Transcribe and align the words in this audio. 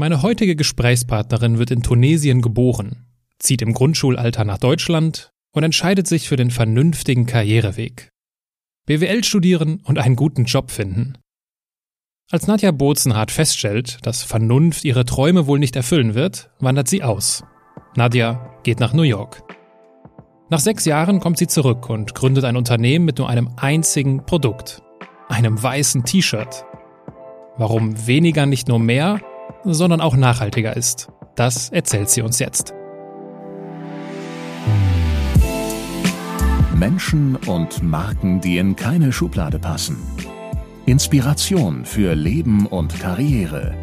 Meine 0.00 0.22
heutige 0.22 0.54
Gesprächspartnerin 0.54 1.58
wird 1.58 1.72
in 1.72 1.82
Tunesien 1.82 2.40
geboren, 2.40 3.08
zieht 3.40 3.62
im 3.62 3.72
Grundschulalter 3.72 4.44
nach 4.44 4.58
Deutschland 4.58 5.32
und 5.52 5.64
entscheidet 5.64 6.06
sich 6.06 6.28
für 6.28 6.36
den 6.36 6.52
vernünftigen 6.52 7.26
Karriereweg. 7.26 8.12
BWL 8.86 9.24
studieren 9.24 9.80
und 9.82 9.98
einen 9.98 10.14
guten 10.14 10.44
Job 10.44 10.70
finden. 10.70 11.18
Als 12.30 12.46
Nadja 12.46 12.70
Bozenhardt 12.70 13.32
feststellt, 13.32 13.98
dass 14.02 14.22
Vernunft 14.22 14.84
ihre 14.84 15.04
Träume 15.04 15.48
wohl 15.48 15.58
nicht 15.58 15.74
erfüllen 15.74 16.14
wird, 16.14 16.52
wandert 16.60 16.86
sie 16.86 17.02
aus. 17.02 17.42
Nadja 17.96 18.54
geht 18.62 18.78
nach 18.78 18.92
New 18.92 19.02
York. 19.02 19.42
Nach 20.48 20.60
sechs 20.60 20.84
Jahren 20.84 21.18
kommt 21.18 21.38
sie 21.38 21.48
zurück 21.48 21.90
und 21.90 22.14
gründet 22.14 22.44
ein 22.44 22.56
Unternehmen 22.56 23.04
mit 23.04 23.18
nur 23.18 23.28
einem 23.28 23.50
einzigen 23.56 24.24
Produkt, 24.24 24.80
einem 25.28 25.60
weißen 25.60 26.04
T-Shirt. 26.04 26.64
Warum 27.56 28.06
weniger 28.06 28.46
nicht 28.46 28.68
nur 28.68 28.78
mehr, 28.78 29.20
sondern 29.74 30.00
auch 30.00 30.16
nachhaltiger 30.16 30.76
ist, 30.76 31.08
das 31.36 31.70
erzählt 31.70 32.10
sie 32.10 32.22
uns 32.22 32.38
jetzt. 32.38 32.74
Menschen 36.74 37.36
und 37.46 37.82
Marken, 37.82 38.40
die 38.40 38.58
in 38.58 38.76
keine 38.76 39.12
Schublade 39.12 39.58
passen. 39.58 39.98
Inspiration 40.86 41.84
für 41.84 42.14
Leben 42.14 42.66
und 42.66 42.98
Karriere. 43.00 43.74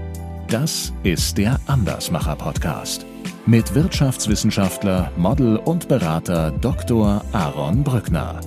Das 0.47 0.93
ist 1.03 1.37
der 1.37 1.59
Andersmacher 1.67 2.35
Podcast 2.35 3.05
mit 3.47 3.75
Wirtschaftswissenschaftler, 3.75 5.11
Model 5.17 5.57
und 5.57 5.87
Berater 5.87 6.51
Dr. 6.51 7.23
Aaron 7.31 7.83
Brückner. 7.83 8.41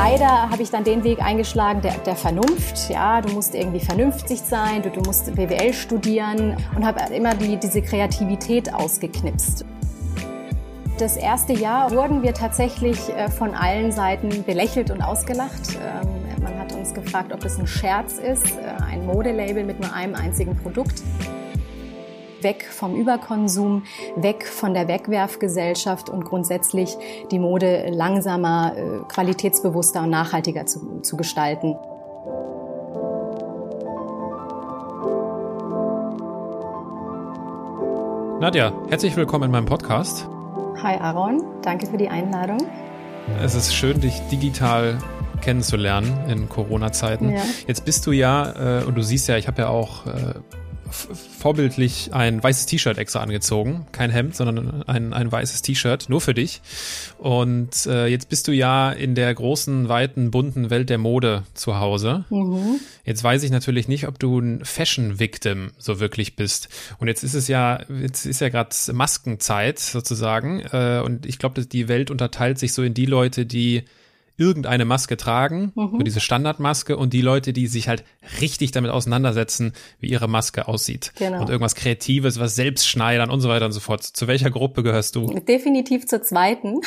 Leider 0.00 0.48
habe 0.48 0.62
ich 0.62 0.70
dann 0.70 0.84
den 0.84 1.02
Weg 1.02 1.20
eingeschlagen 1.20 1.80
der, 1.80 1.94
der 1.98 2.14
Vernunft. 2.14 2.88
Ja, 2.88 3.20
du 3.20 3.32
musst 3.32 3.56
irgendwie 3.56 3.80
vernünftig 3.80 4.38
sein, 4.38 4.80
du, 4.80 4.90
du 4.90 5.00
musst 5.00 5.34
BWL 5.34 5.72
studieren 5.72 6.56
und 6.76 6.86
habe 6.86 7.12
immer 7.12 7.34
die, 7.34 7.56
diese 7.56 7.82
Kreativität 7.82 8.72
ausgeknipst. 8.72 9.64
Das 11.00 11.16
erste 11.16 11.52
Jahr 11.52 11.90
wurden 11.90 12.22
wir 12.22 12.32
tatsächlich 12.32 13.08
äh, 13.08 13.28
von 13.28 13.56
allen 13.56 13.90
Seiten 13.90 14.44
belächelt 14.44 14.92
und 14.92 15.02
ausgelacht. 15.02 15.74
Ähm, 15.74 16.44
man 16.44 16.56
hat 16.60 16.72
uns 16.74 16.94
gefragt, 16.94 17.32
ob 17.32 17.44
es 17.44 17.58
ein 17.58 17.66
Scherz 17.66 18.18
ist, 18.18 18.46
äh, 18.52 18.80
ein 18.80 19.04
Modelabel 19.04 19.64
mit 19.64 19.80
nur 19.80 19.92
einem 19.92 20.14
einzigen 20.14 20.54
Produkt. 20.54 21.02
Weg 22.40 22.64
vom 22.70 22.94
Überkonsum, 22.94 23.82
weg 24.14 24.46
von 24.46 24.72
der 24.72 24.86
Wegwerfgesellschaft 24.86 26.08
und 26.08 26.24
grundsätzlich 26.24 26.96
die 27.32 27.38
Mode 27.38 27.90
langsamer, 27.90 28.74
äh, 28.76 29.00
qualitätsbewusster 29.08 30.02
und 30.02 30.10
nachhaltiger 30.10 30.64
zu, 30.64 31.00
zu 31.00 31.16
gestalten. 31.16 31.74
Nadja, 38.40 38.72
herzlich 38.88 39.16
willkommen 39.16 39.44
in 39.46 39.50
meinem 39.50 39.66
Podcast. 39.66 40.28
Hi 40.80 40.96
Aaron, 40.96 41.42
danke 41.62 41.88
für 41.88 41.96
die 41.96 42.08
Einladung. 42.08 42.58
Es 43.42 43.56
ist 43.56 43.74
schön, 43.74 44.00
dich 44.00 44.20
digital 44.30 44.98
kennenzulernen 45.40 46.16
in 46.28 46.48
Corona-Zeiten. 46.48 47.30
Ja. 47.30 47.42
Jetzt 47.66 47.84
bist 47.84 48.06
du 48.06 48.12
ja, 48.12 48.80
äh, 48.80 48.84
und 48.84 48.94
du 48.96 49.02
siehst 49.02 49.26
ja, 49.28 49.36
ich 49.36 49.48
habe 49.48 49.62
ja 49.62 49.68
auch 49.68 50.06
äh, 50.06 50.34
vorbildlich 50.90 52.12
ein 52.12 52.42
weißes 52.42 52.66
T-Shirt 52.66 52.98
extra 52.98 53.20
angezogen. 53.20 53.86
Kein 53.92 54.10
Hemd, 54.10 54.36
sondern 54.36 54.82
ein, 54.84 55.12
ein 55.12 55.30
weißes 55.30 55.62
T-Shirt, 55.62 56.08
nur 56.08 56.20
für 56.20 56.34
dich. 56.34 56.60
Und 57.18 57.86
äh, 57.86 58.06
jetzt 58.06 58.28
bist 58.28 58.48
du 58.48 58.52
ja 58.52 58.90
in 58.90 59.14
der 59.14 59.34
großen, 59.34 59.88
weiten, 59.88 60.30
bunten 60.30 60.70
Welt 60.70 60.90
der 60.90 60.98
Mode 60.98 61.44
zu 61.54 61.78
Hause. 61.78 62.24
Mhm. 62.30 62.80
Jetzt 63.04 63.24
weiß 63.24 63.42
ich 63.42 63.50
natürlich 63.50 63.88
nicht, 63.88 64.06
ob 64.06 64.18
du 64.18 64.38
ein 64.38 64.64
Fashion-Victim 64.64 65.72
so 65.78 66.00
wirklich 66.00 66.36
bist. 66.36 66.68
Und 66.98 67.08
jetzt 67.08 67.24
ist 67.24 67.34
es 67.34 67.48
ja, 67.48 67.80
jetzt 67.88 68.26
ist 68.26 68.40
ja 68.40 68.48
gerade 68.48 68.74
Maskenzeit 68.92 69.78
sozusagen. 69.78 70.60
Äh, 70.72 71.02
und 71.04 71.26
ich 71.26 71.38
glaube, 71.38 71.64
die 71.64 71.88
Welt 71.88 72.10
unterteilt 72.10 72.58
sich 72.58 72.72
so 72.72 72.82
in 72.82 72.94
die 72.94 73.06
Leute, 73.06 73.46
die 73.46 73.84
irgendeine 74.38 74.84
Maske 74.84 75.16
tragen, 75.16 75.72
mhm. 75.74 75.90
so 75.92 75.98
diese 75.98 76.20
Standardmaske 76.20 76.96
und 76.96 77.12
die 77.12 77.20
Leute, 77.20 77.52
die 77.52 77.66
sich 77.66 77.88
halt 77.88 78.04
richtig 78.40 78.70
damit 78.70 78.90
auseinandersetzen, 78.90 79.72
wie 80.00 80.08
ihre 80.08 80.28
Maske 80.28 80.68
aussieht. 80.68 81.12
Genau. 81.18 81.40
Und 81.40 81.50
irgendwas 81.50 81.74
Kreatives, 81.74 82.38
was 82.38 82.54
selbst 82.54 82.88
schneidern 82.88 83.30
und 83.30 83.40
so 83.40 83.48
weiter 83.48 83.66
und 83.66 83.72
so 83.72 83.80
fort. 83.80 84.02
Zu 84.04 84.28
welcher 84.28 84.50
Gruppe 84.50 84.82
gehörst 84.82 85.16
du? 85.16 85.26
Definitiv 85.26 86.06
zur 86.06 86.22
zweiten. 86.22 86.80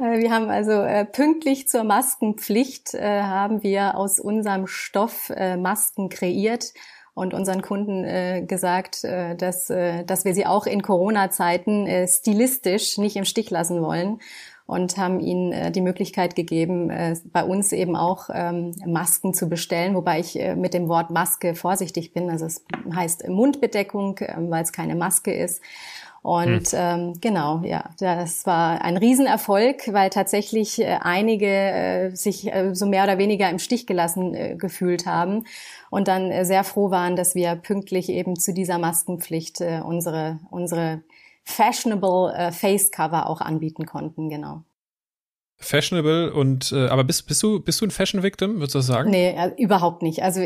Äh, 0.00 0.18
wir 0.18 0.32
haben 0.32 0.50
also 0.50 0.72
äh, 0.72 1.04
pünktlich 1.04 1.68
zur 1.68 1.84
Maskenpflicht 1.84 2.94
äh, 2.94 3.22
haben 3.22 3.62
wir 3.62 3.96
aus 3.96 4.18
unserem 4.18 4.66
Stoff 4.66 5.30
äh, 5.30 5.56
Masken 5.56 6.08
kreiert 6.08 6.74
und 7.14 7.32
unseren 7.32 7.62
Kunden 7.62 8.02
äh, 8.04 8.42
gesagt, 8.44 9.04
äh, 9.04 9.36
dass, 9.36 9.70
äh, 9.70 10.04
dass 10.04 10.24
wir 10.24 10.34
sie 10.34 10.46
auch 10.46 10.66
in 10.66 10.82
Corona-Zeiten 10.82 11.86
äh, 11.86 12.08
stilistisch 12.08 12.98
nicht 12.98 13.14
im 13.14 13.24
Stich 13.24 13.50
lassen 13.50 13.80
wollen 13.80 14.18
und 14.66 14.96
haben 14.96 15.20
ihnen 15.20 15.52
äh, 15.52 15.70
die 15.70 15.80
Möglichkeit 15.80 16.34
gegeben, 16.34 16.90
äh, 16.90 17.16
bei 17.32 17.44
uns 17.44 17.72
eben 17.72 17.96
auch 17.96 18.30
ähm, 18.32 18.74
Masken 18.86 19.34
zu 19.34 19.48
bestellen, 19.48 19.94
wobei 19.94 20.20
ich 20.20 20.38
äh, 20.38 20.56
mit 20.56 20.72
dem 20.72 20.88
Wort 20.88 21.10
Maske 21.10 21.54
vorsichtig 21.54 22.12
bin. 22.12 22.30
Also 22.30 22.46
es 22.46 22.64
heißt 22.94 23.28
Mundbedeckung, 23.28 24.18
äh, 24.18 24.34
weil 24.38 24.62
es 24.62 24.72
keine 24.72 24.94
Maske 24.94 25.34
ist. 25.34 25.60
Und 26.24 26.68
hm. 26.72 26.78
ähm, 26.78 27.12
genau, 27.20 27.60
ja, 27.64 27.90
das 27.98 28.46
war 28.46 28.80
ein 28.80 28.96
Riesenerfolg, 28.96 29.92
weil 29.92 30.08
tatsächlich 30.08 30.80
äh, 30.80 30.96
einige 31.02 31.46
äh, 31.46 32.10
sich 32.16 32.50
äh, 32.50 32.74
so 32.74 32.86
mehr 32.86 33.04
oder 33.04 33.18
weniger 33.18 33.50
im 33.50 33.58
Stich 33.58 33.86
gelassen 33.86 34.34
äh, 34.34 34.56
gefühlt 34.56 35.04
haben 35.04 35.44
und 35.90 36.08
dann 36.08 36.30
äh, 36.30 36.46
sehr 36.46 36.64
froh 36.64 36.90
waren, 36.90 37.14
dass 37.14 37.34
wir 37.34 37.56
pünktlich 37.56 38.08
eben 38.08 38.36
zu 38.36 38.54
dieser 38.54 38.78
Maskenpflicht 38.78 39.60
äh, 39.60 39.82
unsere 39.84 40.38
unsere 40.50 41.02
fashionable 41.44 42.34
äh, 42.34 42.52
Face 42.52 42.90
Cover 42.90 43.28
auch 43.28 43.40
anbieten 43.40 43.86
konnten, 43.86 44.28
genau. 44.28 44.64
Fashionable 45.56 46.32
und 46.32 46.72
äh, 46.72 46.88
aber 46.88 47.04
bist 47.04 47.26
bist 47.26 47.42
du 47.42 47.60
bist 47.60 47.80
du 47.80 47.86
ein 47.86 47.90
Fashion 47.90 48.22
Victim, 48.22 48.56
würdest 48.56 48.74
du 48.74 48.80
das 48.80 48.86
sagen? 48.86 49.10
Nee, 49.10 49.30
äh, 49.30 49.52
überhaupt 49.56 50.02
nicht. 50.02 50.22
Also 50.22 50.40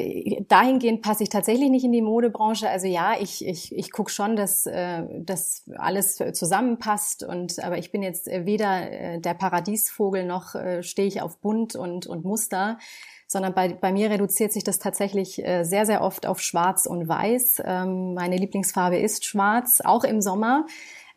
dahingehend 0.49 1.03
passe 1.03 1.23
ich 1.23 1.31
tatsächlich 1.31 1.71
nicht 1.71 1.85
in 1.85 1.93
die 1.93 2.03
Modebranche. 2.03 2.69
Also 2.69 2.87
ja, 2.87 3.15
ich 3.19 3.45
ich 3.45 3.75
ich 3.75 3.91
guck 3.91 4.11
schon, 4.11 4.37
dass 4.37 4.67
äh, 4.67 5.05
dass 5.19 5.65
alles 5.77 6.17
zusammenpasst 6.17 7.25
und 7.25 7.59
aber 7.59 7.79
ich 7.79 7.91
bin 7.91 8.03
jetzt 8.03 8.29
äh, 8.29 8.45
weder 8.45 8.91
äh, 8.91 9.21
der 9.21 9.35
Paradiesvogel 9.35 10.25
noch 10.25 10.55
äh, 10.55 10.83
stehe 10.83 11.09
ich 11.09 11.23
auf 11.23 11.41
bunt 11.41 11.75
und 11.75 12.07
und 12.07 12.25
Muster 12.25 12.79
sondern 13.29 13.55
bei, 13.55 13.69
bei 13.69 13.93
mir 13.93 14.11
reduziert 14.11 14.53
sich 14.53 14.65
das 14.65 14.79
tatsächlich 14.79 15.47
äh, 15.47 15.63
sehr, 15.63 15.87
sehr 15.87 16.03
oft 16.03 16.27
auf 16.27 16.41
Schwarz 16.41 16.87
und 16.87 17.07
Weiß. 17.07 17.63
Ähm, 17.65 18.15
meine 18.15 18.39
Lieblingsfarbe 18.39 18.99
ist 18.99 19.27
Schwarz, 19.27 19.81
auch 19.85 20.03
im 20.03 20.21
Sommer. 20.23 20.67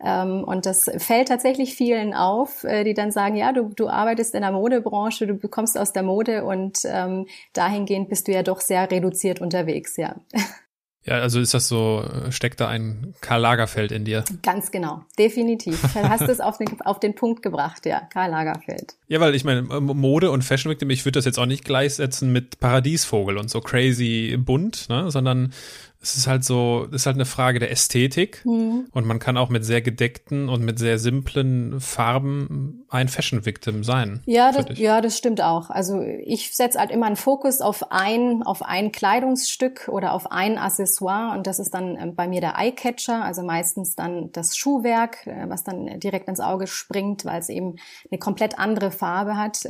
Ähm, 0.03 0.43
und 0.43 0.65
das 0.65 0.91
fällt 0.97 1.29
tatsächlich 1.29 1.75
vielen 1.75 2.13
auf, 2.13 2.63
äh, 2.65 2.83
die 2.83 2.93
dann 2.93 3.11
sagen, 3.11 3.37
ja, 3.37 3.53
du, 3.53 3.69
du 3.75 3.87
arbeitest 3.87 4.35
in 4.35 4.41
der 4.41 4.51
Modebranche, 4.51 5.25
du 5.25 5.35
bekommst 5.35 5.77
aus 5.77 5.93
der 5.93 6.03
Mode 6.03 6.43
und 6.43 6.79
ähm, 6.85 7.27
dahingehend 7.53 8.09
bist 8.09 8.27
du 8.27 8.33
ja 8.33 8.43
doch 8.43 8.59
sehr 8.59 8.91
reduziert 8.91 9.39
unterwegs, 9.41 9.97
ja. 9.97 10.15
Ja, 11.03 11.15
also 11.15 11.39
ist 11.39 11.53
das 11.55 11.67
so, 11.67 12.03
äh, 12.03 12.31
steckt 12.31 12.59
da 12.59 12.67
ein 12.67 13.15
Karl 13.21 13.41
Lagerfeld 13.41 13.91
in 13.91 14.05
dir? 14.05 14.23
Ganz 14.43 14.69
genau, 14.69 15.03
definitiv. 15.17 15.81
Du 15.93 16.07
hast 16.07 16.21
es 16.21 16.39
auf 16.39 16.59
den, 16.59 16.79
auf 16.81 16.99
den 16.99 17.15
Punkt 17.15 17.41
gebracht, 17.41 17.87
ja, 17.87 18.01
Karl 18.13 18.29
Lagerfeld. 18.29 18.93
Ja, 19.07 19.19
weil 19.19 19.33
ich 19.33 19.43
meine, 19.43 19.63
Mode 19.63 20.29
und 20.29 20.43
Fashion 20.43 20.69
Victim, 20.69 20.91
ich 20.91 21.03
würde 21.03 21.17
das 21.17 21.25
jetzt 21.25 21.39
auch 21.39 21.47
nicht 21.47 21.65
gleichsetzen 21.65 22.31
mit 22.31 22.59
Paradiesvogel 22.59 23.37
und 23.37 23.49
so 23.49 23.61
crazy 23.61 24.37
bunt, 24.37 24.89
ne, 24.89 25.09
sondern 25.09 25.53
es 26.01 26.17
ist 26.17 26.27
halt 26.27 26.43
so, 26.43 26.87
es 26.89 27.01
ist 27.01 27.05
halt 27.05 27.15
eine 27.15 27.25
Frage 27.25 27.59
der 27.59 27.71
Ästhetik 27.71 28.43
mhm. 28.43 28.87
und 28.91 29.05
man 29.05 29.19
kann 29.19 29.37
auch 29.37 29.49
mit 29.49 29.63
sehr 29.63 29.81
gedeckten 29.81 30.49
und 30.49 30.63
mit 30.63 30.79
sehr 30.79 30.97
simplen 30.97 31.79
Farben 31.79 32.85
ein 32.89 33.07
Fashion 33.07 33.45
Victim 33.45 33.83
sein. 33.83 34.21
Ja, 34.25 34.51
das, 34.51 34.79
ja, 34.79 34.99
das 35.01 35.17
stimmt 35.17 35.41
auch. 35.41 35.69
Also 35.69 36.01
ich 36.01 36.55
setze 36.55 36.79
halt 36.79 36.89
immer 36.89 37.05
einen 37.05 37.15
Fokus 37.15 37.61
auf 37.61 37.91
ein, 37.91 38.41
auf 38.41 38.63
ein 38.63 38.91
Kleidungsstück 38.91 39.89
oder 39.89 40.13
auf 40.13 40.31
ein 40.31 40.57
Accessoire 40.57 41.37
und 41.37 41.45
das 41.45 41.59
ist 41.59 41.73
dann 41.73 41.97
ähm, 41.97 42.15
bei 42.15 42.27
mir 42.27 42.41
der 42.41 42.57
Eyecatcher, 42.57 43.23
also 43.23 43.43
meistens 43.43 43.95
dann 43.95 44.31
das 44.31 44.57
Schuhwerk, 44.57 45.27
äh, 45.27 45.45
was 45.49 45.63
dann 45.63 45.99
direkt 45.99 46.27
ins 46.27 46.39
Auge 46.39 46.65
springt, 46.65 47.25
weil 47.25 47.39
es 47.39 47.49
eben 47.49 47.75
eine 48.09 48.17
komplett 48.17 48.57
andere 48.57 48.89
Farbe 48.91 49.37
hat. 49.37 49.65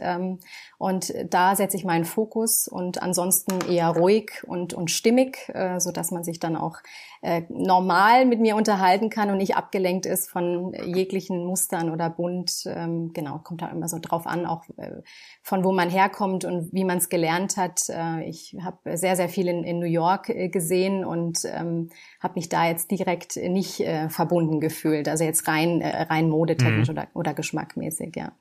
Und 0.82 1.14
da 1.30 1.56
setze 1.56 1.78
ich 1.78 1.86
meinen 1.86 2.06
Fokus 2.06 2.68
und 2.68 3.04
ansonsten 3.04 3.70
eher 3.70 3.90
ruhig 3.90 4.44
und, 4.48 4.74
und 4.74 4.90
stimmig, 4.90 5.48
äh, 5.54 5.80
so 5.80 5.92
dass 5.92 6.10
man 6.10 6.24
sich 6.24 6.40
dann 6.40 6.56
auch 6.56 6.78
äh, 7.22 7.44
normal 7.50 8.26
mit 8.26 8.40
mir 8.40 8.56
unterhalten 8.56 9.12
kann 9.12 9.30
und 9.30 9.38
nicht 9.38 9.56
abgelenkt 9.56 10.08
ist 10.08 10.28
von 10.28 10.74
jeglichen 10.74 11.46
Mustern 11.46 11.92
oder 11.92 12.10
bunt. 12.10 12.64
Ähm, 12.66 13.12
genau, 13.14 13.38
kommt 13.44 13.62
da 13.62 13.68
immer 13.68 13.88
so 13.88 14.00
drauf 14.02 14.26
an, 14.26 14.48
auch 14.48 14.64
äh, 14.78 15.04
von 15.44 15.64
wo 15.64 15.72
man 15.72 15.92
herkommt 15.92 16.46
und 16.46 16.74
wie 16.74 16.84
man 16.84 16.98
es 16.98 17.10
gelernt 17.10 17.58
hat. 17.58 17.82
Äh, 17.90 18.28
ich 18.28 18.58
habe 18.64 18.98
sehr, 18.98 19.16
sehr 19.16 19.30
viel 19.30 19.50
in, 19.50 19.64
in 19.64 19.78
New 19.78 19.86
York 19.86 20.30
äh, 20.30 20.50
gesehen 20.50 21.06
und 21.06 21.42
ähm, 21.46 21.90
habe 22.20 22.34
mich 22.38 22.50
da 22.50 22.66
jetzt 22.66 22.90
direkt 22.90 23.36
nicht 23.36 23.82
äh, 23.82 24.10
verbunden 24.10 24.60
gefühlt. 24.60 25.08
Also 25.08 25.26
jetzt 25.26 25.48
rein, 25.48 25.82
äh, 25.82 26.02
rein 26.02 26.28
modetechnisch 26.28 26.88
mhm. 26.88 26.94
oder, 26.94 27.08
oder 27.14 27.34
geschmackmäßig, 27.36 28.16
ja. 28.16 28.32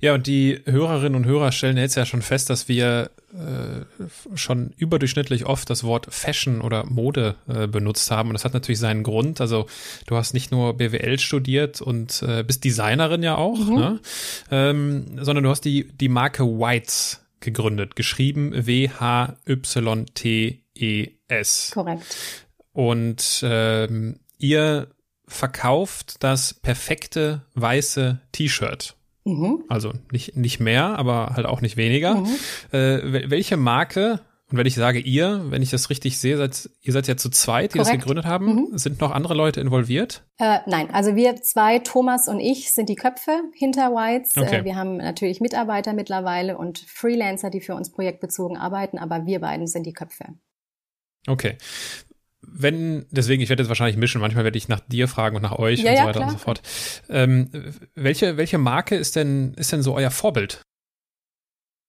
Ja, 0.00 0.12
und 0.14 0.26
die 0.26 0.60
Hörerinnen 0.66 1.14
und 1.14 1.24
Hörer 1.24 1.52
stellen 1.52 1.78
jetzt 1.78 1.94
ja 1.94 2.04
schon 2.04 2.20
fest, 2.20 2.50
dass 2.50 2.68
wir 2.68 3.10
äh, 3.32 3.84
schon 4.34 4.74
überdurchschnittlich 4.76 5.46
oft 5.46 5.70
das 5.70 5.84
Wort 5.84 6.08
Fashion 6.10 6.60
oder 6.60 6.84
Mode 6.84 7.36
äh, 7.48 7.66
benutzt 7.66 8.10
haben. 8.10 8.28
Und 8.28 8.34
das 8.34 8.44
hat 8.44 8.52
natürlich 8.52 8.78
seinen 8.78 9.02
Grund. 9.02 9.40
Also 9.40 9.66
du 10.06 10.16
hast 10.16 10.34
nicht 10.34 10.52
nur 10.52 10.76
BWL 10.76 11.18
studiert 11.18 11.80
und 11.80 12.22
äh, 12.22 12.42
bist 12.42 12.64
Designerin 12.64 13.22
ja 13.22 13.36
auch, 13.36 13.58
mhm. 13.58 13.74
ne? 13.74 14.00
ähm, 14.50 15.18
sondern 15.24 15.44
du 15.44 15.50
hast 15.50 15.62
die, 15.62 15.88
die 15.88 16.10
Marke 16.10 16.44
Whites 16.44 17.22
gegründet, 17.40 17.96
geschrieben 17.96 18.52
W-H-Y-T-E-S. 18.66 19.30
Korrekt. 21.72 22.16
Und 22.72 23.40
ähm, 23.42 24.20
ihr 24.38 24.88
verkauft 25.26 26.16
das 26.22 26.52
perfekte 26.54 27.42
weiße 27.54 28.20
T-Shirt. 28.32 28.95
Mhm. 29.26 29.64
Also 29.68 29.92
nicht, 30.12 30.36
nicht 30.36 30.60
mehr, 30.60 30.98
aber 30.98 31.32
halt 31.34 31.46
auch 31.46 31.60
nicht 31.60 31.76
weniger. 31.76 32.14
Mhm. 32.14 32.26
Äh, 32.72 33.30
welche 33.30 33.56
Marke, 33.56 34.20
und 34.50 34.56
wenn 34.56 34.66
ich 34.66 34.76
sage 34.76 35.00
ihr, 35.00 35.46
wenn 35.50 35.62
ich 35.62 35.70
das 35.70 35.90
richtig 35.90 36.18
sehe, 36.18 36.36
seid, 36.36 36.70
ihr 36.80 36.92
seid 36.92 37.08
ja 37.08 37.16
zu 37.16 37.28
zweit, 37.28 37.74
die 37.74 37.78
Korrekt. 37.78 37.96
das 37.96 38.00
gegründet 38.00 38.24
haben. 38.24 38.46
Mhm. 38.46 38.78
Sind 38.78 39.00
noch 39.00 39.10
andere 39.10 39.34
Leute 39.34 39.60
involviert? 39.60 40.22
Äh, 40.38 40.60
nein, 40.66 40.88
also 40.92 41.16
wir 41.16 41.42
zwei, 41.42 41.80
Thomas 41.80 42.28
und 42.28 42.38
ich, 42.38 42.72
sind 42.72 42.88
die 42.88 42.94
Köpfe 42.94 43.42
hinter 43.52 43.90
Whites. 43.90 44.36
Äh, 44.36 44.40
okay. 44.42 44.56
Äh, 44.60 44.64
wir 44.64 44.76
haben 44.76 44.98
natürlich 44.98 45.40
Mitarbeiter 45.40 45.92
mittlerweile 45.92 46.56
und 46.56 46.78
Freelancer, 46.78 47.50
die 47.50 47.60
für 47.60 47.74
uns 47.74 47.90
projektbezogen 47.90 48.56
arbeiten, 48.56 48.98
aber 48.98 49.26
wir 49.26 49.40
beiden 49.40 49.66
sind 49.66 49.84
die 49.84 49.92
Köpfe. 49.92 50.26
Okay 51.26 51.56
wenn, 52.58 53.06
deswegen, 53.10 53.42
ich 53.42 53.48
werde 53.48 53.62
jetzt 53.62 53.68
wahrscheinlich 53.68 53.96
mischen, 53.96 54.20
manchmal 54.20 54.44
werde 54.44 54.56
ich 54.58 54.68
nach 54.68 54.80
dir 54.80 55.08
fragen 55.08 55.36
und 55.36 55.42
nach 55.42 55.58
euch 55.58 55.82
ja, 55.82 55.90
und 55.90 55.96
so 55.96 56.04
weiter 56.04 56.12
klar. 56.12 56.28
und 56.28 56.32
so 56.32 56.38
fort. 56.38 56.62
Ähm, 57.08 57.50
welche, 57.94 58.36
welche 58.36 58.58
Marke 58.58 58.96
ist 58.96 59.16
denn, 59.16 59.54
ist 59.54 59.72
denn 59.72 59.82
so 59.82 59.94
euer 59.94 60.10
Vorbild? 60.10 60.62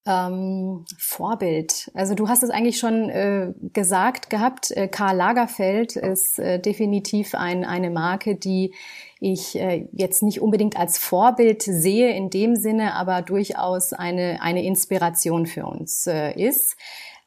Ähm, 0.06 0.86
Vorbild. 0.98 1.90
Also 1.92 2.14
du 2.14 2.28
hast 2.28 2.42
es 2.42 2.50
eigentlich 2.50 2.78
schon 2.78 3.10
äh, 3.10 3.52
gesagt 3.74 4.30
gehabt. 4.30 4.70
Äh, 4.70 4.88
Karl 4.88 5.16
Lagerfeld 5.16 5.96
ist 5.96 6.38
äh, 6.38 6.58
definitiv 6.58 7.34
ein, 7.34 7.64
eine 7.64 7.90
Marke, 7.90 8.36
die 8.36 8.74
ich 9.20 9.58
äh, 9.58 9.86
jetzt 9.92 10.22
nicht 10.22 10.40
unbedingt 10.40 10.78
als 10.78 10.98
Vorbild 10.98 11.62
sehe 11.62 12.14
in 12.14 12.30
dem 12.30 12.56
Sinne, 12.56 12.94
aber 12.94 13.20
durchaus 13.22 13.92
eine, 13.92 14.40
eine 14.40 14.64
Inspiration 14.64 15.46
für 15.46 15.66
uns 15.66 16.06
äh, 16.06 16.32
ist. 16.32 16.76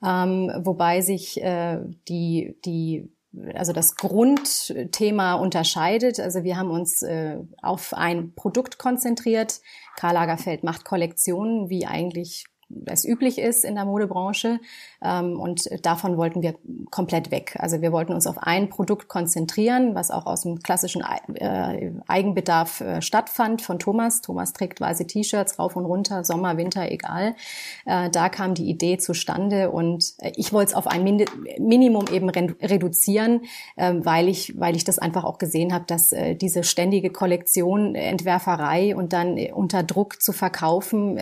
Ähm, 0.03 0.51
wobei 0.63 1.01
sich 1.01 1.39
äh, 1.41 1.79
die, 2.07 2.57
die 2.65 3.11
also 3.53 3.73
das 3.73 3.95
Grundthema 3.95 5.35
unterscheidet. 5.35 6.19
Also 6.19 6.43
wir 6.43 6.57
haben 6.57 6.69
uns 6.69 7.01
äh, 7.01 7.37
auf 7.61 7.93
ein 7.93 8.33
Produkt 8.35 8.77
konzentriert. 8.77 9.61
Karl 9.97 10.15
Lagerfeld 10.15 10.63
macht 10.63 10.85
Kollektionen, 10.85 11.69
wie 11.69 11.85
eigentlich 11.85 12.45
es 12.85 13.05
üblich 13.05 13.37
ist 13.37 13.63
in 13.63 13.75
der 13.75 13.85
Modebranche. 13.85 14.59
Ähm, 15.03 15.39
und 15.39 15.67
davon 15.83 16.17
wollten 16.17 16.41
wir 16.41 16.55
komplett 16.91 17.31
weg. 17.31 17.55
Also 17.59 17.81
wir 17.81 17.91
wollten 17.91 18.13
uns 18.13 18.27
auf 18.27 18.37
ein 18.37 18.69
Produkt 18.69 19.07
konzentrieren, 19.07 19.95
was 19.95 20.11
auch 20.11 20.25
aus 20.25 20.43
dem 20.43 20.59
klassischen 20.59 21.03
äh, 21.35 21.91
Eigenbedarf 22.07 22.81
äh, 22.81 23.01
stattfand 23.01 23.61
von 23.61 23.79
Thomas. 23.79 24.21
Thomas 24.21 24.53
trägt 24.53 24.79
weiße 24.79 25.07
T-Shirts 25.07 25.57
rauf 25.57 25.75
und 25.75 25.85
runter, 25.85 26.23
Sommer, 26.23 26.57
Winter, 26.57 26.91
egal. 26.91 27.35
Äh, 27.85 28.09
da 28.11 28.29
kam 28.29 28.53
die 28.53 28.69
Idee 28.69 28.97
zustande 28.97 29.71
und 29.71 30.13
ich 30.35 30.53
wollte 30.53 30.71
es 30.71 30.75
auf 30.75 30.87
ein 30.87 31.03
Minimum 31.57 32.05
eben 32.11 32.29
reduzieren, 32.29 33.41
ähm, 33.77 34.05
weil 34.05 34.27
ich, 34.27 34.59
weil 34.59 34.75
ich 34.75 34.83
das 34.83 34.99
einfach 34.99 35.23
auch 35.23 35.37
gesehen 35.37 35.73
habe, 35.73 35.85
dass 35.85 36.13
diese 36.41 36.63
ständige 36.63 37.09
Kollektion, 37.09 37.95
Entwerferei 37.95 38.95
und 38.95 39.13
dann 39.13 39.37
unter 39.53 39.83
Druck 39.83 40.21
zu 40.21 40.33
verkaufen, 40.33 41.17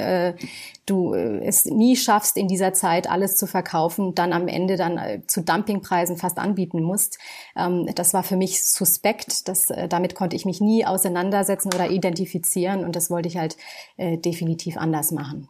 du 0.86 1.14
es 1.14 1.66
nie 1.66 1.96
schaffst, 1.96 2.38
in 2.38 2.48
dieser 2.48 2.74
Zeit 2.74 3.10
alles 3.10 3.36
zu 3.36 3.46
verkaufen, 3.46 3.69
dann 4.16 4.34
am 4.34 4.48
Ende 4.48 4.76
dann 4.76 4.98
äh, 4.98 5.22
zu 5.28 5.42
Dumpingpreisen 5.42 6.18
fast 6.18 6.38
anbieten 6.38 6.82
musst. 6.82 7.20
Ähm, 7.56 7.90
das 7.96 8.14
war 8.14 8.24
für 8.24 8.36
mich 8.36 8.66
suspekt. 8.66 9.48
Das, 9.48 9.70
äh, 9.70 9.88
damit 9.88 10.16
konnte 10.16 10.36
ich 10.36 10.46
mich 10.46 10.62
nie 10.62 10.86
auseinandersetzen 10.86 11.74
oder 11.74 11.90
identifizieren 11.90 12.84
und 12.84 12.96
das 12.96 13.10
wollte 13.10 13.28
ich 13.28 13.38
halt 13.38 13.58
äh, 13.98 14.18
definitiv 14.18 14.78
anders 14.78 15.12
machen. 15.12 15.50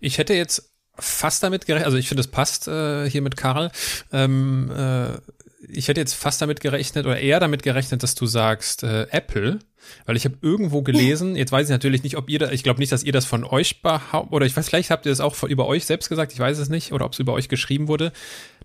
Ich 0.00 0.18
hätte 0.18 0.34
jetzt 0.34 0.72
fast 0.94 1.42
damit 1.42 1.66
gerechnet, 1.66 1.86
also 1.86 1.96
ich 1.96 2.08
finde, 2.08 2.20
es 2.22 2.28
passt 2.28 2.68
äh, 2.68 3.08
hier 3.08 3.22
mit 3.22 3.36
Karl. 3.36 3.70
Ähm, 4.12 4.70
äh, 4.70 5.18
ich 5.66 5.88
hätte 5.88 6.00
jetzt 6.00 6.14
fast 6.14 6.40
damit 6.40 6.60
gerechnet 6.60 7.06
oder 7.06 7.18
eher 7.18 7.40
damit 7.40 7.62
gerechnet, 7.62 8.02
dass 8.02 8.14
du 8.14 8.26
sagst 8.26 8.82
äh, 8.82 9.06
Apple, 9.10 9.58
weil 10.06 10.16
ich 10.16 10.24
habe 10.24 10.36
irgendwo 10.40 10.82
gelesen, 10.82 11.36
jetzt 11.36 11.52
weiß 11.52 11.66
ich 11.66 11.70
natürlich 11.70 12.02
nicht, 12.02 12.16
ob 12.16 12.28
ihr 12.30 12.38
da, 12.38 12.50
ich 12.50 12.62
glaube 12.62 12.80
nicht, 12.80 12.92
dass 12.92 13.02
ihr 13.02 13.12
das 13.12 13.24
von 13.24 13.44
euch 13.44 13.82
behauptet, 13.82 14.32
oder 14.32 14.46
ich 14.46 14.56
weiß, 14.56 14.68
vielleicht 14.68 14.90
habt 14.90 15.06
ihr 15.06 15.10
das 15.10 15.20
auch 15.20 15.34
von, 15.34 15.50
über 15.50 15.66
euch 15.66 15.86
selbst 15.86 16.08
gesagt, 16.08 16.32
ich 16.32 16.38
weiß 16.38 16.58
es 16.58 16.68
nicht, 16.68 16.92
oder 16.92 17.04
ob 17.04 17.12
es 17.12 17.18
über 17.18 17.32
euch 17.32 17.48
geschrieben 17.48 17.88
wurde, 17.88 18.12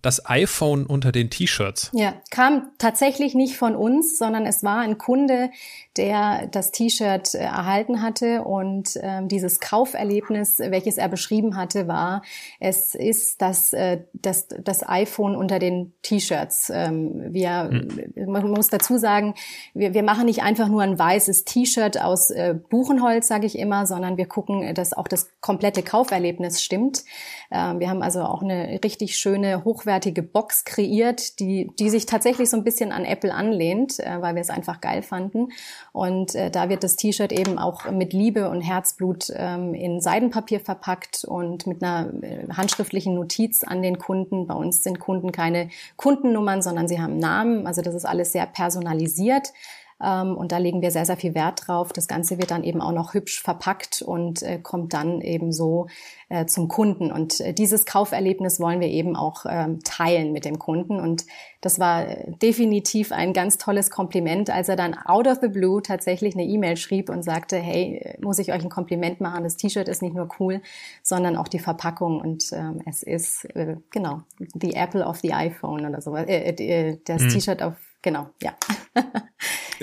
das 0.04 0.30
iPhone 0.30 0.86
unter 0.86 1.12
den 1.12 1.30
T-Shirts. 1.30 1.90
Ja, 1.94 2.14
kam 2.30 2.72
tatsächlich 2.78 3.36
nicht 3.36 3.56
von 3.56 3.74
uns, 3.76 4.18
sondern 4.18 4.46
es 4.46 4.62
war 4.62 4.80
ein 4.80 4.98
Kunde, 4.98 5.50
der 5.96 6.48
das 6.48 6.72
T-Shirt 6.72 7.34
äh, 7.34 7.40
erhalten 7.40 8.02
hatte 8.02 8.44
und 8.44 9.00
ähm, 9.02 9.30
dieses 9.30 9.62
Kauferlebnis, 9.62 10.60
welches 10.60 10.98
er 10.98 11.08
beschrieben 11.08 11.56
hatte, 11.56 11.88
war, 11.88 12.22
es 12.60 12.96
ist 12.96 13.42
das, 13.42 13.72
äh, 13.72 14.02
das, 14.12 14.50
das 14.50 14.88
iPhone 14.88 15.38
unter 15.38 15.58
den 15.58 15.94
T-Shirts. 16.02 16.70
Ähm, 16.70 17.34
wir, 17.34 17.70
hm. 17.70 18.30
man 18.30 18.50
muss 18.50 18.68
dazu 18.68 18.98
sagen, 18.98 19.36
wir, 19.74 19.94
wir 19.94 20.04
machen 20.04 20.26
nicht 20.26 20.44
einfach 20.44 20.68
nur 20.68 20.82
ein 20.82 21.00
weißes 21.00 21.46
T-Shirt 21.46 22.02
aus 22.02 22.30
äh, 22.30 22.56
Buchenholz, 22.70 23.30
sage 23.30 23.46
ich 23.46 23.58
immer, 23.58 23.86
sondern 23.86 24.18
wir 24.18 24.26
gucken, 24.26 24.76
dass 24.76 24.92
auch 24.92 25.08
das 25.08 25.30
komplette 25.40 25.82
Kauferlebnis 25.82 26.62
stimmt. 26.62 27.06
Ähm, 27.52 27.80
wir 27.80 27.90
haben 27.90 28.02
also 28.02 28.24
auch 28.24 28.42
eine 28.42 28.82
richtig 28.84 29.16
schöne, 29.16 29.64
hochwertige 29.64 29.93
Box 30.22 30.66
kreiert, 30.66 31.40
die, 31.40 31.72
die 31.80 31.90
sich 31.90 32.06
tatsächlich 32.06 32.50
so 32.50 32.58
ein 32.58 32.64
bisschen 32.64 32.92
an 32.92 33.06
Apple 33.06 33.34
anlehnt, 33.34 34.00
äh, 34.00 34.22
weil 34.22 34.36
wir 34.36 34.42
es 34.42 34.50
einfach 34.50 34.82
geil 34.82 35.02
fanden. 35.02 35.50
Und 35.92 36.36
äh, 36.36 36.50
da 36.50 36.70
wird 36.70 36.84
das 36.84 36.96
T-Shirt 36.96 37.32
eben 37.32 37.58
auch 37.58 37.90
mit 37.92 38.14
Liebe 38.14 38.50
und 38.50 38.62
Herzblut 38.62 39.32
ähm, 39.36 39.74
in 39.74 40.02
Seidenpapier 40.02 40.60
verpackt 40.60 41.26
und 41.26 41.68
mit 41.68 41.84
einer 41.84 42.12
äh, 42.22 42.48
handschriftlichen 42.52 43.16
Notiz 43.16 43.64
an 43.64 43.82
den 43.82 43.98
Kunden. 43.98 44.48
Bei 44.48 44.56
uns 44.56 44.84
sind 44.84 45.00
Kunden 45.00 45.32
keine 45.32 45.70
Kundennummern, 45.98 46.62
sondern 46.62 46.88
sie 46.88 47.02
haben 47.02 47.18
Namen. 47.18 47.68
Also 47.68 47.82
das 47.82 47.96
ist 47.96 48.06
alles 48.06 48.32
sehr 48.32 48.46
personalisiert. 48.46 49.54
Ähm, 50.02 50.36
und 50.36 50.52
da 50.52 50.58
legen 50.58 50.82
wir 50.82 50.92
sehr, 50.92 51.06
sehr 51.06 51.18
viel 51.18 51.36
Wert 51.36 51.68
drauf. 51.68 51.94
Das 51.94 52.08
Ganze 52.08 52.38
wird 52.38 52.52
dann 52.52 52.64
eben 52.64 52.82
auch 52.82 52.92
noch 52.92 53.14
hübsch 53.14 53.42
verpackt 53.42 54.02
und 54.02 54.42
äh, 54.44 54.60
kommt 54.60 54.94
dann 54.94 55.22
eben 55.22 55.52
so 55.52 55.88
äh, 56.30 56.46
zum 56.46 56.68
Kunden. 56.68 57.12
Und 57.12 57.40
äh, 57.40 57.54
dieses 57.54 57.86
Kauferlebnis 57.86 58.60
wollen 58.60 58.80
wir 58.80 58.88
eben 58.88 59.16
auch 59.16 59.46
ähm, 59.48 59.80
teilen 59.84 60.32
mit 60.32 60.46
dem 60.46 60.60
Kunden. 60.60 61.00
Und 61.00 61.26
das 61.62 61.80
war 61.80 62.06
definitiv 62.42 63.12
ein 63.12 63.34
ganz 63.34 63.58
tolles 63.58 63.90
Kompliment, 63.90 64.50
als 64.50 64.68
er 64.70 64.76
dann 64.76 64.96
out 65.06 65.28
of 65.28 65.40
the 65.42 65.48
blue 65.48 65.82
tatsächlich 65.82 66.36
eine 66.36 66.46
E-Mail 66.46 66.76
schrieb 66.76 67.10
und 67.10 67.24
sagte, 67.24 67.58
hey, 67.58 68.18
muss 68.22 68.40
ich 68.40 68.52
euch 68.52 68.64
ein 68.64 68.70
Kompliment 68.70 69.22
machen? 69.22 69.44
Das 69.44 69.56
T-Shirt 69.56 69.88
ist 69.88 70.02
nicht 70.02 70.16
nur 70.16 70.28
cool, 70.40 70.62
sondern 71.02 71.38
auch 71.38 71.48
die 71.48 71.60
Verpackung. 71.60 72.20
Und 72.20 72.52
ähm, 72.52 72.82
es 72.86 73.04
ist, 73.04 73.48
genau, 73.92 74.22
the 74.40 74.74
Apple 74.76 75.06
of 75.06 75.20
the 75.20 75.34
iPhone 75.34 75.86
oder 75.86 76.02
so. 76.02 76.14
Das 76.16 76.26
hm. 76.28 77.30
T-Shirt 77.30 77.64
auf, 77.64 77.76
genau, 78.02 78.28
ja. 78.42 78.54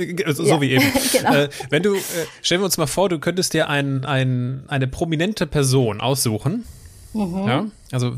Äh, 0.00 0.32
so, 0.32 0.44
ja. 0.44 0.60
wie 0.60 0.72
eben. 0.72 0.84
genau. 1.12 1.34
äh, 1.34 1.48
wenn 1.70 1.82
du, 1.82 1.94
äh, 1.94 2.00
stellen 2.42 2.60
wir 2.60 2.66
uns 2.66 2.78
mal 2.78 2.86
vor, 2.86 3.08
du 3.08 3.18
könntest 3.18 3.54
dir 3.54 3.68
ein, 3.68 4.04
ein, 4.04 4.64
eine 4.68 4.86
prominente 4.86 5.46
Person 5.46 6.00
aussuchen. 6.00 6.64
Mhm. 7.12 7.48
Ja, 7.48 7.66
also 7.92 8.14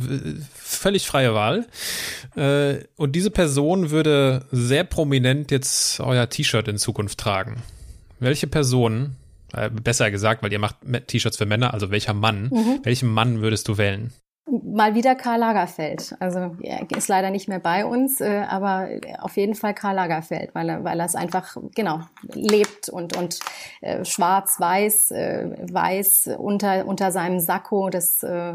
völlig 0.55 1.07
freie 1.07 1.35
Wahl. 1.35 1.67
Äh, 2.37 2.85
und 2.97 3.13
diese 3.13 3.31
Person 3.31 3.91
würde 3.91 4.45
sehr 4.51 4.85
prominent 4.85 5.51
jetzt 5.51 6.01
euer 6.01 6.29
T-Shirt 6.29 6.69
in 6.69 6.79
Zukunft 6.79 7.19
tragen. 7.19 7.63
Welche 8.21 8.47
Person, 8.47 9.17
äh, 9.53 9.71
besser 9.71 10.11
gesagt, 10.11 10.43
weil 10.43 10.53
ihr 10.53 10.59
macht 10.59 10.77
T-Shirts 11.07 11.39
für 11.39 11.47
Männer, 11.47 11.73
also 11.73 11.91
welcher 11.91 12.15
Mann, 12.15 12.51
mhm. 12.53 12.81
welchen 12.83 13.11
Mann 13.11 13.41
würdest 13.41 13.69
du 13.69 13.79
wählen? 13.79 14.13
Mal 14.51 14.97
wieder 14.97 15.15
Karl 15.15 15.39
Lagerfeld. 15.39 16.17
Also 16.19 16.57
er 16.61 16.91
ist 16.91 17.09
leider 17.09 17.31
nicht 17.31 17.49
mehr 17.49 17.61
bei 17.61 17.87
uns, 17.87 18.21
äh, 18.21 18.45
aber 18.49 18.89
auf 19.21 19.37
jeden 19.37 19.55
Fall 19.55 19.73
Karl 19.73 19.95
Lagerfeld, 19.95 20.55
weil 20.55 20.69
er, 20.69 20.85
weil 20.85 20.99
er 20.99 21.07
es 21.07 21.15
einfach 21.15 21.57
genau 21.75 22.01
lebt 22.33 22.89
und 22.89 23.17
und 23.17 23.39
äh, 23.83 24.05
schwarz-weiß, 24.05 25.13
äh, 25.13 25.57
weiß 25.73 26.31
unter 26.39 26.87
unter 26.87 27.13
seinem 27.13 27.39
Sakko, 27.39 27.89
das 27.89 28.25
äh, 28.25 28.55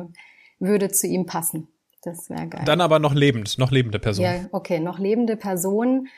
würde 0.60 0.90
zu 0.90 1.08
ihm 1.08 1.26
passen. 1.26 1.70
Das 2.04 2.30
wäre 2.30 2.48
geil. 2.48 2.64
Dann 2.66 2.82
aber 2.82 3.00
noch 3.00 3.14
lebend, 3.14 3.58
noch 3.58 3.72
lebende 3.72 4.00
Person. 4.00 4.26
Ja, 4.26 4.46
okay, 4.52 4.80
noch 4.80 5.00
lebende 5.00 5.38
Person. 5.38 6.10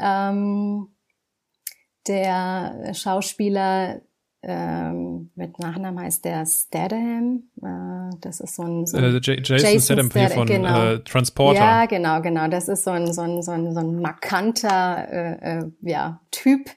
Ähm, 0.00 0.88
der 2.06 2.92
Schauspieler 2.94 4.00
ähm, 4.42 5.30
mit 5.34 5.58
Nachnamen 5.58 6.00
heißt 6.00 6.24
der 6.24 6.46
Statham. 6.46 7.44
Äh, 7.62 8.16
das 8.20 8.40
ist 8.40 8.56
so 8.56 8.62
ein, 8.62 8.86
so 8.86 8.96
ein 8.96 9.04
äh, 9.04 9.20
Jason, 9.20 9.56
Jason 9.56 9.80
Statham 9.80 10.10
hier 10.12 10.30
von 10.30 10.46
genau. 10.46 10.92
äh, 10.92 10.98
Transporter. 11.00 11.60
Ja, 11.60 11.86
genau, 11.86 12.20
genau. 12.22 12.48
Das 12.48 12.68
ist 12.68 12.84
so 12.84 12.90
ein 12.90 13.12
so 13.12 13.22
ein 13.22 13.42
so 13.42 13.52
ein, 13.52 13.74
so 13.74 13.80
ein 13.80 14.00
markanter 14.00 15.08
äh, 15.10 15.58
äh, 15.58 15.70
ja, 15.82 16.20
Typ. 16.30 16.70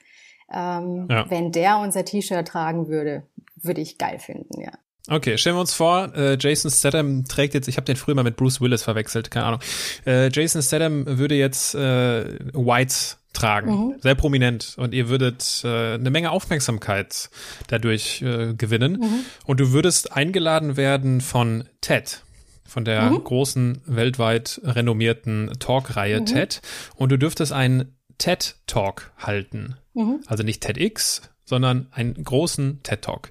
Ähm, 0.52 1.06
ja. 1.08 1.30
Wenn 1.30 1.52
der 1.52 1.78
unser 1.78 2.04
T-Shirt 2.04 2.48
tragen 2.48 2.88
würde, 2.88 3.22
würde 3.54 3.80
ich 3.80 3.98
geil 3.98 4.18
finden, 4.18 4.60
ja. 4.60 4.72
Okay, 5.08 5.38
stellen 5.38 5.56
wir 5.56 5.60
uns 5.60 5.74
vor, 5.74 6.14
äh, 6.14 6.36
Jason 6.38 6.70
Statham 6.70 7.24
trägt 7.24 7.54
jetzt, 7.54 7.68
ich 7.68 7.76
habe 7.76 7.84
den 7.84 7.96
früher 7.96 8.14
mal 8.14 8.22
mit 8.22 8.36
Bruce 8.36 8.60
Willis 8.60 8.82
verwechselt, 8.82 9.30
keine 9.30 9.46
Ahnung. 9.46 9.60
Äh, 10.06 10.30
Jason 10.32 10.62
Statham 10.62 11.04
würde 11.06 11.34
jetzt 11.34 11.74
äh, 11.74 12.38
Whites 12.52 13.19
tragen, 13.32 13.70
mhm. 13.70 13.94
sehr 14.00 14.14
prominent 14.14 14.74
und 14.76 14.92
ihr 14.92 15.08
würdet 15.08 15.62
äh, 15.64 15.94
eine 15.94 16.10
Menge 16.10 16.30
Aufmerksamkeit 16.30 17.30
dadurch 17.68 18.22
äh, 18.22 18.54
gewinnen 18.54 18.98
mhm. 19.00 19.20
und 19.46 19.60
du 19.60 19.72
würdest 19.72 20.12
eingeladen 20.12 20.76
werden 20.76 21.20
von 21.20 21.64
TED 21.80 22.22
von 22.70 22.84
der 22.84 23.10
mhm. 23.10 23.24
großen 23.24 23.82
weltweit 23.84 24.60
renommierten 24.62 25.50
Talkreihe 25.58 26.20
mhm. 26.20 26.26
TED 26.26 26.62
und 26.94 27.10
du 27.10 27.18
dürftest 27.18 27.52
einen 27.52 27.96
TED 28.18 28.56
Talk 28.66 29.12
halten. 29.18 29.74
Mhm. 29.94 30.20
Also 30.26 30.44
nicht 30.44 30.62
TEDx, 30.62 31.22
sondern 31.44 31.88
einen 31.90 32.22
großen 32.22 32.82
TED 32.82 33.02
Talk. 33.02 33.30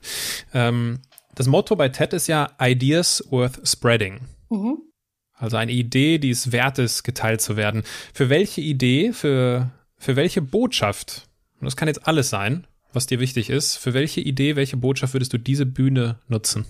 Ähm, 0.53 0.99
das 1.35 1.47
Motto 1.47 1.77
bei 1.77 1.87
TED 1.87 2.13
ist 2.13 2.27
ja 2.27 2.51
Ideas 2.59 3.23
worth 3.29 3.65
spreading. 3.65 4.19
Mhm. 4.49 4.79
Also 5.35 5.55
eine 5.55 5.71
Idee, 5.71 6.17
die 6.17 6.31
es 6.31 6.51
wert 6.51 6.79
ist, 6.79 7.03
geteilt 7.03 7.39
zu 7.39 7.55
werden. 7.55 7.83
Für 8.13 8.29
welche 8.29 8.59
Idee, 8.59 9.13
für, 9.13 9.71
für 9.99 10.15
welche 10.15 10.41
Botschaft, 10.41 11.27
und 11.59 11.65
das 11.65 11.75
kann 11.75 11.87
jetzt 11.87 12.07
alles 12.07 12.29
sein, 12.29 12.65
was 12.93 13.05
dir 13.05 13.19
wichtig 13.19 13.49
ist, 13.49 13.75
für 13.75 13.93
welche 13.93 14.21
Idee, 14.21 14.55
welche 14.55 14.77
Botschaft 14.77 15.13
würdest 15.13 15.33
du 15.33 15.37
diese 15.37 15.65
Bühne 15.65 16.19
nutzen? 16.27 16.65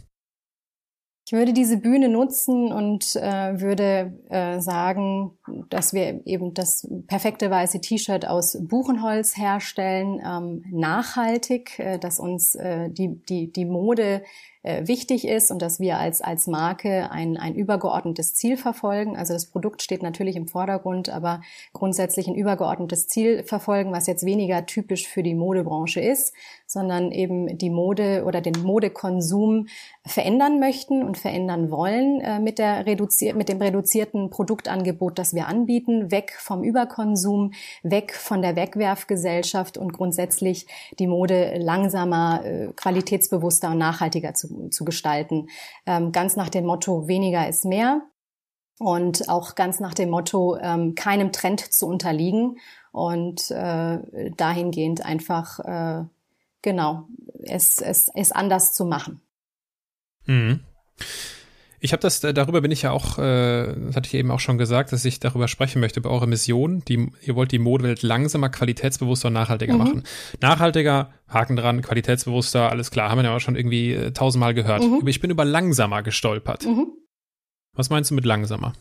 Ich 1.25 1.33
würde 1.33 1.53
diese 1.53 1.77
Bühne 1.77 2.09
nutzen 2.09 2.71
und 2.71 3.15
äh, 3.15 3.61
würde 3.61 4.19
äh, 4.29 4.59
sagen, 4.59 5.37
dass 5.69 5.93
wir 5.93 6.25
eben 6.25 6.55
das 6.55 6.89
perfekte 7.05 7.51
weiße 7.51 7.81
T-Shirt 7.81 8.27
aus 8.27 8.57
Buchenholz 8.59 9.37
herstellen, 9.37 10.19
ähm, 10.25 10.63
nachhaltig, 10.71 11.77
äh, 11.77 11.99
dass 11.99 12.19
uns 12.19 12.55
äh, 12.55 12.89
die, 12.89 13.21
die, 13.29 13.51
die 13.51 13.65
Mode 13.65 14.23
äh, 14.61 14.87
wichtig 14.87 15.25
ist 15.25 15.51
und 15.51 15.61
dass 15.61 15.79
wir 15.79 15.97
als, 15.97 16.21
als 16.21 16.45
Marke 16.45 17.11
ein, 17.11 17.37
ein 17.37 17.55
übergeordnetes 17.55 18.35
Ziel 18.35 18.57
verfolgen. 18.57 19.15
Also 19.15 19.33
das 19.33 19.45
Produkt 19.45 19.81
steht 19.81 20.03
natürlich 20.03 20.35
im 20.35 20.47
Vordergrund, 20.47 21.09
aber 21.09 21.41
grundsätzlich 21.71 22.27
ein 22.27 22.35
übergeordnetes 22.35 23.07
Ziel 23.07 23.43
verfolgen, 23.43 23.93
was 23.93 24.05
jetzt 24.05 24.25
weniger 24.25 24.65
typisch 24.65 25.07
für 25.07 25.23
die 25.23 25.33
Modebranche 25.33 26.01
ist, 26.01 26.33
sondern 26.65 27.13
eben 27.13 27.57
die 27.57 27.69
Mode 27.69 28.25
oder 28.25 28.41
den 28.41 28.61
Modekonsum 28.61 29.67
verändern 30.05 30.59
möchten 30.59 31.03
und 31.03 31.17
verändern 31.17 31.71
wollen 31.71 32.19
äh, 32.19 32.39
mit, 32.39 32.59
der 32.59 32.85
reduzier 32.85 33.35
mit 33.35 33.47
dem 33.47 33.61
reduzierten 33.61 34.29
Produktangebot, 34.29 35.17
das 35.17 35.33
wir 35.33 35.47
anbieten, 35.47 36.11
weg 36.11 36.35
vom 36.37 36.63
Überkonsum, 36.63 37.53
weg 37.83 38.13
von 38.13 38.41
der 38.41 38.57
Wegwerfgesellschaft 38.57 39.77
und 39.77 39.93
grundsätzlich 39.93 40.67
die 40.99 41.07
Mode 41.07 41.57
langsamer, 41.57 42.43
äh, 42.43 42.67
qualitätsbewusster 42.75 43.71
und 43.71 43.77
nachhaltiger 43.77 44.33
zu 44.33 44.48
zu, 44.71 44.85
gestalten. 44.85 45.47
Ähm, 45.85 46.11
ganz 46.11 46.35
nach 46.35 46.49
dem 46.49 46.65
Motto, 46.65 47.07
weniger 47.07 47.47
ist 47.47 47.65
mehr. 47.65 48.01
Und 48.79 49.27
auch 49.27 49.55
ganz 49.55 49.79
nach 49.79 49.93
dem 49.93 50.09
Motto, 50.09 50.57
ähm, 50.57 50.95
keinem 50.95 51.31
Trend 51.33 51.59
zu 51.59 51.85
unterliegen 51.85 52.59
und 52.91 53.51
äh, 53.51 54.31
dahingehend 54.37 55.05
einfach, 55.05 55.59
äh, 55.59 56.05
genau, 56.61 57.07
es, 57.43 57.81
es, 57.81 58.09
es 58.15 58.31
anders 58.31 58.73
zu 58.73 58.85
machen. 58.85 59.21
Mhm. 60.25 60.61
Ich 61.79 61.93
habe 61.93 62.01
das, 62.01 62.23
äh, 62.23 62.33
darüber 62.33 62.61
bin 62.61 62.71
ich 62.71 62.81
ja 62.81 62.91
auch, 62.91 63.17
äh, 63.17 63.73
das 63.73 63.95
hatte 63.95 64.07
ich 64.07 64.13
eben 64.13 64.31
auch 64.31 64.39
schon 64.39 64.57
gesagt, 64.57 64.91
dass 64.91 65.05
ich 65.05 65.19
darüber 65.19 65.47
sprechen 65.47 65.79
möchte, 65.79 65.99
über 65.99 66.11
eure 66.11 66.27
Mission. 66.27 66.83
Die, 66.87 67.11
ihr 67.21 67.35
wollt 67.35 67.51
die 67.51 67.59
Modewelt 67.59 68.03
langsamer, 68.03 68.49
qualitätsbewusster 68.49 69.27
und 69.27 69.33
nachhaltiger 69.33 69.73
mhm. 69.73 69.79
machen. 69.79 70.03
Nachhaltiger, 70.41 71.11
Haken 71.27 71.55
dran, 71.55 71.81
qualitätsbewusster, 71.81 72.69
alles 72.69 72.91
klar, 72.91 73.09
haben 73.09 73.19
wir 73.19 73.25
ja 73.25 73.35
auch 73.35 73.39
schon 73.39 73.55
irgendwie 73.55 73.93
äh, 73.93 74.11
tausendmal 74.11 74.53
gehört. 74.53 74.83
Mhm. 74.83 75.07
Ich 75.07 75.21
bin 75.21 75.31
über 75.31 75.45
langsamer 75.45 76.03
gestolpert. 76.03 76.65
Mhm. 76.65 76.87
Was 77.75 77.89
meinst 77.89 78.11
du 78.11 78.15
mit 78.15 78.25
langsamer? 78.25 78.73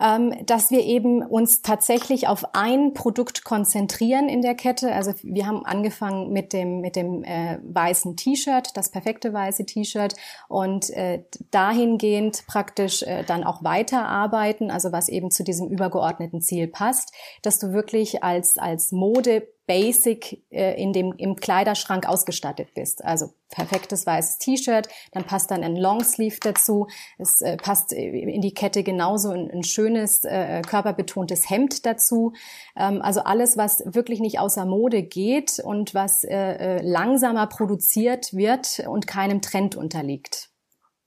Ähm, 0.00 0.34
dass 0.46 0.70
wir 0.70 0.84
eben 0.84 1.22
uns 1.22 1.62
tatsächlich 1.62 2.28
auf 2.28 2.54
ein 2.54 2.94
Produkt 2.94 3.44
konzentrieren 3.44 4.28
in 4.28 4.42
der 4.42 4.54
Kette. 4.54 4.92
Also 4.92 5.12
wir 5.22 5.46
haben 5.46 5.64
angefangen 5.64 6.32
mit 6.32 6.52
dem 6.52 6.80
mit 6.80 6.96
dem 6.96 7.24
äh, 7.24 7.58
weißen 7.62 8.16
T-Shirt, 8.16 8.76
das 8.76 8.90
perfekte 8.90 9.32
weiße 9.32 9.66
T-Shirt 9.66 10.14
und 10.48 10.90
äh, 10.90 11.24
dahingehend 11.50 12.46
praktisch 12.46 13.02
äh, 13.02 13.24
dann 13.24 13.44
auch 13.44 13.64
weiterarbeiten, 13.64 14.70
also 14.70 14.92
was 14.92 15.08
eben 15.08 15.30
zu 15.30 15.42
diesem 15.42 15.68
übergeordneten 15.68 16.40
Ziel 16.40 16.68
passt, 16.68 17.12
dass 17.42 17.58
du 17.58 17.72
wirklich 17.72 18.22
als 18.22 18.58
als 18.58 18.92
Mode 18.92 19.48
basic 19.68 20.42
äh, 20.50 20.82
in 20.82 20.92
dem, 20.92 21.12
im 21.18 21.36
Kleiderschrank 21.36 22.08
ausgestattet 22.08 22.70
bist. 22.74 23.04
Also 23.04 23.34
perfektes 23.50 24.06
weißes 24.06 24.38
T-Shirt, 24.38 24.88
dann 25.12 25.24
passt 25.24 25.50
dann 25.50 25.62
ein 25.62 25.76
Longsleeve 25.76 26.38
dazu, 26.40 26.88
es 27.18 27.42
äh, 27.42 27.58
passt 27.58 27.92
äh, 27.92 28.08
in 28.08 28.40
die 28.40 28.54
Kette 28.54 28.82
genauso 28.82 29.30
ein, 29.30 29.50
ein 29.50 29.62
schönes, 29.62 30.24
äh, 30.24 30.62
körperbetontes 30.62 31.50
Hemd 31.50 31.84
dazu. 31.84 32.32
Ähm, 32.76 33.02
also 33.02 33.20
alles, 33.20 33.58
was 33.58 33.82
wirklich 33.84 34.20
nicht 34.20 34.40
außer 34.40 34.64
Mode 34.64 35.02
geht 35.02 35.60
und 35.62 35.94
was 35.94 36.24
äh, 36.24 36.34
äh 36.34 36.82
langsamer 36.82 37.46
produziert 37.46 38.32
wird 38.32 38.80
und 38.88 39.06
keinem 39.06 39.42
Trend 39.42 39.76
unterliegt. 39.76 40.48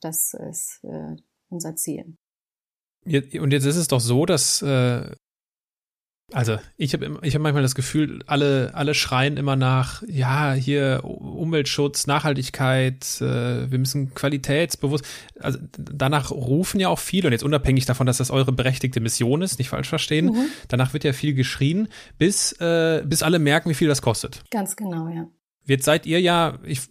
Das 0.01 0.35
ist 0.35 0.83
äh, 0.83 1.15
unser 1.49 1.75
Ziel. 1.75 2.15
Und 3.05 3.51
jetzt 3.51 3.65
ist 3.65 3.77
es 3.77 3.87
doch 3.87 3.99
so, 3.99 4.27
dass 4.27 4.61
äh, 4.61 5.09
also 6.33 6.57
ich 6.77 6.93
habe 6.93 7.19
ich 7.21 7.35
hab 7.35 7.41
manchmal 7.41 7.63
das 7.63 7.75
Gefühl, 7.75 8.23
alle, 8.25 8.71
alle 8.73 8.93
schreien 8.93 9.37
immer 9.37 9.55
nach, 9.55 10.03
ja, 10.07 10.53
hier 10.53 11.01
Umweltschutz, 11.03 12.07
Nachhaltigkeit, 12.07 13.21
äh, 13.21 13.69
wir 13.69 13.77
müssen 13.77 14.13
qualitätsbewusst, 14.13 15.05
also 15.39 15.59
danach 15.77 16.31
rufen 16.31 16.79
ja 16.79 16.89
auch 16.89 16.99
viele, 16.99 17.27
und 17.27 17.33
jetzt 17.33 17.43
unabhängig 17.43 17.85
davon, 17.85 18.07
dass 18.07 18.17
das 18.17 18.31
eure 18.31 18.51
berechtigte 18.51 18.99
Mission 18.99 19.41
ist, 19.41 19.59
nicht 19.59 19.69
falsch 19.69 19.89
verstehen, 19.89 20.27
mhm. 20.27 20.45
danach 20.67 20.93
wird 20.93 21.03
ja 21.03 21.13
viel 21.13 21.33
geschrien, 21.33 21.87
bis, 22.17 22.53
äh, 22.53 23.03
bis 23.05 23.23
alle 23.23 23.39
merken, 23.39 23.69
wie 23.69 23.75
viel 23.75 23.87
das 23.87 24.01
kostet. 24.01 24.43
Ganz 24.51 24.75
genau, 24.75 25.09
ja. 25.09 25.27
Jetzt 25.65 25.85
seid 25.85 26.05
ihr 26.05 26.19
ja, 26.19 26.57
ich 26.63 26.81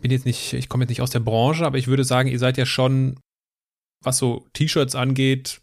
bin 0.00 0.10
jetzt 0.10 0.26
nicht, 0.26 0.52
ich 0.52 0.68
komme 0.68 0.84
jetzt 0.84 0.90
nicht 0.90 1.02
aus 1.02 1.10
der 1.10 1.20
Branche, 1.20 1.64
aber 1.64 1.78
ich 1.78 1.86
würde 1.86 2.04
sagen, 2.04 2.28
ihr 2.28 2.38
seid 2.38 2.56
ja 2.56 2.66
schon, 2.66 3.18
was 4.02 4.18
so 4.18 4.46
T-Shirts 4.52 4.94
angeht, 4.94 5.60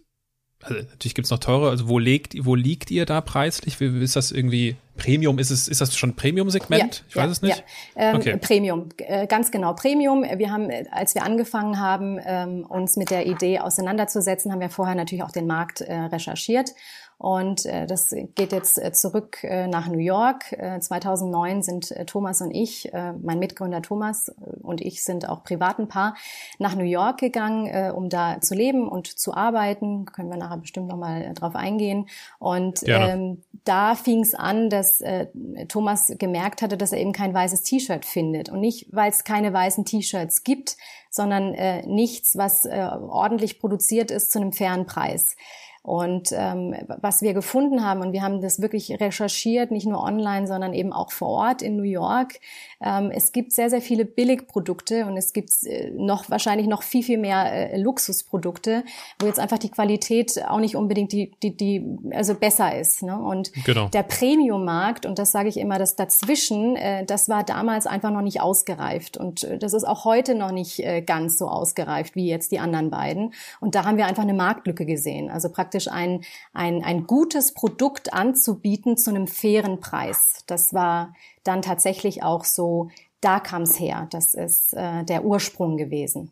also 0.62 0.76
natürlich 0.76 1.16
gibt's 1.16 1.32
noch 1.32 1.40
teure, 1.40 1.70
also 1.70 1.88
wo 1.88 2.00
liegt, 2.00 2.34
wo 2.46 2.54
liegt 2.54 2.92
ihr 2.92 3.06
da 3.06 3.22
preislich? 3.22 3.80
Wie, 3.80 4.04
ist 4.04 4.18
das 4.18 4.32
irgendwie 4.32 4.76
Premium? 4.98 5.40
Ist 5.40 5.52
es, 5.52 5.70
ist 5.70 5.80
das 5.80 5.96
schon 5.96 6.16
Premium-Segment? 6.16 6.82
Ja, 6.98 7.04
ich 7.08 7.16
weiß 7.16 7.26
ja, 7.26 7.32
es 7.32 7.42
nicht. 7.42 7.64
Ja. 7.96 8.12
Ähm, 8.12 8.16
okay. 8.18 8.38
Premium, 8.38 8.90
äh, 8.98 9.26
ganz 9.28 9.52
genau 9.52 9.74
Premium. 9.74 10.24
Wir 10.24 10.52
haben, 10.52 10.70
als 10.92 11.16
wir 11.16 11.24
angefangen 11.24 11.80
haben, 11.80 12.20
ähm, 12.26 12.66
uns 12.66 12.98
mit 12.98 13.10
der 13.10 13.26
Idee 13.26 13.60
auseinanderzusetzen, 13.60 14.52
haben 14.52 14.60
wir 14.60 14.70
vorher 14.70 14.96
natürlich 14.96 15.24
auch 15.24 15.32
den 15.32 15.48
Markt 15.48 15.80
äh, 15.80 15.94
recherchiert 15.94 16.72
und 17.20 17.66
äh, 17.66 17.86
das 17.86 18.16
geht 18.36 18.54
jetzt 18.54 18.82
äh, 18.82 18.94
zurück 18.94 19.44
äh, 19.44 19.68
nach 19.68 19.88
New 19.88 20.00
York. 20.00 20.54
Äh, 20.54 20.80
2009 20.80 21.62
sind 21.64 21.92
äh, 21.92 22.06
Thomas 22.06 22.40
und 22.40 22.52
ich, 22.52 22.94
äh, 22.94 23.12
mein 23.12 23.40
Mitgründer 23.40 23.82
Thomas 23.82 24.32
und 24.62 24.80
ich 24.80 25.04
sind 25.04 25.28
auch 25.28 25.44
privaten 25.44 25.90
Paar, 25.90 26.16
nach 26.60 26.76
New 26.76 26.86
York 26.86 27.20
gegangen, 27.20 27.68
äh, 27.68 27.92
um 27.94 28.08
da 28.08 28.40
zu 28.40 28.56
leben 28.56 28.88
und 28.88 29.08
zu 29.08 29.34
arbeiten. 29.34 30.06
Können 30.06 30.30
wir 30.30 30.38
nachher 30.38 30.60
bestimmt 30.60 30.88
nochmal 30.88 31.24
äh, 31.24 31.34
drauf 31.34 31.58
eingehen. 31.58 32.08
Und 32.40 32.88
ähm, 32.88 33.44
da 33.66 33.96
fing 33.96 34.22
es 34.22 34.34
an, 34.34 34.70
dass 34.70 35.02
äh, 35.02 35.28
Thomas 35.68 36.14
gemerkt 36.18 36.62
hatte, 36.62 36.78
dass 36.78 36.94
er 36.94 37.00
eben 37.00 37.12
kein 37.12 37.34
weißes 37.34 37.64
T-Shirt 37.64 38.06
findet. 38.06 38.48
Und 38.48 38.62
nicht, 38.62 38.88
weil 38.94 39.12
es 39.12 39.26
keine 39.26 39.52
weißen 39.52 39.84
T-Shirts 39.84 40.46
gibt, 40.46 40.78
sondern 41.10 41.54
äh, 41.54 41.86
nichts, 41.86 42.38
was 42.38 42.64
äh, 42.64 42.88
ordentlich 42.90 43.60
produziert 43.60 44.10
ist 44.10 44.32
zu 44.32 44.40
einem 44.40 44.54
fairen 44.54 44.86
Preis. 44.86 45.36
Und 45.82 46.30
ähm, 46.34 46.76
was 47.02 47.22
wir 47.22 47.34
gefunden 47.34 47.86
haben, 47.86 48.02
und 48.02 48.14
wir 48.14 48.22
haben 48.22 48.42
das 48.42 48.62
wirklich 48.62 49.00
recherchiert, 49.00 49.72
nicht 49.72 49.88
nur 49.88 50.04
online, 50.04 50.48
sondern 50.48 50.74
eben 50.74 50.94
auch 50.94 51.12
vor 51.12 51.30
Ort 51.30 51.62
in 51.62 51.78
New 51.78 51.84
York, 51.84 52.40
ähm, 52.82 53.12
es 53.12 53.32
gibt 53.32 53.54
sehr, 53.54 53.70
sehr 53.70 53.82
viele 53.82 54.06
Billigprodukte 54.06 55.06
und 55.06 55.18
es 55.18 55.34
gibt 55.34 55.52
äh, 55.66 55.92
noch 55.92 56.30
wahrscheinlich 56.30 56.68
noch 56.68 56.84
viel, 56.84 57.04
viel 57.04 57.18
mehr 57.18 57.52
äh, 57.52 57.78
Luxusprodukte, 57.78 58.84
wo 59.20 59.28
jetzt 59.28 59.40
einfach 59.40 59.58
die 59.58 59.70
Qualität 59.70 60.42
auch 60.48 60.60
nicht 60.60 60.76
unbedingt 60.76 61.12
die, 61.12 61.32
die, 61.44 61.56
die 61.56 61.98
also 62.12 62.36
besser 62.36 62.78
ist. 62.78 63.04
Ne? 63.04 63.18
Und 63.18 63.52
genau. 63.66 63.88
der 63.90 64.04
Premium-Markt, 64.04 65.06
und 65.06 65.20
das 65.20 65.32
sage 65.32 65.50
ich 65.50 65.58
immer, 65.58 65.78
das 65.78 65.96
dazwischen, 65.96 66.76
äh, 66.76 67.06
das 67.06 67.30
war 67.30 67.44
damals 67.44 67.88
einfach 67.88 68.12
noch 68.12 68.22
nicht 68.22 68.42
ausgereift. 68.42 69.18
Und 69.18 69.44
äh, 69.44 69.58
das 69.58 69.74
ist 69.74 69.86
auch 69.86 70.06
heute 70.06 70.36
noch 70.36 70.52
nicht 70.52 70.80
äh, 70.80 71.02
ganz 71.02 71.38
so 71.38 71.48
ausgereift 71.48 72.16
wie 72.16 72.28
jetzt 72.28 72.52
die 72.52 72.60
anderen 72.60 72.90
beiden. 72.90 73.34
Und 73.60 73.76
da 73.76 73.86
haben 73.86 73.98
wir 73.98 74.06
einfach 74.06 74.24
eine 74.24 74.34
Marktlücke 74.34 74.86
gesehen. 74.86 75.30
Also 75.30 75.50
praktisch 75.50 75.79
praktisch 75.80 75.92
ein, 75.92 76.24
ein, 76.54 76.84
ein 76.84 77.08
gutes 77.08 77.54
Produkt 77.54 78.14
anzubieten 78.14 78.98
zu 78.98 79.10
einem 79.10 79.28
fairen 79.28 79.80
Preis. 79.80 80.44
Das 80.48 80.74
war 80.74 81.14
dann 81.44 81.62
tatsächlich 81.62 82.24
auch 82.24 82.46
so, 82.46 82.90
da 83.22 83.40
kam 83.40 83.64
es 83.64 83.80
her. 83.80 84.08
Das 84.12 84.34
ist 84.34 84.74
äh, 84.74 85.04
der 85.06 85.24
Ursprung 85.24 85.78
gewesen. 85.78 86.32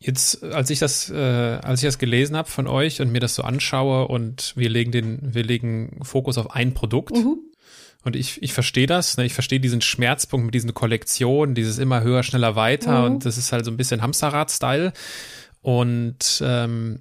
Jetzt, 0.00 0.44
als 0.44 0.70
ich 0.70 0.78
das, 0.78 1.10
äh, 1.10 1.16
als 1.16 1.82
ich 1.82 1.88
das 1.88 1.98
gelesen 1.98 2.36
habe 2.36 2.48
von 2.48 2.68
euch 2.68 3.00
und 3.00 3.10
mir 3.10 3.20
das 3.20 3.34
so 3.34 3.42
anschaue 3.42 4.06
und 4.06 4.54
wir 4.56 4.68
legen 4.68 4.92
den, 4.92 5.34
wir 5.34 5.42
legen 5.42 5.98
Fokus 6.02 6.38
auf 6.38 6.54
ein 6.54 6.72
Produkt. 6.72 7.16
Mhm. 7.16 7.38
Und 8.04 8.14
ich, 8.14 8.40
ich 8.42 8.52
verstehe 8.52 8.86
das, 8.86 9.16
ne? 9.16 9.24
ich 9.24 9.34
verstehe 9.34 9.58
diesen 9.58 9.80
Schmerzpunkt 9.80 10.46
mit 10.46 10.54
diesen 10.54 10.72
Kollektionen, 10.72 11.56
dieses 11.56 11.78
immer 11.78 12.02
höher, 12.02 12.22
schneller, 12.22 12.54
weiter 12.54 13.00
mhm. 13.00 13.06
und 13.06 13.24
das 13.24 13.36
ist 13.38 13.50
halt 13.50 13.64
so 13.64 13.72
ein 13.72 13.76
bisschen 13.76 14.02
Hamsterrad-Style. 14.02 14.92
Und 15.62 16.40
ähm, 16.46 17.00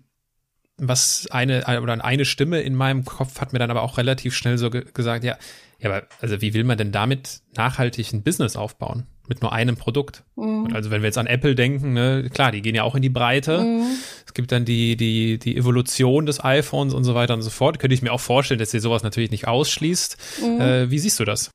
was 0.78 1.28
eine 1.32 1.82
oder 1.82 2.04
eine 2.04 2.26
Stimme 2.26 2.62
in 2.62 2.76
meinem 2.76 3.06
Kopf 3.06 3.42
hat 3.42 3.54
mir 3.54 3.60
dann 3.60 3.72
aber 3.72 3.82
auch 3.82 3.98
relativ 3.98 4.36
schnell 4.36 4.58
so 4.58 4.70
ge 4.70 4.86
gesagt, 4.94 5.24
ja, 5.24 5.38
ja, 5.80 5.90
aber 5.90 6.08
also 6.22 6.42
wie 6.42 6.54
will 6.54 6.64
man 6.64 6.78
denn 6.78 6.92
damit 6.92 7.42
nachhaltig 7.56 8.12
ein 8.14 8.24
Business 8.24 8.56
aufbauen? 8.56 9.06
Mit 9.28 9.42
nur 9.42 9.52
einem 9.52 9.76
Produkt. 9.76 10.24
Mhm. 10.36 10.70
Also 10.74 10.90
wenn 10.90 11.02
wir 11.02 11.08
jetzt 11.08 11.18
an 11.18 11.28
Apple 11.28 11.54
denken, 11.54 11.94
ne, 11.94 12.30
klar, 12.34 12.52
die 12.52 12.62
gehen 12.62 12.76
ja 12.76 12.84
auch 12.84 12.96
in 12.96 13.02
die 13.02 13.10
Breite. 13.10 13.60
Mhm. 13.60 13.86
Es 14.26 14.34
gibt 14.34 14.52
dann 14.52 14.64
die, 14.64 14.96
die, 14.96 15.38
die 15.38 15.58
Evolution 15.58 16.26
des 16.26 16.44
iPhones 16.44 16.94
und 16.94 17.04
so 17.04 17.14
weiter 17.14 17.34
und 17.34 17.42
so 17.42 17.50
fort. 17.50 17.78
Könnte 17.80 17.94
ich 17.94 18.02
mir 18.02 18.14
auch 18.14 18.22
vorstellen, 18.22 18.60
dass 18.60 18.72
sie 18.72 18.80
sowas 18.80 19.04
natürlich 19.04 19.30
nicht 19.30 19.48
ausschließt. 19.48 20.18
Mhm. 20.42 20.62
Äh, 20.62 20.92
wie 20.92 21.00
siehst 21.00 21.20
du 21.20 21.26
das? 21.26 21.52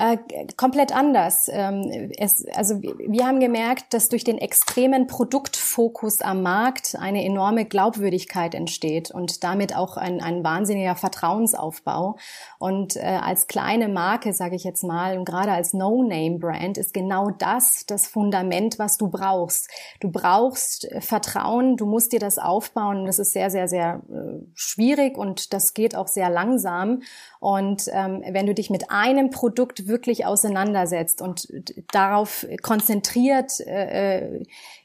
Äh, 0.00 0.16
komplett 0.56 0.94
anders. 0.94 1.50
Ähm, 1.52 2.12
es, 2.16 2.46
also 2.54 2.80
wir 2.80 3.26
haben 3.26 3.40
gemerkt, 3.40 3.92
dass 3.92 4.08
durch 4.08 4.22
den 4.22 4.38
extremen 4.38 5.08
Produktfokus 5.08 6.20
am 6.20 6.42
Markt 6.42 6.94
eine 6.96 7.24
enorme 7.24 7.64
Glaubwürdigkeit 7.64 8.54
entsteht 8.54 9.10
und 9.10 9.42
damit 9.42 9.74
auch 9.74 9.96
ein, 9.96 10.20
ein 10.20 10.44
wahnsinniger 10.44 10.94
Vertrauensaufbau. 10.94 12.16
Und 12.60 12.94
äh, 12.94 13.00
als 13.00 13.48
kleine 13.48 13.88
Marke, 13.88 14.32
sage 14.32 14.54
ich 14.54 14.62
jetzt 14.62 14.84
mal, 14.84 15.18
und 15.18 15.24
gerade 15.24 15.50
als 15.50 15.74
No-Name-Brand 15.74 16.78
ist 16.78 16.94
genau 16.94 17.30
das 17.30 17.84
das 17.84 18.06
Fundament, 18.06 18.78
was 18.78 18.98
du 18.98 19.08
brauchst. 19.08 19.68
Du 19.98 20.12
brauchst 20.12 20.86
Vertrauen, 21.00 21.76
du 21.76 21.86
musst 21.86 22.12
dir 22.12 22.20
das 22.20 22.38
aufbauen. 22.38 23.04
Das 23.04 23.18
ist 23.18 23.32
sehr, 23.32 23.50
sehr, 23.50 23.66
sehr 23.66 24.00
äh, 24.08 24.44
schwierig 24.54 25.18
und 25.18 25.52
das 25.52 25.74
geht 25.74 25.96
auch 25.96 26.06
sehr 26.06 26.30
langsam. 26.30 27.02
Und 27.40 27.90
ähm, 27.92 28.22
wenn 28.30 28.46
du 28.46 28.54
dich 28.54 28.70
mit 28.70 28.92
einem 28.92 29.30
Produkt 29.30 29.87
wirklich 29.88 30.26
auseinandersetzt 30.26 31.20
und 31.20 31.48
darauf 31.92 32.46
konzentriert 32.62 33.60
äh, 33.60 34.18
äh, 34.18 34.42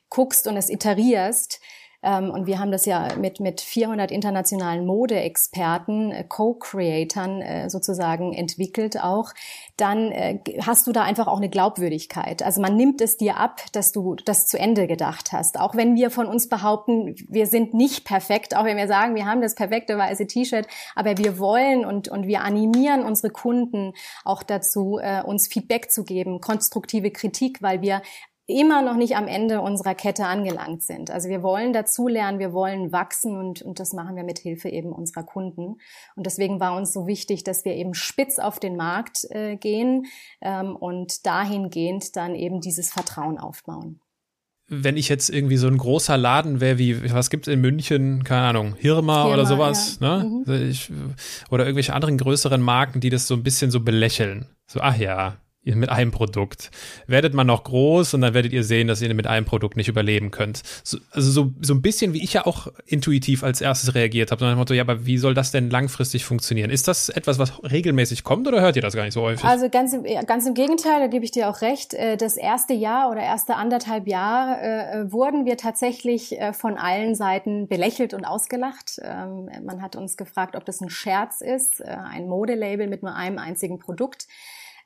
guckst 0.10 0.48
und 0.48 0.58
es 0.58 0.70
iterierst, 0.70 1.60
und 2.04 2.48
wir 2.48 2.60
haben 2.60 2.72
das 2.72 2.86
ja 2.86 3.08
mit, 3.18 3.40
mit 3.40 3.62
400 3.62 4.12
internationalen 4.12 4.86
Modeexperten, 4.86 6.12
äh, 6.12 6.26
Co-Creatern 6.28 7.42
äh, 7.42 7.70
sozusagen 7.70 8.34
entwickelt 8.34 9.02
auch, 9.02 9.32
dann 9.78 10.12
äh, 10.12 10.40
hast 10.66 10.86
du 10.86 10.92
da 10.92 11.04
einfach 11.04 11.28
auch 11.28 11.38
eine 11.38 11.50
Glaubwürdigkeit. 11.50 12.44
Also 12.44 12.62
man 12.62 12.76
nimmt 12.76 13.00
es 13.00 13.16
dir 13.16 13.38
ab, 13.38 13.62
dass 13.72 13.94
du 13.94 14.16
das 14.16 14.48
zu 14.48 14.60
Ende 14.60 14.86
gedacht 14.86 15.32
hast. 15.32 15.58
Auch 15.60 15.76
wenn 15.76 15.96
wir 15.96 16.12
von 16.12 16.28
uns 16.28 16.50
behaupten, 16.50 17.16
wir 17.30 17.48
sind 17.48 17.74
nicht 17.74 18.04
perfekt, 18.04 18.56
auch 18.56 18.66
wenn 18.66 18.78
wir 18.78 18.88
sagen, 18.88 19.16
wir 19.16 19.26
haben 19.26 19.42
das 19.42 19.56
perfekte 19.56 19.98
weiße 19.98 20.28
T-Shirt, 20.28 20.68
aber 20.96 21.18
wir 21.18 21.40
wollen 21.40 21.86
und, 21.86 22.10
und 22.10 22.28
wir 22.28 22.42
animieren 22.42 23.04
unsere 23.04 23.32
Kunden 23.32 23.94
auch 24.26 24.44
dazu, 24.44 25.00
uns 25.26 25.48
Feedback 25.48 25.92
zu 25.92 26.04
geben, 26.04 26.42
konstruktive 26.42 27.12
Kritik, 27.12 27.62
weil 27.62 27.82
wir 27.82 28.02
immer 28.46 28.82
noch 28.82 28.96
nicht 28.96 29.16
am 29.16 29.28
Ende 29.28 29.62
unserer 29.62 29.96
Kette 29.96 30.26
angelangt 30.26 30.84
sind. 30.84 31.10
Also 31.10 31.30
wir 31.30 31.44
wollen 31.44 31.72
dazulernen, 31.72 32.40
wir 32.40 32.52
wollen 32.52 32.92
wachsen 32.92 33.38
und, 33.38 33.62
und 33.62 33.80
das 33.80 33.94
machen 33.94 34.16
wir 34.16 34.24
mit 34.24 34.40
Hilfe 34.40 34.70
eben 34.70 34.92
unserer 34.92 35.24
Kunden. 35.24 35.78
Und 36.16 36.26
deswegen 36.26 36.60
war 36.60 36.76
uns 36.76 36.92
so 36.92 37.08
wichtig, 37.08 37.44
dass 37.44 37.64
wir 37.64 37.74
eben 37.76 37.94
spitz 37.94 38.40
auf 38.40 38.60
den 38.60 38.76
Markt 38.76 39.26
äh, 39.30 39.56
gehen 39.56 40.06
ähm, 40.42 40.76
und 40.76 41.26
dahingehend 41.26 42.16
dann 42.16 42.36
eben 42.36 42.60
dieses 42.60 42.92
Vertrauen 42.92 43.38
aufbauen 43.38 44.00
wenn 44.70 44.98
ich 44.98 45.10
jetzt 45.10 45.30
irgendwie 45.30 45.58
so 45.58 45.68
ein 45.68 45.78
großer 45.78 46.18
Laden 46.18 46.62
wäre, 46.62 46.78
wie, 46.78 47.12
was 47.14 47.30
gibt's 47.30 47.48
in 47.48 47.62
München, 47.62 48.24
keine 48.24 48.48
Ahnung, 48.48 48.76
Hirma, 48.76 49.24
Hirma 49.24 49.34
oder 49.34 49.46
sowas, 49.46 50.00
ja. 50.02 50.24
ne? 50.24 50.44
Mhm. 50.46 50.70
Ich, 50.70 50.92
oder 51.50 51.66
irgendwelche 51.66 51.94
anderen 51.94 52.18
größeren 52.18 52.62
Marken, 52.62 53.00
die 53.00 53.10
das 53.10 53.28
so 53.28 53.36
ein 53.36 53.44
bisschen 53.44 53.72
so 53.72 53.82
belächeln. 53.82 54.48
So, 54.66 54.80
ach 54.80 54.98
ja, 54.98 55.38
mit 55.64 55.90
einem 55.90 56.12
Produkt. 56.12 56.72
Werdet 57.08 57.34
man 57.34 57.48
noch 57.48 57.64
groß 57.64 58.14
und 58.14 58.22
dann 58.22 58.34
werdet 58.34 58.52
ihr 58.52 58.64
sehen, 58.64 58.88
dass 58.88 59.02
ihr 59.02 59.14
mit 59.14 59.28
einem 59.28 59.46
Produkt 59.46 59.78
nicht 59.78 59.88
überleben 59.88 60.32
könnt. 60.32 60.62
So, 60.84 60.98
also 61.12 61.32
so, 61.32 61.52
so 61.62 61.74
ein 61.74 61.82
bisschen, 61.82 62.14
wie 62.14 62.24
ich 62.24 62.34
ja 62.34 62.46
auch 62.46 62.68
intuitiv 62.86 63.44
als 63.44 63.62
erstes 63.62 63.96
reagiert 63.96 64.32
habe. 64.32 64.46
Dem 64.46 64.58
Motto, 64.58 64.74
ja, 64.74 64.84
aber 64.84 65.06
wie 65.06 65.18
soll 65.18 65.34
das 65.34 65.52
denn 65.52 65.70
langfristig 65.70 66.26
funktionieren? 66.26 66.70
Ist 66.70 66.88
das 66.88 67.10
etwas, 67.10 67.40
was 67.40 67.64
regelmäßig 67.64 68.24
kommt 68.24 68.48
oder 68.48 68.62
hört 68.62 68.76
ihr 68.76 68.82
das 68.82 68.94
gar 68.94 69.04
nicht 69.04 69.14
so 69.14 69.22
häufig? 69.22 69.46
Also 69.46 69.70
ganz 69.70 69.94
im, 69.94 70.04
ganz 70.26 70.46
im 70.46 70.54
Gegenteil, 70.54 71.00
da 71.00 71.08
gebe 71.08 71.24
ich 71.24 71.32
dir 71.32 71.50
auch 71.50 71.62
recht. 71.62 71.94
Äh, 71.94 72.18
das 72.18 72.36
erste 72.36 72.74
Jahr 72.74 73.10
oder 73.10 73.22
erste 73.22 73.56
anderthalb 73.56 74.08
Jahr 74.08 74.62
äh, 74.62 75.12
wurden 75.12 75.46
wir 75.46 75.58
tatsächlich 75.58 76.40
äh, 76.40 76.54
von 76.54 76.78
allen 76.78 77.16
Seiten 77.16 77.68
belächelt 77.68 78.14
und 78.14 78.26
ausgelacht. 78.26 79.00
Ähm, 79.02 79.50
man 79.64 79.82
hat 79.82 79.96
uns 79.96 80.18
gefragt, 80.18 80.56
ob 80.56 80.66
das 80.66 80.82
ein 80.82 80.90
Scherz 80.90 81.42
ist, 81.42 81.80
äh, 81.80 81.86
ein 81.86 82.28
Modelabel 82.28 82.88
mit 82.88 83.04
nur 83.04 83.16
einem 83.16 83.38
einzigen 83.38 83.80
Produkt. 83.80 84.28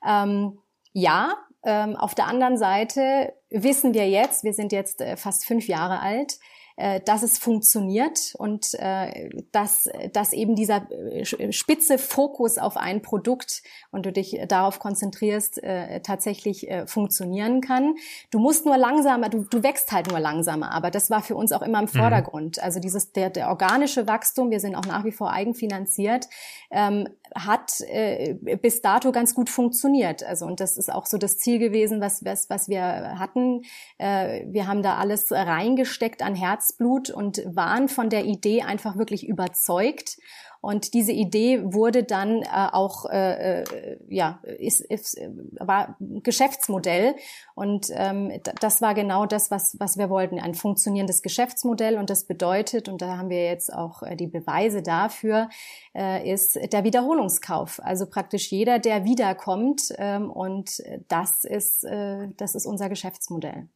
Ähm, 0.06 0.58
ja, 0.92 1.34
ähm, 1.64 1.96
auf 1.96 2.14
der 2.14 2.26
anderen 2.26 2.56
Seite 2.56 3.34
wissen 3.50 3.94
wir 3.94 4.08
jetzt, 4.08 4.44
wir 4.44 4.54
sind 4.54 4.72
jetzt 4.72 5.00
äh, 5.00 5.16
fast 5.16 5.44
fünf 5.44 5.66
Jahre 5.66 6.00
alt, 6.00 6.38
äh, 6.78 7.00
dass 7.00 7.24
es 7.24 7.38
funktioniert 7.38 8.34
und 8.38 8.72
äh, 8.74 9.28
dass, 9.50 9.88
dass 10.12 10.32
eben 10.32 10.54
dieser 10.54 10.88
äh, 10.92 11.24
spitze 11.52 11.98
Fokus 11.98 12.56
auf 12.56 12.76
ein 12.76 13.02
Produkt 13.02 13.62
und 13.90 14.06
du 14.06 14.12
dich 14.12 14.38
darauf 14.46 14.78
konzentrierst, 14.78 15.60
äh, 15.62 16.00
tatsächlich 16.02 16.70
äh, 16.70 16.86
funktionieren 16.86 17.60
kann. 17.60 17.96
Du 18.30 18.38
musst 18.38 18.64
nur 18.64 18.76
langsamer, 18.76 19.28
du, 19.28 19.42
du 19.42 19.64
wächst 19.64 19.90
halt 19.90 20.08
nur 20.08 20.20
langsamer, 20.20 20.70
aber 20.70 20.92
das 20.92 21.10
war 21.10 21.20
für 21.20 21.34
uns 21.34 21.50
auch 21.50 21.62
immer 21.62 21.80
im 21.80 21.86
mhm. 21.86 21.98
Vordergrund. 21.98 22.58
Mhm. 22.58 22.62
Also 22.62 22.78
dieses 22.78 23.10
der, 23.10 23.30
der 23.30 23.48
organische 23.48 24.06
Wachstum, 24.06 24.52
wir 24.52 24.60
sind 24.60 24.76
auch 24.76 24.86
nach 24.86 25.04
wie 25.04 25.12
vor 25.12 25.32
eigenfinanziert, 25.32 26.28
ähm, 26.70 27.08
hat 27.34 27.80
äh, 27.80 28.34
bis 28.34 28.82
dato 28.82 29.12
ganz 29.12 29.34
gut 29.34 29.50
funktioniert. 29.50 30.22
Also 30.22 30.46
und 30.46 30.60
das 30.60 30.76
ist 30.76 30.92
auch 30.92 31.06
so 31.06 31.18
das 31.18 31.38
Ziel 31.38 31.58
gewesen, 31.58 32.00
was 32.00 32.24
was, 32.24 32.50
was 32.50 32.68
wir 32.68 32.82
hatten. 33.18 33.62
Äh, 33.98 34.44
wir 34.48 34.66
haben 34.66 34.82
da 34.82 34.96
alles 34.96 35.30
reingesteckt 35.32 36.22
an 36.22 36.34
Herzblut 36.34 37.10
und 37.10 37.42
waren 37.46 37.88
von 37.88 38.10
der 38.10 38.24
Idee 38.24 38.62
einfach 38.62 38.96
wirklich 38.96 39.26
überzeugt 39.26 40.18
und 40.60 40.94
diese 40.94 41.12
Idee 41.12 41.72
wurde 41.72 42.02
dann 42.02 42.42
äh, 42.42 42.68
auch, 42.72 43.04
äh, 43.06 43.62
äh 43.62 43.98
ja, 44.08 44.40
ist, 44.58 44.80
ist, 44.80 45.20
war 45.58 45.96
Geschäftsmodell. 46.00 47.14
Und 47.54 47.88
ähm, 47.92 48.32
das 48.60 48.82
war 48.82 48.94
genau 48.94 49.26
das, 49.26 49.50
was, 49.50 49.76
was 49.78 49.98
wir 49.98 50.10
wollten, 50.10 50.40
ein 50.40 50.54
funktionierendes 50.54 51.22
Geschäftsmodell. 51.22 51.96
Und 51.96 52.10
das 52.10 52.24
bedeutet, 52.24 52.88
und 52.88 53.02
da 53.02 53.16
haben 53.16 53.30
wir 53.30 53.44
jetzt 53.44 53.72
auch 53.72 54.02
äh, 54.02 54.16
die 54.16 54.26
Beweise 54.26 54.82
dafür, 54.82 55.48
äh, 55.94 56.28
ist 56.30 56.58
der 56.72 56.84
Wiederholungskauf. 56.84 57.80
Also 57.82 58.06
praktisch 58.06 58.50
jeder, 58.50 58.78
der 58.78 59.04
wiederkommt. 59.04 59.92
Ähm, 59.96 60.30
und 60.30 60.82
das 61.08 61.44
ist, 61.44 61.84
äh, 61.84 62.28
das 62.36 62.54
ist 62.54 62.66
unser 62.66 62.88
Geschäftsmodell. 62.88 63.68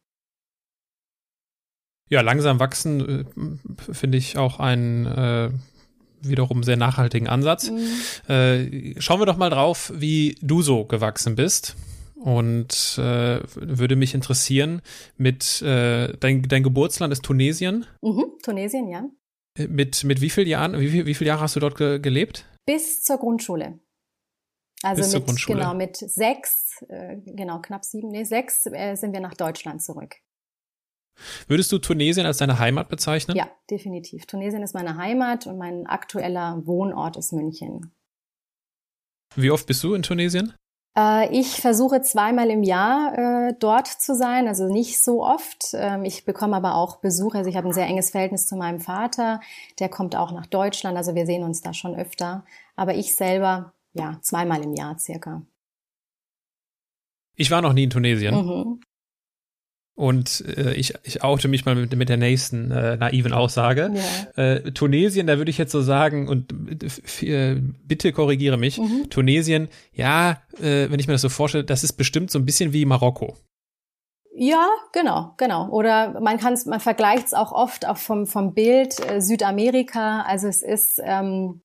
Ja, 2.09 2.21
langsam 2.21 2.59
wachsen 2.59 3.25
äh, 3.79 3.93
finde 3.93 4.17
ich 4.17 4.37
auch 4.37 4.59
ein 4.59 5.05
äh, 5.05 5.49
wiederum 6.27 6.63
sehr 6.63 6.77
nachhaltigen 6.77 7.27
Ansatz. 7.27 7.69
Mhm. 7.69 8.33
Äh, 8.33 9.01
schauen 9.01 9.19
wir 9.19 9.25
doch 9.25 9.37
mal 9.37 9.49
drauf, 9.49 9.91
wie 9.95 10.35
du 10.41 10.61
so 10.61 10.85
gewachsen 10.85 11.35
bist. 11.35 11.75
Und 12.15 12.97
äh, 12.97 13.41
würde 13.55 13.97
mich 13.97 14.13
interessieren, 14.13 14.81
mit 15.17 15.61
äh, 15.61 16.13
dein, 16.17 16.41
dein 16.43 16.63
Geburtsland 16.63 17.11
ist 17.11 17.23
Tunesien. 17.23 17.85
Mhm, 18.01 18.25
Tunesien, 18.41 18.87
ja. 18.87 19.03
Äh, 19.57 19.67
mit, 19.67 20.03
mit 20.05 20.21
wie 20.21 20.29
vielen 20.29 20.47
Jahren, 20.47 20.79
wie, 20.79 20.87
viel, 20.87 21.05
wie 21.05 21.13
viele 21.13 21.29
Jahre 21.29 21.41
hast 21.41 21.57
du 21.57 21.59
dort 21.59 21.75
ge 21.77 21.99
gelebt? 21.99 22.45
Bis 22.65 23.03
zur 23.03 23.17
Grundschule. 23.17 23.79
Also 24.83 25.01
Bis 25.01 25.13
mit, 25.13 25.25
Grundschule. 25.25 25.59
genau, 25.59 25.73
mit 25.73 25.97
sechs, 25.97 26.81
äh, 26.89 27.17
genau, 27.25 27.59
knapp 27.59 27.83
sieben, 27.85 28.09
nee, 28.09 28.23
sechs 28.23 28.65
äh, 28.67 28.95
sind 28.95 29.13
wir 29.13 29.21
nach 29.21 29.33
Deutschland 29.33 29.81
zurück. 29.81 30.15
Würdest 31.47 31.71
du 31.71 31.77
Tunesien 31.77 32.25
als 32.25 32.37
deine 32.37 32.59
Heimat 32.59 32.89
bezeichnen? 32.89 33.35
Ja, 33.37 33.47
definitiv. 33.69 34.25
Tunesien 34.25 34.63
ist 34.63 34.73
meine 34.73 34.97
Heimat 34.97 35.47
und 35.47 35.57
mein 35.57 35.85
aktueller 35.85 36.61
Wohnort 36.65 37.17
ist 37.17 37.33
München. 37.33 37.91
Wie 39.35 39.51
oft 39.51 39.65
bist 39.65 39.83
du 39.83 39.93
in 39.93 40.03
Tunesien? 40.03 40.53
Äh, 40.97 41.35
ich 41.35 41.59
versuche 41.61 42.01
zweimal 42.01 42.49
im 42.49 42.63
Jahr 42.63 43.49
äh, 43.49 43.53
dort 43.59 43.87
zu 43.87 44.15
sein, 44.15 44.47
also 44.47 44.67
nicht 44.67 45.03
so 45.03 45.23
oft. 45.23 45.73
Ähm, 45.73 46.05
ich 46.05 46.25
bekomme 46.25 46.55
aber 46.55 46.75
auch 46.75 46.97
Besuch. 46.97 47.35
Also 47.35 47.49
ich 47.49 47.55
habe 47.55 47.67
ein 47.67 47.73
sehr 47.73 47.87
enges 47.87 48.11
Verhältnis 48.11 48.45
zu 48.45 48.55
meinem 48.55 48.79
Vater. 48.79 49.41
Der 49.79 49.89
kommt 49.89 50.15
auch 50.15 50.31
nach 50.31 50.45
Deutschland, 50.45 50.97
also 50.97 51.15
wir 51.15 51.25
sehen 51.25 51.43
uns 51.43 51.61
da 51.61 51.73
schon 51.73 51.95
öfter. 51.95 52.45
Aber 52.75 52.95
ich 52.95 53.15
selber, 53.15 53.73
ja, 53.93 54.19
zweimal 54.21 54.63
im 54.63 54.73
Jahr 54.75 54.97
circa. 54.99 55.41
Ich 57.35 57.49
war 57.49 57.61
noch 57.61 57.73
nie 57.73 57.85
in 57.85 57.89
Tunesien. 57.89 58.35
Mhm. 58.35 58.81
Und 59.95 60.43
äh, 60.57 60.73
ich, 60.73 60.95
ich 61.03 61.23
oute 61.23 61.47
mich 61.47 61.65
mal 61.65 61.75
mit, 61.75 61.95
mit 61.95 62.09
der 62.09 62.17
nächsten 62.17 62.71
äh, 62.71 62.97
naiven 62.97 63.31
Aussage. 63.31 63.91
Ja. 63.93 64.43
Äh, 64.43 64.71
Tunesien, 64.71 65.27
da 65.27 65.37
würde 65.37 65.51
ich 65.51 65.59
jetzt 65.59 65.71
so 65.71 65.81
sagen, 65.81 66.27
und 66.27 66.51
äh, 67.21 67.55
bitte 67.85 68.11
korrigiere 68.11 68.57
mich, 68.57 68.79
mhm. 68.79 69.09
Tunesien, 69.11 69.69
ja, 69.93 70.41
äh, 70.59 70.89
wenn 70.89 70.99
ich 70.99 71.07
mir 71.07 71.13
das 71.13 71.21
so 71.21 71.29
vorstelle, 71.29 71.63
das 71.63 71.83
ist 71.83 71.93
bestimmt 71.93 72.31
so 72.31 72.39
ein 72.39 72.45
bisschen 72.45 72.73
wie 72.73 72.85
Marokko. 72.85 73.37
Ja, 74.35 74.67
genau, 74.91 75.35
genau. 75.37 75.69
Oder 75.69 76.19
man 76.19 76.39
kann 76.39 76.57
man 76.65 76.79
vergleicht 76.79 77.27
es 77.27 77.33
auch 77.35 77.51
oft 77.51 77.87
auch 77.87 77.97
vom, 77.97 78.25
vom 78.25 78.55
Bild 78.55 78.99
äh, 79.07 79.21
Südamerika. 79.21 80.23
Also 80.23 80.47
es 80.47 80.63
ist 80.63 80.99
ähm, 81.03 81.61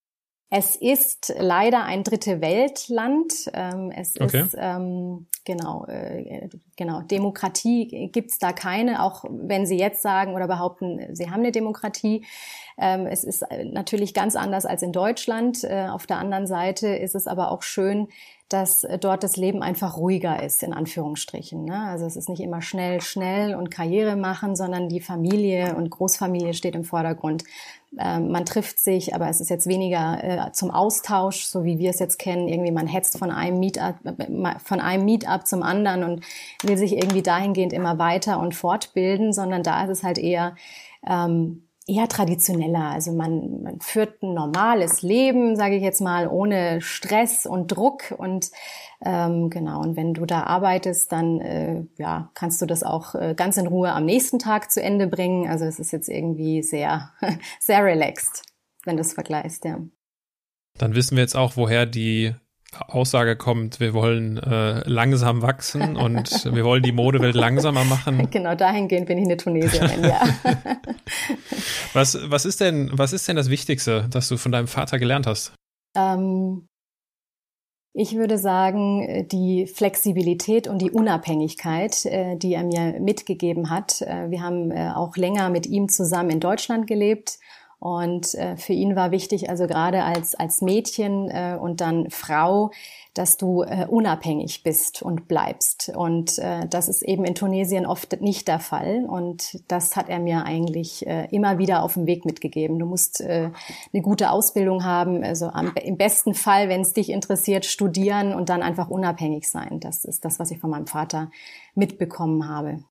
Es 0.50 0.76
ist 0.76 1.34
leider 1.38 1.84
ein 1.84 2.04
dritte 2.04 2.40
Weltland. 2.40 3.50
Ähm, 3.52 3.92
es 3.94 4.18
okay. 4.18 4.42
ist 4.42 4.56
ähm, 4.58 5.26
genau, 5.44 5.84
äh, 5.87 6.48
genau 6.76 7.02
Demokratie 7.02 8.08
gibt's 8.12 8.38
da 8.38 8.52
keine, 8.52 9.02
auch 9.02 9.24
wenn 9.28 9.66
Sie 9.66 9.78
jetzt 9.78 10.00
sagen 10.00 10.34
oder 10.34 10.46
behaupten, 10.46 11.14
Sie 11.14 11.30
haben 11.30 11.40
eine 11.40 11.52
Demokratie. 11.52 12.24
Ähm, 12.78 13.06
es 13.06 13.24
ist 13.24 13.44
natürlich 13.64 14.14
ganz 14.14 14.37
anders 14.37 14.64
als 14.64 14.82
in 14.82 14.92
Deutschland. 14.92 15.64
Äh, 15.64 15.88
auf 15.88 16.06
der 16.06 16.16
anderen 16.16 16.46
Seite 16.46 16.88
ist 16.88 17.14
es 17.14 17.26
aber 17.26 17.50
auch 17.50 17.62
schön, 17.62 18.08
dass 18.48 18.87
dort 19.00 19.22
das 19.24 19.37
Leben 19.37 19.62
einfach 19.62 19.98
ruhiger 19.98 20.42
ist, 20.42 20.62
in 20.62 20.72
Anführungsstrichen. 20.72 21.66
Ne? 21.66 21.82
Also 21.82 22.06
es 22.06 22.16
ist 22.16 22.30
nicht 22.30 22.40
immer 22.40 22.62
schnell, 22.62 23.02
schnell 23.02 23.54
und 23.54 23.70
Karriere 23.70 24.16
machen, 24.16 24.56
sondern 24.56 24.88
die 24.88 25.02
Familie 25.02 25.76
und 25.76 25.90
Großfamilie 25.90 26.54
steht 26.54 26.74
im 26.74 26.84
Vordergrund. 26.84 27.44
Ähm, 27.98 28.31
man 28.31 28.44
trifft 28.44 28.79
sich, 28.79 29.14
aber 29.14 29.29
es 29.29 29.40
ist 29.40 29.48
jetzt 29.48 29.66
weniger 29.66 30.22
äh, 30.22 30.53
zum 30.53 30.70
Austausch, 30.70 31.44
so 31.44 31.64
wie 31.64 31.79
wir 31.79 31.90
es 31.90 31.98
jetzt 31.98 32.18
kennen. 32.18 32.48
Irgendwie 32.48 32.70
man 32.70 32.87
hetzt 32.87 33.18
von 33.18 33.31
einem 33.31 33.59
Meetup, 33.61 33.96
von 34.64 34.81
einem 34.81 35.05
Meetup 35.05 35.46
zum 35.46 35.62
anderen 35.62 36.05
und 36.05 36.24
will 36.62 36.77
sich 36.77 36.96
irgendwie 36.96 37.22
dahingehend 37.22 37.72
immer 37.72 37.98
weiter 37.98 38.40
und 38.40 38.55
fortbilden, 38.55 39.33
sondern 39.33 39.62
da 39.62 39.85
ist 39.85 39.90
es 39.90 40.03
halt 40.03 40.18
eher 40.18 40.57
ähm, 41.07 41.62
eher 41.88 42.07
traditioneller. 42.07 42.90
Also 42.90 43.12
man, 43.12 43.62
man 43.62 43.81
führt 43.81 44.22
ein 44.22 44.35
normales 44.35 45.01
Leben, 45.03 45.57
sage 45.57 45.77
ich 45.77 45.83
jetzt 45.83 46.03
mal, 46.03 46.29
ohne 46.29 46.83
Stress 46.83 47.46
und 47.46 47.68
Druck 47.68 48.14
und 48.16 48.51
ähm, 49.04 49.48
genau. 49.48 49.80
Und 49.80 49.96
wenn 49.96 50.12
du 50.12 50.26
da 50.26 50.42
arbeitest, 50.42 51.12
dann 51.12 51.40
äh, 51.40 51.84
ja 51.96 52.30
kannst 52.34 52.61
du 52.61 52.66
das 52.66 52.82
auch 52.82 53.14
äh, 53.14 53.34
ganz 53.37 53.56
in 53.56 53.66
Ruhe 53.66 53.92
am 53.92 54.04
nächsten 54.04 54.38
Tag 54.38 54.70
zu 54.72 54.82
Ende 54.82 55.06
bringen. 55.06 55.48
Also 55.48 55.64
es 55.64 55.78
ist 55.78 55.92
jetzt 55.92 56.08
irgendwie 56.08 56.62
sehr 56.62 57.12
sehr 57.61 57.84
relaxed, 57.84 58.42
wenn 58.84 58.96
du 58.96 59.02
es 59.02 59.12
vergleichst, 59.12 59.64
ja. 59.64 59.78
Dann 60.78 60.94
wissen 60.94 61.16
wir 61.16 61.22
jetzt 61.22 61.37
auch, 61.37 61.56
woher 61.56 61.87
die 61.87 62.34
Aussage 62.87 63.37
kommt, 63.37 63.80
wir 63.80 63.94
wollen 63.94 64.37
äh, 64.38 64.87
langsam 64.88 65.42
wachsen 65.42 65.96
und 65.96 66.44
wir 66.44 66.64
wollen 66.64 66.82
die 66.82 66.92
Modewelt 66.92 67.34
langsamer 67.34 67.84
machen. 67.84 68.28
Genau, 68.38 68.54
dahingehend 68.54 69.06
bin 69.06 69.18
ich 69.18 69.24
eine 69.24 69.37
Tunesierin, 69.37 70.04
ja. 70.04 70.20
was, 71.92 72.18
was 72.30 72.44
ist 72.44 72.61
denn, 72.61 72.90
was 72.92 73.12
ist 73.12 73.26
denn 73.26 73.37
das 73.37 73.48
Wichtigste, 73.48 74.06
das 74.11 74.28
du 74.28 74.37
von 74.37 74.52
deinem 74.52 74.68
Vater 74.68 74.98
gelernt 74.98 75.26
hast? 75.26 75.54
Ähm, 75.96 76.68
ich 77.92 78.16
würde 78.16 78.38
sagen, 78.38 79.27
die 79.29 79.66
Flexibilität 79.66 80.68
und 80.68 80.81
die 80.81 80.90
Unabhängigkeit, 80.90 82.05
äh, 82.07 82.37
die 82.37 82.55
er 82.55 82.64
mir 82.64 83.01
mitgegeben 83.01 83.70
hat. 83.70 84.03
Äh, 84.03 84.31
wir 84.31 84.42
haben 84.42 84.70
äh, 84.70 84.92
auch 84.94 85.16
länger 85.16 85.51
mit 85.51 85.66
ihm 85.66 85.88
zusammen 85.88 86.31
in 86.31 86.40
Deutschland 86.40 86.87
gelebt 86.87 87.38
und 87.80 88.34
äh, 88.34 88.56
für 88.56 88.72
ihn 88.72 88.96
war 88.96 89.12
wichtig, 89.12 89.48
also 89.50 89.68
gerade 89.68 90.02
als, 90.02 90.34
als 90.34 90.62
Mädchen 90.62 91.30
äh, 91.30 91.56
und 91.60 91.80
dann 91.80 92.10
Frau, 92.10 92.72
dass 93.14 93.36
du 93.36 93.62
äh, 93.62 93.86
unabhängig 93.88 94.64
bist 94.64 95.00
und 95.00 95.28
bleibst. 95.28 95.92
Und 95.94 96.38
äh, 96.38 96.66
das 96.68 96.88
ist 96.88 97.02
eben 97.02 97.24
in 97.24 97.36
Tunesien 97.36 97.86
oft 97.86 98.20
nicht 98.20 98.48
der 98.48 98.58
Fall. 98.58 99.04
Und 99.04 99.62
das 99.68 99.94
hat 99.94 100.08
er 100.08 100.18
mir 100.18 100.44
eigentlich 100.44 101.06
äh, 101.06 101.28
immer 101.30 101.58
wieder 101.58 101.84
auf 101.84 101.94
dem 101.94 102.06
Weg 102.06 102.24
mitgegeben. 102.24 102.80
Du 102.80 102.86
musst 102.86 103.20
äh, 103.20 103.50
eine 103.92 104.02
gute 104.02 104.32
Ausbildung 104.32 104.84
haben, 104.84 105.22
also 105.22 105.46
am, 105.46 105.72
im 105.76 105.96
besten 105.96 106.34
Fall, 106.34 106.68
wenn 106.68 106.80
es 106.80 106.94
dich 106.94 107.10
interessiert, 107.10 107.64
studieren 107.64 108.34
und 108.34 108.48
dann 108.48 108.62
einfach 108.62 108.88
unabhängig 108.88 109.48
sein. 109.48 109.78
Das 109.78 110.04
ist 110.04 110.24
das, 110.24 110.40
was 110.40 110.50
ich 110.50 110.58
von 110.58 110.70
meinem 110.70 110.88
Vater 110.88 111.30
mitbekommen 111.76 112.48
habe. 112.48 112.82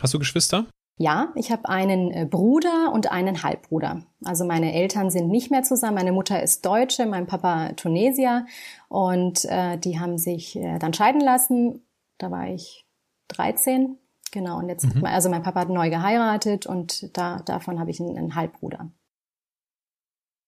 Hast 0.00 0.14
du 0.14 0.20
Geschwister? 0.20 0.66
Ja, 0.98 1.32
ich 1.34 1.50
habe 1.50 1.68
einen 1.68 2.10
äh, 2.10 2.26
Bruder 2.28 2.92
und 2.92 3.10
einen 3.10 3.42
Halbbruder. 3.42 4.02
Also 4.24 4.44
meine 4.44 4.74
Eltern 4.74 5.10
sind 5.10 5.28
nicht 5.28 5.50
mehr 5.50 5.62
zusammen. 5.62 5.94
Meine 5.94 6.12
Mutter 6.12 6.42
ist 6.42 6.64
Deutsche, 6.64 7.06
mein 7.06 7.26
Papa 7.26 7.72
Tunesier 7.72 8.46
und 8.88 9.44
äh, 9.46 9.78
die 9.78 9.98
haben 9.98 10.18
sich 10.18 10.56
äh, 10.56 10.78
dann 10.78 10.92
scheiden 10.92 11.20
lassen. 11.20 11.82
Da 12.18 12.30
war 12.30 12.48
ich 12.48 12.84
13. 13.28 13.96
Genau, 14.32 14.58
und 14.58 14.68
jetzt, 14.68 14.94
mhm. 14.94 15.04
also 15.04 15.28
mein 15.28 15.42
Papa 15.42 15.60
hat 15.60 15.68
neu 15.68 15.90
geheiratet 15.90 16.66
und 16.66 17.16
da, 17.16 17.40
davon 17.40 17.78
habe 17.78 17.90
ich 17.90 18.00
einen, 18.00 18.16
einen 18.16 18.34
Halbbruder. 18.34 18.90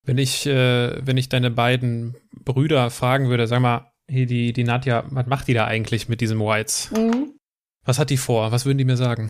Wenn 0.07 0.19
ich, 0.19 0.47
äh, 0.47 1.07
wenn 1.07 1.17
ich 1.17 1.29
deine 1.29 1.51
beiden 1.51 2.17
Brüder 2.45 2.91
fragen 2.91 3.29
würde, 3.29 3.47
sag 3.47 3.61
mal, 3.61 3.91
hey, 4.07 4.27
die, 4.27 4.53
die 4.53 4.65
Nadja, 4.65 5.05
was 5.11 5.27
macht 5.27 5.49
die 5.49 5.55
da 5.55 5.67
eigentlich 5.67 6.09
mit 6.09 6.21
diesem 6.21 6.41
Whites? 6.41 6.91
Mhm. 6.91 7.39
Was 7.85 7.99
hat 7.99 8.11
die 8.11 8.17
vor? 8.17 8.53
Was 8.53 8.65
würden 8.65 8.79
die 8.79 8.85
mir 8.85 8.97
sagen? 8.97 9.29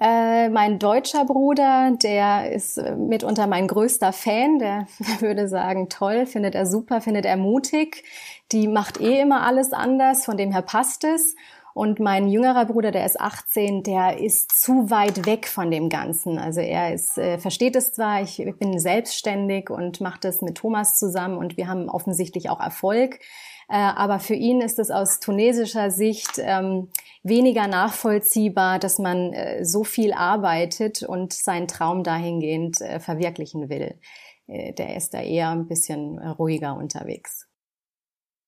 Äh, 0.00 0.48
mein 0.48 0.78
deutscher 0.78 1.26
Bruder, 1.26 1.90
der 2.02 2.52
ist 2.52 2.78
äh, 2.78 2.96
mitunter 2.96 3.46
mein 3.46 3.68
größter 3.68 4.14
Fan, 4.14 4.58
der 4.58 4.86
würde 5.20 5.46
sagen, 5.46 5.90
toll, 5.90 6.24
findet 6.24 6.54
er 6.54 6.64
super, 6.64 7.02
findet 7.02 7.26
er 7.26 7.36
mutig. 7.36 8.02
Die 8.50 8.66
macht 8.66 8.98
eh 8.98 9.20
immer 9.20 9.42
alles 9.42 9.74
anders, 9.74 10.24
von 10.24 10.38
dem 10.38 10.52
her 10.52 10.62
passt 10.62 11.04
es. 11.04 11.36
Und 11.74 12.00
mein 12.00 12.28
jüngerer 12.28 12.64
Bruder, 12.64 12.92
der 12.92 13.04
ist 13.04 13.20
18, 13.20 13.82
der 13.82 14.18
ist 14.18 14.50
zu 14.60 14.90
weit 14.90 15.26
weg 15.26 15.46
von 15.46 15.70
dem 15.70 15.90
Ganzen. 15.90 16.38
Also 16.38 16.60
er 16.60 16.94
ist, 16.94 17.18
äh, 17.18 17.38
versteht 17.38 17.76
es 17.76 17.92
zwar, 17.92 18.22
ich, 18.22 18.40
ich 18.40 18.56
bin 18.56 18.78
selbstständig 18.78 19.68
und 19.68 20.00
mache 20.00 20.18
das 20.20 20.40
mit 20.40 20.56
Thomas 20.56 20.96
zusammen 20.96 21.36
und 21.36 21.58
wir 21.58 21.68
haben 21.68 21.90
offensichtlich 21.90 22.48
auch 22.48 22.60
Erfolg. 22.60 23.18
Äh, 23.70 23.76
aber 23.76 24.18
für 24.18 24.34
ihn 24.34 24.60
ist 24.60 24.80
es 24.80 24.90
aus 24.90 25.20
tunesischer 25.20 25.92
Sicht 25.92 26.38
ähm, 26.38 26.88
weniger 27.22 27.68
nachvollziehbar, 27.68 28.80
dass 28.80 28.98
man 28.98 29.32
äh, 29.32 29.64
so 29.64 29.84
viel 29.84 30.12
arbeitet 30.12 31.04
und 31.04 31.32
seinen 31.32 31.68
Traum 31.68 32.02
dahingehend 32.02 32.80
äh, 32.80 32.98
verwirklichen 32.98 33.68
will. 33.68 33.94
der 34.48 34.96
ist 34.96 35.14
da 35.14 35.20
eher 35.20 35.50
ein 35.50 35.68
bisschen 35.68 36.18
ruhiger 36.18 36.76
unterwegs. 36.76 37.46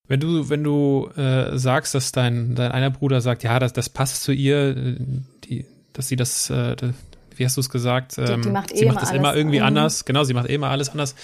Wenn 0.08 0.18
du, 0.18 0.50
wenn 0.50 0.64
du 0.64 1.08
äh, 1.16 1.56
sagst, 1.56 1.94
dass 1.94 2.10
dein, 2.10 2.56
dein 2.56 2.72
einer 2.72 2.90
Bruder 2.90 3.20
sagt, 3.20 3.44
ja, 3.44 3.60
das, 3.60 3.72
das 3.72 3.88
passt 3.88 4.24
zu 4.24 4.32
ihr, 4.32 4.98
die, 5.44 5.64
dass 5.92 6.08
sie 6.08 6.16
das, 6.16 6.50
äh, 6.50 6.74
wie 7.38 7.44
hast 7.44 7.56
du 7.56 7.60
es 7.60 7.70
gesagt? 7.70 8.18
Ähm, 8.18 8.42
die, 8.42 8.48
die 8.48 8.50
macht 8.50 8.72
eh 8.72 8.76
sie 8.78 8.86
macht 8.86 9.02
das 9.02 9.10
immer 9.12 9.34
irgendwie 9.34 9.60
um. 9.60 9.66
anders. 9.66 10.04
Genau, 10.04 10.24
sie 10.24 10.34
macht 10.34 10.48
eh 10.48 10.54
immer 10.54 10.70
alles 10.70 10.90
anders. 10.90 11.14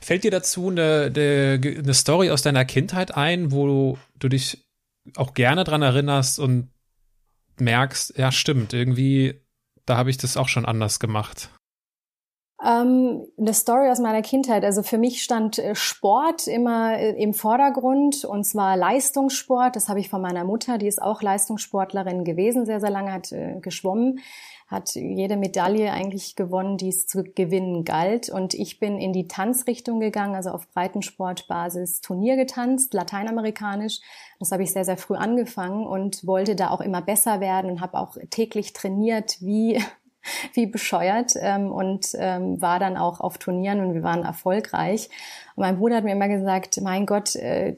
Fällt 0.00 0.24
dir 0.24 0.30
dazu 0.30 0.68
eine, 0.68 1.12
eine, 1.14 1.60
eine 1.78 1.94
Story 1.94 2.30
aus 2.30 2.42
deiner 2.42 2.64
Kindheit 2.64 3.16
ein, 3.16 3.52
wo 3.52 3.98
du 4.18 4.28
dich 4.28 4.66
auch 5.16 5.34
gerne 5.34 5.64
dran 5.64 5.82
erinnerst 5.82 6.38
und 6.38 6.70
merkst, 7.58 8.16
ja, 8.18 8.32
stimmt, 8.32 8.72
irgendwie, 8.72 9.40
da 9.84 9.96
habe 9.96 10.10
ich 10.10 10.18
das 10.18 10.36
auch 10.36 10.48
schon 10.48 10.64
anders 10.64 11.00
gemacht? 11.00 11.50
Ähm, 12.64 13.26
eine 13.38 13.52
Story 13.52 13.90
aus 13.90 14.00
meiner 14.00 14.22
Kindheit. 14.22 14.64
Also 14.64 14.82
für 14.82 14.96
mich 14.96 15.22
stand 15.22 15.58
äh, 15.58 15.74
Sport 15.74 16.46
immer 16.46 16.98
äh, 16.98 17.10
im 17.22 17.34
Vordergrund 17.34 18.24
und 18.24 18.44
zwar 18.44 18.78
Leistungssport. 18.78 19.76
Das 19.76 19.90
habe 19.90 20.00
ich 20.00 20.08
von 20.08 20.22
meiner 20.22 20.44
Mutter, 20.44 20.78
die 20.78 20.86
ist 20.86 21.02
auch 21.02 21.20
Leistungssportlerin 21.20 22.24
gewesen, 22.24 22.64
sehr, 22.64 22.80
sehr 22.80 22.90
lange 22.90 23.12
hat 23.12 23.30
äh, 23.30 23.60
geschwommen 23.60 24.20
hat 24.66 24.94
jede 24.96 25.36
Medaille 25.36 25.92
eigentlich 25.92 26.34
gewonnen, 26.34 26.76
die 26.76 26.88
es 26.88 27.06
zu 27.06 27.22
gewinnen 27.22 27.84
galt. 27.84 28.28
Und 28.28 28.52
ich 28.52 28.80
bin 28.80 28.98
in 28.98 29.12
die 29.12 29.28
Tanzrichtung 29.28 30.00
gegangen, 30.00 30.34
also 30.34 30.50
auf 30.50 30.68
Breitensportbasis 30.72 32.00
Turnier 32.00 32.36
getanzt, 32.36 32.92
lateinamerikanisch. 32.92 34.00
Das 34.40 34.50
habe 34.50 34.64
ich 34.64 34.72
sehr, 34.72 34.84
sehr 34.84 34.96
früh 34.96 35.14
angefangen 35.14 35.86
und 35.86 36.26
wollte 36.26 36.56
da 36.56 36.70
auch 36.70 36.80
immer 36.80 37.00
besser 37.00 37.40
werden 37.40 37.70
und 37.70 37.80
habe 37.80 37.98
auch 37.98 38.16
täglich 38.30 38.72
trainiert, 38.72 39.36
wie 39.40 39.80
wie 40.54 40.66
bescheuert 40.66 41.32
ähm, 41.40 41.70
und 41.70 42.08
ähm, 42.18 42.60
war 42.60 42.78
dann 42.78 42.96
auch 42.96 43.20
auf 43.20 43.38
Turnieren 43.38 43.80
und 43.80 43.94
wir 43.94 44.02
waren 44.02 44.24
erfolgreich. 44.24 45.08
Und 45.54 45.62
mein 45.62 45.78
Bruder 45.78 45.96
hat 45.96 46.04
mir 46.04 46.12
immer 46.12 46.28
gesagt, 46.28 46.80
mein 46.82 47.06
Gott, 47.06 47.34
äh, 47.36 47.74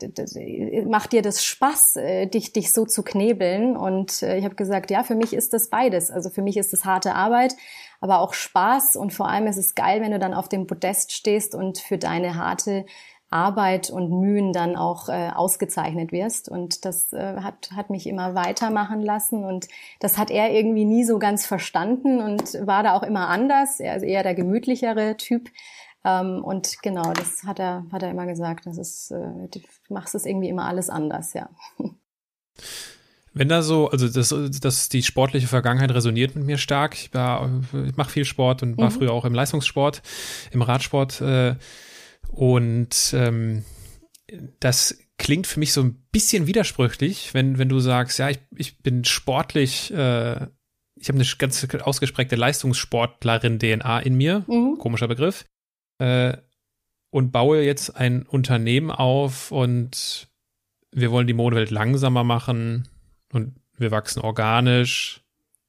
macht 0.87 1.13
dir 1.13 1.23
das 1.23 1.45
Spaß, 1.45 1.97
äh, 1.97 2.27
dich, 2.27 2.53
dich 2.53 2.73
so 2.73 2.85
zu 2.85 3.03
knebeln? 3.03 3.77
Und 3.77 4.23
äh, 4.23 4.37
ich 4.37 4.45
habe 4.45 4.57
gesagt, 4.57 4.91
ja, 4.91 5.05
für 5.05 5.15
mich 5.15 5.33
ist 5.33 5.53
das 5.53 5.71
beides. 5.71 6.11
Also 6.11 6.31
für 6.31 6.43
mich 6.43 6.57
ist 6.57 6.73
es 6.73 6.85
harte 6.85 7.15
Arbeit, 7.15 7.55
aber 8.01 8.21
auch 8.21 8.35
Spaß 8.35 8.97
und 8.97 9.13
vor 9.13 9.29
allem 9.29 9.47
ist 9.47 9.59
es 9.59 9.75
geil, 9.75 10.01
wenn 10.01 10.13
du 10.13 10.19
dann 10.19 10.35
auf 10.35 10.49
dem 10.49 10.67
Podest 10.67 11.13
stehst 11.13 11.55
und 11.55 11.79
für 11.79 11.99
deine 11.99 12.35
harte 12.35 12.85
Arbeit 13.31 13.91
und 13.91 14.11
Mühen 14.11 14.53
dann 14.53 14.77
auch 14.77 15.09
äh, 15.09 15.31
ausgezeichnet 15.35 16.13
wirst. 16.13 16.49
Und 16.49 16.85
das 16.85 17.13
äh, 17.13 17.37
hat, 17.41 17.71
hat 17.77 17.91
mich 17.91 18.07
immer 18.07 18.35
weitermachen 18.35 19.03
lassen. 19.03 19.45
Und 19.45 19.69
das 20.01 20.17
hat 20.17 20.31
er 20.31 20.51
irgendwie 20.51 20.87
nie 20.87 21.05
so 21.05 21.19
ganz 21.19 21.45
verstanden 21.45 22.21
und 22.21 22.55
war 22.67 22.83
da 22.83 22.95
auch 22.95 23.03
immer 23.03 23.29
anders. 23.29 23.81
Er 23.81 23.97
ist 23.97 24.03
eher 24.03 24.23
der 24.23 24.35
gemütlichere 24.35 25.17
Typ. 25.19 25.51
Ähm, 26.05 26.43
und 26.43 26.83
genau, 26.83 27.13
das 27.13 27.45
hat 27.45 27.59
er, 27.59 27.85
hat 27.93 28.03
er 28.03 28.11
immer 28.11 28.27
gesagt. 28.27 28.65
Das 28.67 28.79
ist, 28.79 29.11
äh, 29.11 29.49
du 29.51 29.61
machst 29.91 30.15
es 30.15 30.25
irgendwie 30.25 30.49
immer 30.49 30.65
alles 30.65 30.89
anders, 30.89 31.35
ja. 31.35 31.51
Wenn 33.35 33.51
da 33.51 33.63
so, 33.63 33.91
also 33.91 34.09
das, 34.09 34.35
das 34.61 34.89
die 34.89 35.03
sportliche 35.03 35.47
Vergangenheit 35.47 35.91
resoniert 35.93 36.35
mit 36.35 36.45
mir 36.45 36.59
stark. 36.59 36.95
Ich, 36.95 37.13
war, 37.13 37.49
ich 37.87 37.97
mache 37.97 38.11
viel 38.11 38.25
Sport 38.25 38.63
und 38.63 38.79
war 38.79 38.91
mhm. 38.91 38.95
früher 38.95 39.13
auch 39.13 39.27
im 39.27 39.35
Leistungssport, 39.35 40.03
im 40.51 40.63
Radsport. 40.63 41.21
Äh, 41.21 41.57
und 42.29 43.13
ähm, 43.15 43.65
das 44.61 44.99
klingt 45.19 45.47
für 45.47 45.59
mich 45.59 45.73
so 45.73 45.83
ein 45.83 45.95
bisschen 46.13 46.47
widersprüchlich, 46.47 47.35
wenn, 47.35 47.59
wenn 47.59 47.69
du 47.69 47.81
sagst, 47.81 48.19
ja, 48.19 48.31
ich, 48.31 48.39
ich 48.57 48.79
bin 48.79 49.05
sportlich, 49.05 49.93
äh, 49.93 50.47
ich 50.95 51.09
habe 51.09 51.19
eine 51.19 51.27
ganz 51.39 51.67
ausgesprägte 51.83 52.37
Leistungssportlerin-DNA 52.37 54.01
in 54.01 54.15
mir, 54.15 54.45
mhm. 54.47 54.79
komischer 54.79 55.09
Begriff. 55.09 55.45
Äh, 55.99 56.37
und 57.11 57.33
baue 57.33 57.63
jetzt 57.63 57.97
ein 57.97 58.25
Unternehmen 58.25 58.91
auf 58.91 59.51
und 59.51 60.29
wir 60.93 61.11
wollen 61.11 61.27
die 61.27 61.35
Modewelt 61.35 61.71
langsamer 61.71 62.23
machen 62.23 62.87
und 63.33 63.55
wir 63.79 63.91
wachsen 63.91 64.21
organisch 64.21 65.25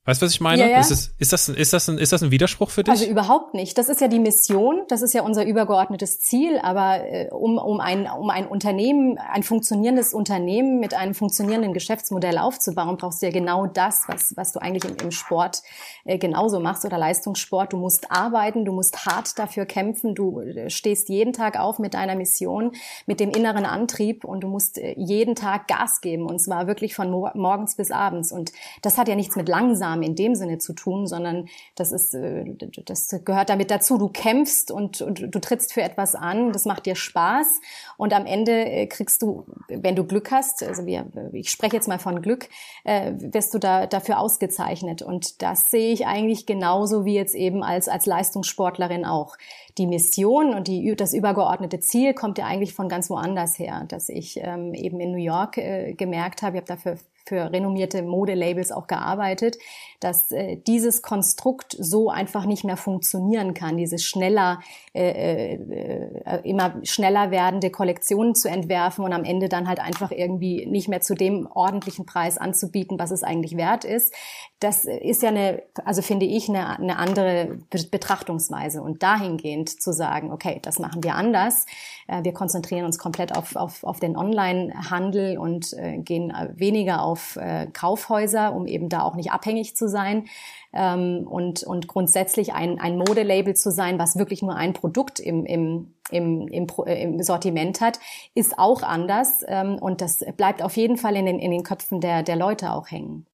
Weißt 0.09 0.23
du, 0.23 0.25
was 0.25 0.33
ich 0.33 0.41
meine? 0.41 0.63
Ja, 0.63 0.67
ja. 0.67 0.79
Ist, 0.79 0.89
es, 0.89 1.13
ist, 1.19 1.33
das, 1.33 1.49
ist, 1.49 1.71
das 1.71 1.87
ein, 1.87 1.99
ist 1.99 2.11
das 2.11 2.23
ein 2.23 2.31
Widerspruch 2.31 2.71
für 2.71 2.83
dich? 2.83 2.91
Also 2.91 3.05
überhaupt 3.05 3.53
nicht. 3.53 3.77
Das 3.77 3.89
ist 3.89 4.01
ja 4.01 4.07
die 4.07 4.17
Mission, 4.17 4.81
das 4.87 5.03
ist 5.03 5.13
ja 5.13 5.21
unser 5.21 5.45
übergeordnetes 5.45 6.19
Ziel. 6.19 6.57
Aber 6.63 7.05
äh, 7.05 7.29
um, 7.29 7.59
um, 7.59 7.79
ein, 7.79 8.09
um 8.09 8.31
ein 8.31 8.47
Unternehmen, 8.47 9.19
ein 9.19 9.43
funktionierendes 9.43 10.15
Unternehmen 10.15 10.79
mit 10.79 10.95
einem 10.95 11.13
funktionierenden 11.13 11.73
Geschäftsmodell 11.73 12.39
aufzubauen, 12.39 12.97
brauchst 12.97 13.21
du 13.21 13.27
ja 13.27 13.31
genau 13.31 13.67
das, 13.67 14.05
was, 14.07 14.35
was 14.35 14.51
du 14.51 14.59
eigentlich 14.59 14.91
im, 14.91 14.97
im 15.05 15.11
Sport 15.11 15.61
äh, 16.05 16.17
genauso 16.17 16.59
machst 16.59 16.85
oder 16.85 16.97
Leistungssport. 16.97 17.73
Du 17.73 17.77
musst 17.77 18.09
arbeiten, 18.09 18.65
du 18.65 18.73
musst 18.73 19.05
hart 19.05 19.37
dafür 19.37 19.67
kämpfen, 19.67 20.15
du 20.15 20.39
äh, 20.39 20.71
stehst 20.71 21.09
jeden 21.09 21.33
Tag 21.33 21.59
auf 21.59 21.77
mit 21.77 21.93
deiner 21.93 22.15
Mission, 22.15 22.71
mit 23.05 23.19
dem 23.19 23.29
inneren 23.29 23.65
Antrieb 23.65 24.25
und 24.25 24.41
du 24.41 24.47
musst 24.47 24.79
äh, 24.79 24.95
jeden 24.97 25.35
Tag 25.35 25.67
Gas 25.67 26.01
geben 26.01 26.25
und 26.25 26.39
zwar 26.39 26.65
wirklich 26.65 26.95
von 26.95 27.11
morgens 27.11 27.75
bis 27.75 27.91
abends. 27.91 28.31
Und 28.31 28.51
das 28.81 28.97
hat 28.97 29.07
ja 29.07 29.13
nichts 29.13 29.35
mit 29.35 29.47
langsam 29.47 29.98
Maßnahmen 29.99 30.03
in 30.03 30.15
dem 30.15 30.35
Sinne 30.35 30.57
zu 30.57 30.73
tun, 30.73 31.07
sondern 31.07 31.47
das 31.75 31.91
ist, 31.91 32.13
äh, 32.13 32.45
das 32.85 33.09
gehört 33.25 33.49
damit 33.49 33.71
dazu. 33.71 33.97
Du 33.97 34.09
kämpfst 34.09 34.71
und, 34.71 35.01
und 35.01 35.33
du 35.33 35.39
trittst 35.39 35.73
für 35.73 35.81
etwas 35.81 36.15
an, 36.15 36.51
das 36.51 36.65
macht 36.65 36.85
dir 36.85 36.95
Spaß 36.95 37.61
und 37.97 38.13
am 38.13 38.25
Ende 38.25 38.51
äh, 38.51 38.87
kriegst 38.87 39.21
du, 39.21 39.45
wenn 39.67 39.95
du 39.95 40.03
Glück 40.03 40.31
hast, 40.31 40.63
also 40.63 40.85
wir, 40.85 41.05
ich 41.33 41.49
spreche 41.49 41.75
jetzt 41.75 41.87
mal 41.87 41.99
von 41.99 42.21
Glück, 42.21 42.49
äh, 42.83 43.13
wirst 43.17 43.53
du 43.53 43.59
da 43.59 43.85
dafür 43.87 44.19
ausgezeichnet 44.19 45.01
und 45.01 45.41
das 45.41 45.69
sehe 45.69 45.93
ich 45.93 46.07
eigentlich 46.07 46.45
genauso 46.45 47.05
wie 47.05 47.15
jetzt 47.15 47.35
eben 47.35 47.63
als 47.63 47.87
als 47.87 48.05
Leistungssportlerin 48.05 49.05
auch. 49.05 49.37
Die 49.77 49.87
Mission 49.87 50.53
und 50.53 50.67
die, 50.67 50.95
das 50.95 51.13
übergeordnete 51.13 51.79
Ziel 51.79 52.13
kommt 52.13 52.37
ja 52.37 52.45
eigentlich 52.45 52.73
von 52.73 52.89
ganz 52.89 53.09
woanders 53.09 53.57
her, 53.59 53.85
dass 53.87 54.09
ich 54.09 54.39
ähm, 54.41 54.73
eben 54.73 54.99
in 54.99 55.11
New 55.11 55.23
York 55.23 55.57
äh, 55.57 55.93
gemerkt 55.93 56.41
habe, 56.41 56.57
ich 56.57 56.61
habe 56.61 56.67
dafür 56.67 56.97
für 57.29 57.53
renommierte 57.53 58.01
Modelabels 58.01 58.71
auch 58.71 58.87
gearbeitet, 58.87 59.57
dass 59.99 60.31
äh, 60.31 60.57
dieses 60.57 61.01
Konstrukt 61.01 61.75
so 61.79 62.09
einfach 62.09 62.45
nicht 62.45 62.63
mehr 62.63 62.77
funktionieren 62.77 63.53
kann, 63.53 63.77
dieses 63.77 64.03
schneller, 64.03 64.59
äh, 64.93 65.53
äh, 65.53 66.41
immer 66.43 66.75
schneller 66.83 67.31
werdende 67.31 67.69
Kollektionen 67.69 68.33
zu 68.33 68.49
entwerfen 68.49 69.05
und 69.05 69.13
am 69.13 69.23
Ende 69.23 69.47
dann 69.47 69.67
halt 69.67 69.79
einfach 69.79 70.11
irgendwie 70.11 70.65
nicht 70.65 70.89
mehr 70.89 71.01
zu 71.01 71.15
dem 71.15 71.47
ordentlichen 71.47 72.05
Preis 72.05 72.37
anzubieten, 72.37 72.97
was 72.99 73.11
es 73.11 73.23
eigentlich 73.23 73.55
wert 73.55 73.85
ist. 73.85 74.13
Das 74.59 74.85
ist 74.85 75.21
ja 75.21 75.29
eine, 75.29 75.61
also 75.85 76.01
finde 76.01 76.25
ich, 76.25 76.49
eine, 76.49 76.79
eine 76.79 76.97
andere 76.97 77.59
Betrachtungsweise 77.91 78.81
und 78.81 79.03
dahingehend 79.03 79.69
zu 79.81 79.93
sagen, 79.93 80.31
okay, 80.31 80.59
das 80.61 80.79
machen 80.79 81.03
wir 81.03 81.15
anders. 81.15 81.65
Äh, 82.07 82.23
wir 82.23 82.33
konzentrieren 82.33 82.85
uns 82.85 82.97
komplett 82.97 83.35
auf, 83.37 83.55
auf, 83.55 83.83
auf 83.83 83.99
den 83.99 84.17
Online-Handel 84.17 85.37
und 85.37 85.73
äh, 85.73 85.97
gehen 85.97 86.33
weniger 86.55 87.03
auf 87.03 87.19
auf 87.19 87.35
äh, 87.37 87.67
Kaufhäuser, 87.67 88.55
um 88.55 88.67
eben 88.67 88.89
da 88.89 89.01
auch 89.01 89.15
nicht 89.15 89.31
abhängig 89.31 89.75
zu 89.75 89.89
sein 89.89 90.25
ähm, 90.73 91.27
und, 91.27 91.63
und 91.63 91.87
grundsätzlich 91.87 92.53
ein, 92.53 92.79
ein 92.79 92.97
Modelabel 92.97 93.55
zu 93.55 93.71
sein, 93.71 93.99
was 93.99 94.17
wirklich 94.17 94.41
nur 94.41 94.55
ein 94.55 94.73
Produkt 94.73 95.19
im, 95.19 95.45
im, 95.45 95.95
im, 96.11 96.47
im, 96.47 96.67
äh, 96.85 97.03
im 97.03 97.21
Sortiment 97.21 97.81
hat, 97.81 97.99
ist 98.35 98.57
auch 98.57 98.83
anders 98.83 99.43
ähm, 99.47 99.77
und 99.79 100.01
das 100.01 100.23
bleibt 100.37 100.61
auf 100.61 100.77
jeden 100.77 100.97
Fall 100.97 101.15
in 101.15 101.25
den, 101.25 101.39
in 101.39 101.51
den 101.51 101.63
Köpfen 101.63 101.99
der, 101.99 102.23
der 102.23 102.35
Leute 102.35 102.73
auch 102.73 102.89
hängen. 102.89 103.25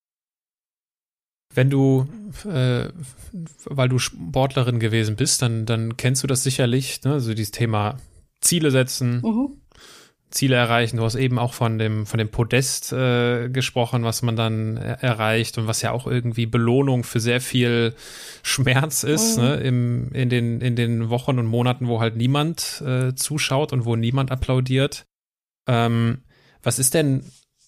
Wenn 1.55 1.69
du, 1.69 2.07
äh, 2.45 2.89
weil 3.65 3.89
du 3.89 3.97
Sportlerin 3.97 4.79
gewesen 4.79 5.15
bist, 5.15 5.41
dann, 5.41 5.65
dann 5.65 5.97
kennst 5.97 6.23
du 6.23 6.27
das 6.27 6.43
sicherlich, 6.43 7.01
ne? 7.03 7.13
also 7.13 7.33
dieses 7.33 7.51
Thema 7.51 7.97
Ziele 8.41 8.71
setzen, 8.71 9.21
mhm. 9.23 9.49
Ziele 10.29 10.55
erreichen. 10.55 10.97
Du 10.97 11.03
hast 11.03 11.15
eben 11.15 11.39
auch 11.39 11.53
von 11.53 11.79
dem, 11.79 12.05
von 12.05 12.17
dem 12.17 12.29
Podest 12.29 12.91
äh, 12.91 13.49
gesprochen, 13.49 14.03
was 14.03 14.21
man 14.21 14.35
dann 14.35 14.75
er 14.75 15.01
erreicht 15.01 15.57
und 15.57 15.67
was 15.67 15.81
ja 15.81 15.91
auch 15.91 16.07
irgendwie 16.07 16.45
Belohnung 16.45 17.03
für 17.03 17.19
sehr 17.19 17.39
viel 17.39 17.93
Schmerz 18.43 19.03
ist, 19.03 19.37
mhm. 19.37 19.43
ne? 19.43 19.55
Im, 19.55 20.11
in, 20.11 20.29
den, 20.29 20.61
in 20.61 20.75
den 20.75 21.09
Wochen 21.09 21.39
und 21.39 21.45
Monaten, 21.45 21.87
wo 21.87 22.01
halt 22.01 22.17
niemand 22.17 22.83
äh, 22.85 23.15
zuschaut 23.15 23.71
und 23.71 23.85
wo 23.85 23.95
niemand 23.95 24.31
applaudiert. 24.31 25.05
Ähm, 25.67 26.23
was 26.61 26.79
ist 26.79 26.93
denn, 26.93 27.23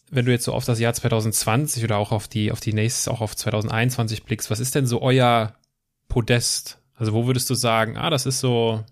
wenn 0.09 0.25
du 0.25 0.31
jetzt 0.31 0.45
so 0.45 0.53
auf 0.53 0.65
das 0.65 0.79
Jahr 0.79 0.93
2020 0.93 1.83
oder 1.83 1.97
auch 1.97 2.11
auf 2.11 2.27
die, 2.27 2.51
auf 2.51 2.59
die 2.59 2.73
nächste, 2.73 3.11
auch 3.11 3.21
auf 3.21 3.35
2021 3.35 4.23
blickst, 4.23 4.49
was 4.49 4.59
ist 4.59 4.75
denn 4.75 4.85
so 4.85 5.01
euer 5.01 5.53
Podest? 6.07 6.79
Also 6.95 7.13
wo 7.13 7.27
würdest 7.27 7.49
du 7.49 7.55
sagen, 7.55 7.97
ah, 7.97 8.09
das 8.09 8.25
ist 8.25 8.39
so 8.39 8.83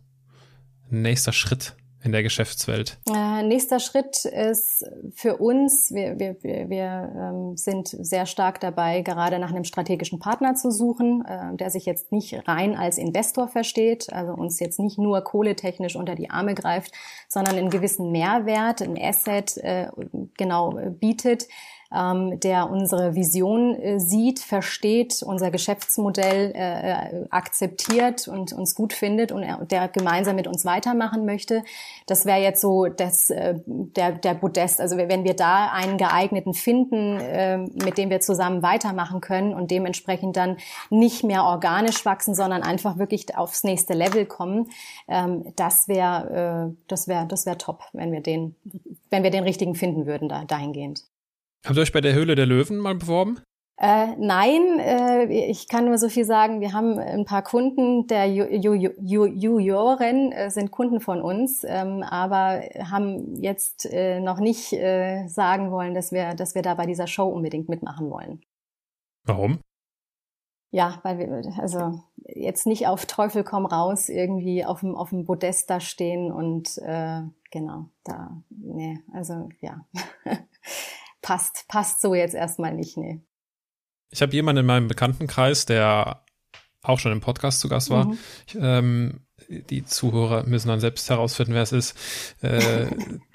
ein 0.91 1.01
nächster 1.01 1.33
Schritt? 1.33 1.75
In 2.05 2.11
der 2.11 2.23
Geschäftswelt? 2.23 2.97
Äh, 3.09 3.43
nächster 3.43 3.79
Schritt 3.79 4.25
ist 4.25 4.85
für 5.13 5.37
uns, 5.37 5.91
wir, 5.91 6.19
wir, 6.19 6.35
wir, 6.41 7.13
ähm, 7.15 7.57
sind 7.57 7.87
sehr 7.87 8.25
stark 8.25 8.59
dabei, 8.59 9.01
gerade 9.01 9.39
nach 9.39 9.49
einem 9.49 9.63
strategischen 9.63 10.19
Partner 10.19 10.55
zu 10.55 10.71
suchen, 10.71 11.25
äh, 11.25 11.55
der 11.55 11.69
sich 11.69 11.85
jetzt 11.85 12.11
nicht 12.11 12.47
rein 12.47 12.75
als 12.75 12.97
Investor 12.97 13.47
versteht, 13.47 14.11
also 14.13 14.33
uns 14.33 14.59
jetzt 14.59 14.79
nicht 14.79 14.97
nur 14.97 15.21
kohletechnisch 15.21 15.95
unter 15.95 16.15
die 16.15 16.29
Arme 16.29 16.55
greift, 16.55 16.91
sondern 17.27 17.55
einen 17.55 17.69
gewissen 17.69 18.11
Mehrwert, 18.11 18.81
ein 18.81 18.97
Asset 19.01 19.57
äh, 19.57 19.87
genau 20.37 20.79
bietet, 20.99 21.47
ähm, 21.93 22.39
der 22.39 22.69
unsere 22.69 23.15
Vision 23.15 23.75
äh, 23.75 23.99
sieht, 23.99 24.39
versteht, 24.39 25.21
unser 25.23 25.51
Geschäftsmodell 25.51 26.51
äh, 26.55 26.91
äh, 26.91 27.25
akzeptiert 27.29 28.27
und 28.27 28.53
uns 28.53 28.75
gut 28.75 28.93
findet 28.93 29.31
und 29.31 29.43
er, 29.43 29.65
der 29.65 29.87
gemeinsam 29.87 30.35
mit 30.35 30.47
uns 30.47 30.65
weitermachen 30.65 31.25
möchte. 31.25 31.63
Das 32.05 32.25
wäre 32.25 32.39
jetzt 32.39 32.61
so 32.61 32.85
das, 32.85 33.29
äh, 33.29 33.55
der, 33.65 34.13
der 34.13 34.33
Podest. 34.33 34.81
Also 34.81 34.97
wenn 34.97 35.23
wir 35.23 35.35
da 35.35 35.71
einen 35.71 35.97
geeigneten 35.97 36.53
finden, 36.53 37.19
äh, 37.19 37.57
mit 37.57 37.97
dem 37.97 38.09
wir 38.09 38.19
zusammen 38.19 38.61
weitermachen 38.61 39.21
können 39.21 39.53
und 39.53 39.71
dementsprechend 39.71 40.37
dann 40.37 40.57
nicht 40.89 41.23
mehr 41.23 41.43
organisch 41.43 42.05
wachsen, 42.05 42.35
sondern 42.35 42.63
einfach 42.63 42.97
wirklich 42.97 43.37
aufs 43.37 43.63
nächste 43.63 43.93
Level 43.93 44.25
kommen, 44.25 44.69
ähm, 45.07 45.53
das 45.55 45.87
wäre 45.87 46.71
äh, 46.71 46.75
das 46.87 47.07
wäre 47.07 47.27
das 47.27 47.45
wäre 47.45 47.57
top, 47.57 47.83
wenn 47.93 48.11
wir 48.11 48.21
den 48.21 48.55
wenn 49.09 49.23
wir 49.23 49.31
den 49.31 49.43
richtigen 49.43 49.75
finden 49.75 50.05
würden 50.05 50.29
da, 50.29 50.43
dahingehend. 50.45 51.03
Habt 51.65 51.77
ihr 51.77 51.81
euch 51.81 51.91
bei 51.91 52.01
der 52.01 52.13
Höhle 52.13 52.35
der 52.35 52.45
Löwen 52.45 52.77
mal 52.77 52.95
beworben? 52.95 53.41
Äh, 53.77 54.15
nein, 54.17 54.79
äh, 54.79 55.25
ich 55.25 55.67
kann 55.67 55.85
nur 55.85 55.97
so 55.97 56.07
viel 56.07 56.23
sagen. 56.23 56.61
Wir 56.61 56.71
haben 56.71 56.97
ein 56.97 57.25
paar 57.25 57.41
Kunden 57.43 58.07
der 58.07 58.31
Juroren 58.31 58.71
äh, 60.31 60.49
sind 60.49 60.71
Kunden 60.71 61.01
von 61.01 61.21
uns, 61.21 61.65
ähm, 61.67 62.01
aber 62.01 62.61
haben 62.79 63.35
jetzt 63.35 63.85
äh, 63.91 64.21
noch 64.21 64.39
nicht 64.39 64.71
äh, 64.71 65.27
sagen 65.27 65.71
wollen, 65.71 65.93
dass 65.93 66.13
wir, 66.13 66.35
dass 66.35 66.55
wir 66.55 66.61
da 66.61 66.75
bei 66.75 66.85
dieser 66.85 67.07
Show 67.07 67.27
unbedingt 67.27 67.67
mitmachen 67.67 68.09
wollen. 68.09 68.41
Warum? 69.25 69.59
Ja, 70.71 70.99
weil 71.03 71.19
wir 71.19 71.53
also 71.59 71.99
jetzt 72.17 72.67
nicht 72.67 72.87
auf 72.87 73.05
Teufel 73.05 73.43
komm 73.43 73.65
raus 73.65 74.07
irgendwie 74.09 74.65
auf 74.65 74.79
dem 74.81 74.95
auf 74.95 75.09
dem 75.09 75.25
Podest 75.25 75.69
da 75.69 75.79
stehen 75.79 76.31
und 76.31 76.77
äh, 76.79 77.21
genau 77.51 77.85
da 78.03 78.41
nee 78.49 78.99
also 79.13 79.47
ja 79.61 79.85
passt, 81.25 81.65
passt 81.67 82.01
so 82.01 82.13
jetzt 82.13 82.35
erstmal 82.35 82.73
nicht, 82.73 82.97
nee. 82.97 83.19
Ich 84.11 84.21
habe 84.21 84.33
jemanden 84.33 84.59
in 84.61 84.65
meinem 84.67 84.87
Bekanntenkreis, 84.87 85.65
der 85.65 86.23
auch 86.83 86.99
schon 86.99 87.11
im 87.11 87.19
Podcast 87.19 87.59
zu 87.61 87.67
Gast 87.67 87.89
war. 87.89 88.05
Mhm. 88.05 88.17
Ich, 88.47 88.57
ähm, 88.59 89.19
die 89.49 89.83
Zuhörer 89.85 90.45
müssen 90.45 90.67
dann 90.67 90.79
selbst 90.79 91.09
herausfinden, 91.09 91.53
wer 91.53 91.63
es 91.63 91.71
ist. 91.71 91.97
Äh, 92.41 92.85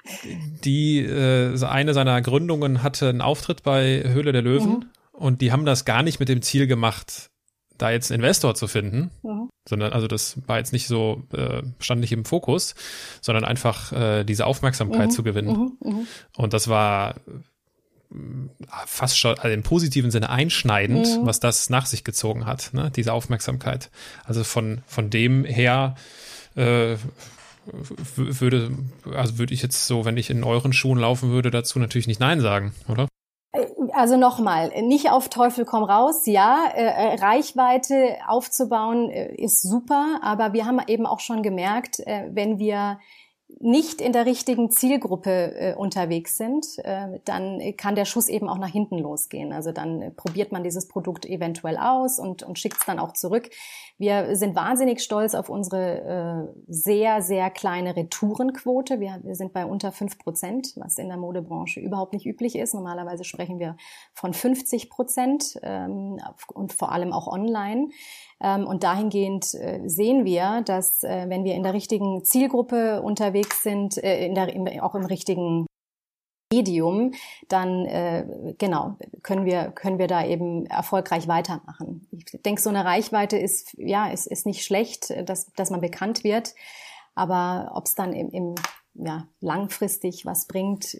die 0.63 0.99
äh, 0.99 1.61
eine 1.65 1.93
seiner 1.93 2.21
Gründungen 2.21 2.81
hatte 2.81 3.09
einen 3.09 3.21
Auftritt 3.21 3.63
bei 3.63 4.03
Höhle 4.07 4.31
der 4.31 4.41
Löwen 4.41 4.69
mhm. 4.69 4.85
und 5.11 5.41
die 5.41 5.51
haben 5.51 5.65
das 5.65 5.83
gar 5.83 6.01
nicht 6.01 6.21
mit 6.21 6.29
dem 6.29 6.41
Ziel 6.41 6.67
gemacht, 6.67 7.29
da 7.77 7.91
jetzt 7.91 8.11
einen 8.11 8.21
Investor 8.21 8.55
zu 8.55 8.67
finden, 8.67 9.11
mhm. 9.21 9.49
sondern 9.67 9.91
also 9.91 10.07
das 10.07 10.47
war 10.47 10.59
jetzt 10.59 10.71
nicht 10.71 10.87
so 10.87 11.23
äh, 11.33 11.61
stand 11.79 11.99
nicht 11.99 12.13
im 12.13 12.23
Fokus, 12.23 12.73
sondern 13.19 13.43
einfach 13.43 13.91
äh, 13.91 14.23
diese 14.23 14.45
Aufmerksamkeit 14.45 15.07
mhm. 15.07 15.11
zu 15.11 15.23
gewinnen. 15.23 15.75
Mhm. 15.81 15.91
Mhm. 15.91 16.07
Und 16.37 16.53
das 16.53 16.69
war 16.69 17.15
fast 18.85 19.17
schon 19.17 19.37
also 19.39 19.53
im 19.53 19.63
positiven 19.63 20.11
Sinne 20.11 20.29
einschneidend, 20.29 21.07
mhm. 21.07 21.25
was 21.25 21.39
das 21.39 21.69
nach 21.69 21.85
sich 21.85 22.03
gezogen 22.03 22.45
hat, 22.45 22.71
ne? 22.73 22.91
diese 22.93 23.13
Aufmerksamkeit. 23.13 23.89
Also 24.25 24.43
von, 24.43 24.81
von 24.85 25.09
dem 25.09 25.45
her 25.45 25.95
äh, 26.55 26.95
würde, 28.15 28.71
also 29.15 29.37
würde 29.37 29.53
ich 29.53 29.61
jetzt 29.61 29.87
so, 29.87 30.03
wenn 30.05 30.17
ich 30.17 30.29
in 30.29 30.43
euren 30.43 30.73
Schuhen 30.73 30.99
laufen 30.99 31.29
würde, 31.29 31.51
dazu 31.51 31.79
natürlich 31.79 32.07
nicht 32.07 32.19
Nein 32.19 32.41
sagen, 32.41 32.73
oder? 32.89 33.07
Äh, 33.53 33.65
also 33.93 34.17
nochmal, 34.17 34.71
nicht 34.81 35.09
auf 35.09 35.29
Teufel 35.29 35.65
komm 35.65 35.83
raus, 35.83 36.25
ja, 36.25 36.65
äh, 36.75 36.83
äh, 36.83 37.15
Reichweite 37.15 38.17
aufzubauen 38.27 39.09
äh, 39.09 39.35
ist 39.35 39.61
super, 39.61 40.19
aber 40.21 40.53
wir 40.53 40.65
haben 40.65 40.79
eben 40.87 41.05
auch 41.05 41.19
schon 41.19 41.43
gemerkt, 41.43 41.99
äh, 41.99 42.29
wenn 42.31 42.59
wir 42.59 42.99
nicht 43.59 44.01
in 44.01 44.13
der 44.13 44.25
richtigen 44.25 44.71
Zielgruppe 44.71 45.55
äh, 45.55 45.75
unterwegs 45.75 46.37
sind, 46.37 46.65
äh, 46.83 47.19
dann 47.25 47.61
kann 47.77 47.95
der 47.95 48.05
Schuss 48.05 48.27
eben 48.27 48.49
auch 48.49 48.57
nach 48.57 48.69
hinten 48.69 48.97
losgehen. 48.97 49.53
Also 49.53 49.71
dann 49.71 50.01
äh, 50.01 50.11
probiert 50.11 50.51
man 50.51 50.63
dieses 50.63 50.87
Produkt 50.87 51.25
eventuell 51.25 51.77
aus 51.77 52.19
und, 52.19 52.43
und 52.43 52.59
schickt 52.59 52.77
es 52.77 52.85
dann 52.85 52.99
auch 52.99 53.13
zurück. 53.13 53.49
Wir 53.97 54.35
sind 54.35 54.55
wahnsinnig 54.55 55.01
stolz 55.01 55.35
auf 55.35 55.49
unsere 55.49 56.49
äh, 56.49 56.61
sehr, 56.67 57.21
sehr 57.21 57.49
kleine 57.49 57.95
Retourenquote. 57.95 58.99
Wir, 58.99 59.19
wir 59.23 59.35
sind 59.35 59.53
bei 59.53 59.65
unter 59.65 59.91
fünf 59.91 60.17
Prozent, 60.17 60.73
was 60.77 60.97
in 60.97 61.07
der 61.07 61.17
Modebranche 61.17 61.79
überhaupt 61.79 62.13
nicht 62.13 62.25
üblich 62.25 62.55
ist. 62.55 62.73
Normalerweise 62.73 63.23
sprechen 63.23 63.59
wir 63.59 63.77
von 64.13 64.33
50 64.33 64.89
Prozent 64.89 65.59
ähm, 65.61 66.19
und 66.53 66.73
vor 66.73 66.91
allem 66.91 67.13
auch 67.13 67.27
online. 67.27 67.89
Ähm, 68.41 68.65
und 68.65 68.83
dahingehend 68.83 69.53
äh, 69.53 69.81
sehen 69.85 70.25
wir, 70.25 70.63
dass 70.65 71.03
äh, 71.03 71.25
wenn 71.29 71.43
wir 71.43 71.53
in 71.53 71.63
der 71.63 71.73
richtigen 71.73 72.23
Zielgruppe 72.23 73.01
unterwegs 73.01 73.61
sind, 73.63 73.97
äh, 74.03 74.25
in 74.25 74.35
der, 74.35 74.83
auch 74.83 74.95
im 74.95 75.05
richtigen 75.05 75.67
Medium, 76.51 77.13
dann 77.47 77.85
äh, 77.85 78.53
genau 78.57 78.97
können 79.23 79.45
wir 79.45 79.71
können 79.71 79.99
wir 79.99 80.07
da 80.07 80.25
eben 80.25 80.65
erfolgreich 80.65 81.27
weitermachen. 81.27 82.07
Ich 82.11 82.25
denke, 82.41 82.61
so 82.61 82.69
eine 82.69 82.83
Reichweite 82.83 83.37
ist 83.37 83.73
ja 83.77 84.09
ist, 84.09 84.27
ist 84.27 84.45
nicht 84.45 84.65
schlecht, 84.65 85.13
dass 85.29 85.51
dass 85.53 85.69
man 85.69 85.79
bekannt 85.79 86.25
wird, 86.25 86.53
aber 87.15 87.71
ob 87.73 87.85
es 87.85 87.95
dann 87.95 88.11
im, 88.11 88.29
im 88.31 88.55
ja 88.95 89.27
langfristig 89.39 90.25
was 90.25 90.47
bringt, 90.47 90.99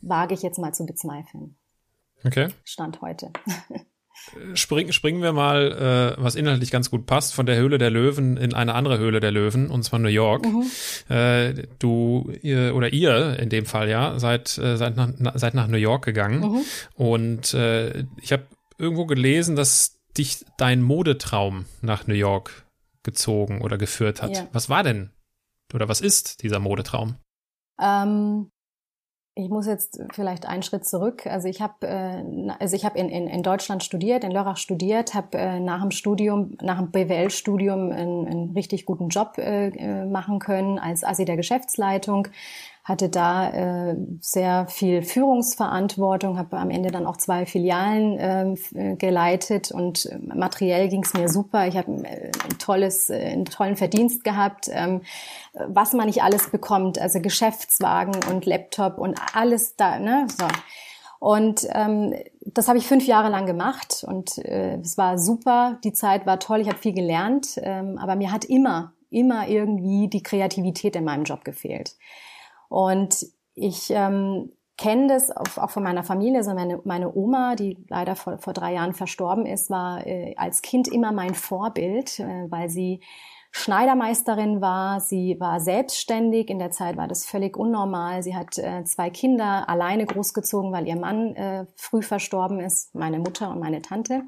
wage 0.00 0.34
ich 0.34 0.42
jetzt 0.42 0.58
mal 0.58 0.74
zu 0.74 0.84
bezweifeln. 0.84 1.56
Okay. 2.24 2.48
Stand 2.64 3.00
heute. 3.00 3.30
Spring, 4.54 4.92
springen 4.92 5.22
wir 5.22 5.32
mal, 5.32 6.16
äh, 6.18 6.22
was 6.22 6.34
inhaltlich 6.34 6.70
ganz 6.70 6.90
gut 6.90 7.06
passt, 7.06 7.34
von 7.34 7.46
der 7.46 7.56
Höhle 7.56 7.78
der 7.78 7.90
Löwen 7.90 8.36
in 8.36 8.54
eine 8.54 8.74
andere 8.74 8.98
Höhle 8.98 9.20
der 9.20 9.30
Löwen, 9.30 9.70
und 9.70 9.82
zwar 9.82 9.98
New 9.98 10.08
York. 10.08 10.44
Mhm. 10.44 10.64
Äh, 11.08 11.66
du 11.78 12.30
ihr, 12.42 12.74
oder 12.74 12.92
ihr 12.92 13.38
in 13.38 13.48
dem 13.48 13.66
Fall 13.66 13.88
ja, 13.88 14.18
seid, 14.18 14.58
äh, 14.58 14.76
seid, 14.76 14.96
nach, 14.96 15.10
seid 15.34 15.54
nach 15.54 15.68
New 15.68 15.78
York 15.78 16.04
gegangen. 16.04 16.40
Mhm. 16.40 16.60
Und 16.94 17.54
äh, 17.54 18.04
ich 18.20 18.32
habe 18.32 18.44
irgendwo 18.78 19.06
gelesen, 19.06 19.56
dass 19.56 19.98
dich 20.16 20.44
dein 20.56 20.82
Modetraum 20.82 21.66
nach 21.80 22.06
New 22.06 22.14
York 22.14 22.66
gezogen 23.02 23.62
oder 23.62 23.78
geführt 23.78 24.22
hat. 24.22 24.36
Ja. 24.36 24.48
Was 24.52 24.68
war 24.68 24.82
denn 24.82 25.10
oder 25.72 25.88
was 25.88 26.00
ist 26.00 26.42
dieser 26.42 26.58
Modetraum? 26.58 27.16
Ähm, 27.80 28.50
ich 29.38 29.48
muss 29.50 29.66
jetzt 29.66 30.00
vielleicht 30.12 30.46
einen 30.46 30.62
Schritt 30.62 30.84
zurück. 30.84 31.26
Also 31.26 31.48
ich 31.48 31.62
habe 31.62 31.86
äh, 31.86 32.50
also 32.58 32.74
ich 32.74 32.84
habe 32.84 32.98
in, 32.98 33.08
in, 33.08 33.28
in 33.28 33.42
Deutschland 33.42 33.84
studiert, 33.84 34.24
in 34.24 34.32
Lörrach 34.32 34.56
studiert, 34.56 35.14
habe 35.14 35.38
äh, 35.38 35.60
nach 35.60 35.80
dem 35.80 35.92
Studium, 35.92 36.56
nach 36.60 36.78
dem 36.78 36.90
BWL-Studium 36.90 37.92
einen, 37.92 38.26
einen 38.26 38.50
richtig 38.50 38.84
guten 38.84 39.08
Job 39.08 39.38
äh, 39.38 39.68
äh 39.68 40.04
machen 40.06 40.40
können 40.40 40.78
als 40.78 41.04
Assi 41.04 41.24
der 41.24 41.36
Geschäftsleitung, 41.36 42.28
hatte 42.88 43.10
da 43.10 43.50
äh, 43.50 43.96
sehr 44.20 44.66
viel 44.66 45.02
Führungsverantwortung, 45.02 46.38
habe 46.38 46.56
am 46.56 46.70
Ende 46.70 46.90
dann 46.90 47.04
auch 47.04 47.18
zwei 47.18 47.44
Filialen 47.44 48.18
äh, 48.18 48.96
geleitet 48.96 49.70
und 49.70 50.08
materiell 50.34 50.88
ging 50.88 51.04
es 51.04 51.12
mir 51.12 51.28
super. 51.28 51.66
Ich 51.66 51.76
habe 51.76 51.92
äh, 52.04 52.30
ein 52.44 52.58
tolles, 52.58 53.10
äh, 53.10 53.32
einen 53.32 53.44
tollen 53.44 53.76
Verdienst 53.76 54.24
gehabt, 54.24 54.70
ähm, 54.72 55.02
was 55.68 55.92
man 55.92 56.06
nicht 56.06 56.22
alles 56.22 56.50
bekommt, 56.50 56.98
also 56.98 57.20
Geschäftswagen 57.20 58.16
und 58.30 58.46
Laptop 58.46 58.96
und 58.96 59.20
alles 59.34 59.76
da. 59.76 59.98
Ne? 59.98 60.26
So. 60.38 60.46
Und 61.20 61.68
ähm, 61.72 62.14
das 62.40 62.68
habe 62.68 62.78
ich 62.78 62.86
fünf 62.86 63.06
Jahre 63.06 63.28
lang 63.28 63.44
gemacht 63.44 64.02
und 64.08 64.38
äh, 64.38 64.76
es 64.76 64.96
war 64.96 65.18
super. 65.18 65.78
Die 65.84 65.92
Zeit 65.92 66.24
war 66.24 66.38
toll, 66.38 66.62
ich 66.62 66.68
habe 66.68 66.78
viel 66.78 66.94
gelernt, 66.94 67.58
ähm, 67.62 67.98
aber 67.98 68.16
mir 68.16 68.32
hat 68.32 68.46
immer, 68.46 68.94
immer 69.10 69.46
irgendwie 69.46 70.08
die 70.08 70.22
Kreativität 70.22 70.96
in 70.96 71.04
meinem 71.04 71.24
Job 71.24 71.44
gefehlt. 71.44 71.96
Und 72.68 73.26
ich 73.54 73.90
ähm, 73.90 74.52
kenne 74.76 75.08
das 75.08 75.30
auch 75.30 75.70
von 75.70 75.82
meiner 75.82 76.04
Familie. 76.04 76.38
Also 76.38 76.54
meine, 76.54 76.80
meine 76.84 77.14
Oma, 77.14 77.56
die 77.56 77.76
leider 77.88 78.14
vor, 78.14 78.38
vor 78.38 78.52
drei 78.52 78.74
Jahren 78.74 78.94
verstorben 78.94 79.44
ist, 79.44 79.70
war 79.70 80.06
äh, 80.06 80.34
als 80.36 80.62
Kind 80.62 80.88
immer 80.88 81.12
mein 81.12 81.34
Vorbild, 81.34 82.20
äh, 82.20 82.46
weil 82.48 82.70
sie 82.70 83.00
Schneidermeisterin 83.50 84.60
war. 84.60 85.00
Sie 85.00 85.36
war 85.40 85.58
selbstständig. 85.60 86.48
In 86.48 86.58
der 86.58 86.70
Zeit 86.70 86.96
war 86.96 87.08
das 87.08 87.26
völlig 87.26 87.56
unnormal. 87.56 88.22
Sie 88.22 88.36
hat 88.36 88.58
äh, 88.58 88.84
zwei 88.84 89.10
Kinder 89.10 89.68
alleine 89.68 90.06
großgezogen, 90.06 90.72
weil 90.72 90.86
ihr 90.86 90.96
Mann 90.96 91.34
äh, 91.34 91.66
früh 91.76 92.02
verstorben 92.02 92.60
ist, 92.60 92.94
meine 92.94 93.18
Mutter 93.18 93.50
und 93.50 93.58
meine 93.58 93.82
Tante. 93.82 94.22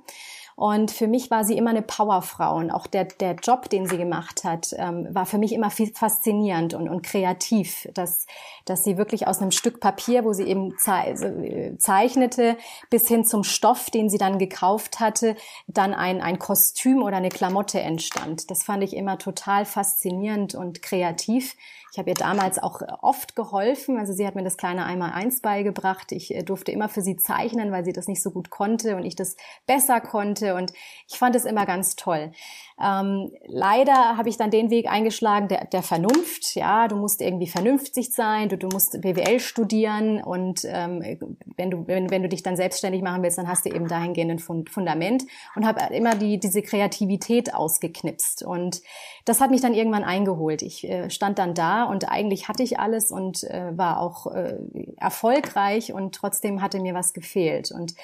Und 0.60 0.90
für 0.90 1.06
mich 1.06 1.30
war 1.30 1.42
sie 1.42 1.56
immer 1.56 1.70
eine 1.70 1.80
Powerfrau. 1.80 2.56
Und 2.56 2.70
auch 2.70 2.86
der, 2.86 3.06
der 3.06 3.32
Job, 3.36 3.70
den 3.70 3.86
sie 3.86 3.96
gemacht 3.96 4.44
hat, 4.44 4.74
ähm, 4.76 5.08
war 5.10 5.24
für 5.24 5.38
mich 5.38 5.54
immer 5.54 5.70
faszinierend 5.70 6.74
und, 6.74 6.86
und 6.86 7.00
kreativ. 7.00 7.88
Dass, 7.94 8.26
dass 8.66 8.84
sie 8.84 8.98
wirklich 8.98 9.26
aus 9.26 9.40
einem 9.40 9.52
Stück 9.52 9.80
Papier, 9.80 10.22
wo 10.22 10.34
sie 10.34 10.42
eben 10.42 10.74
äh, 10.86 11.78
zeichnete, 11.78 12.58
bis 12.90 13.08
hin 13.08 13.24
zum 13.24 13.42
Stoff, 13.42 13.88
den 13.88 14.10
sie 14.10 14.18
dann 14.18 14.38
gekauft 14.38 15.00
hatte, 15.00 15.34
dann 15.66 15.94
ein, 15.94 16.20
ein 16.20 16.38
Kostüm 16.38 17.02
oder 17.02 17.16
eine 17.16 17.30
Klamotte 17.30 17.80
entstand. 17.80 18.50
Das 18.50 18.62
fand 18.62 18.84
ich 18.84 18.94
immer 18.94 19.16
total 19.16 19.64
faszinierend 19.64 20.54
und 20.54 20.82
kreativ. 20.82 21.56
Ich 21.92 21.98
habe 21.98 22.10
ihr 22.10 22.14
damals 22.14 22.62
auch 22.62 22.82
oft 23.02 23.34
geholfen. 23.34 23.98
Also 23.98 24.12
sie 24.12 24.26
hat 24.26 24.36
mir 24.36 24.44
das 24.44 24.56
kleine 24.56 24.84
Einmal-Eins 24.84 25.40
beigebracht. 25.40 26.12
Ich 26.12 26.34
äh, 26.34 26.42
durfte 26.42 26.70
immer 26.70 26.88
für 26.88 27.02
sie 27.02 27.16
zeichnen, 27.16 27.72
weil 27.72 27.84
sie 27.84 27.92
das 27.92 28.06
nicht 28.06 28.22
so 28.22 28.30
gut 28.30 28.50
konnte 28.50 28.96
und 28.96 29.04
ich 29.04 29.16
das 29.16 29.36
besser 29.66 30.00
konnte. 30.00 30.54
Und 30.54 30.72
ich 31.08 31.18
fand 31.18 31.34
es 31.34 31.44
immer 31.44 31.66
ganz 31.66 31.96
toll. 31.96 32.32
Ähm, 32.82 33.30
leider 33.46 34.16
habe 34.16 34.28
ich 34.30 34.38
dann 34.38 34.50
den 34.50 34.70
Weg 34.70 34.90
eingeschlagen 34.90 35.48
der, 35.48 35.66
der 35.66 35.82
Vernunft. 35.82 36.54
Ja, 36.54 36.88
du 36.88 36.96
musst 36.96 37.20
irgendwie 37.20 37.46
vernünftig 37.46 38.14
sein, 38.14 38.48
du, 38.48 38.56
du 38.56 38.68
musst 38.68 39.00
BWL 39.00 39.38
studieren 39.38 40.22
und 40.22 40.64
ähm, 40.64 41.02
wenn 41.56 41.70
du 41.70 41.86
wenn, 41.86 42.10
wenn 42.10 42.22
du 42.22 42.28
dich 42.28 42.42
dann 42.42 42.56
selbstständig 42.56 43.02
machen 43.02 43.22
willst, 43.22 43.36
dann 43.36 43.48
hast 43.48 43.66
du 43.66 43.70
eben 43.70 43.86
dahingehend 43.86 44.30
ein 44.30 44.66
Fundament 44.66 45.24
und 45.56 45.66
habe 45.66 45.94
immer 45.94 46.14
die 46.14 46.40
diese 46.40 46.62
Kreativität 46.62 47.52
ausgeknipst 47.52 48.42
und 48.44 48.80
das 49.26 49.40
hat 49.40 49.50
mich 49.50 49.60
dann 49.60 49.74
irgendwann 49.74 50.04
eingeholt. 50.04 50.62
Ich 50.62 50.88
äh, 50.88 51.10
stand 51.10 51.38
dann 51.38 51.54
da 51.54 51.79
und 51.88 52.08
eigentlich 52.10 52.48
hatte 52.48 52.62
ich 52.62 52.78
alles 52.78 53.10
und 53.10 53.44
äh, 53.44 53.76
war 53.76 54.00
auch 54.00 54.26
äh, 54.26 54.58
erfolgreich 54.96 55.92
und 55.92 56.14
trotzdem 56.14 56.62
hatte 56.62 56.80
mir 56.80 56.94
was 56.94 57.12
gefehlt 57.12 57.72
und 57.72 57.94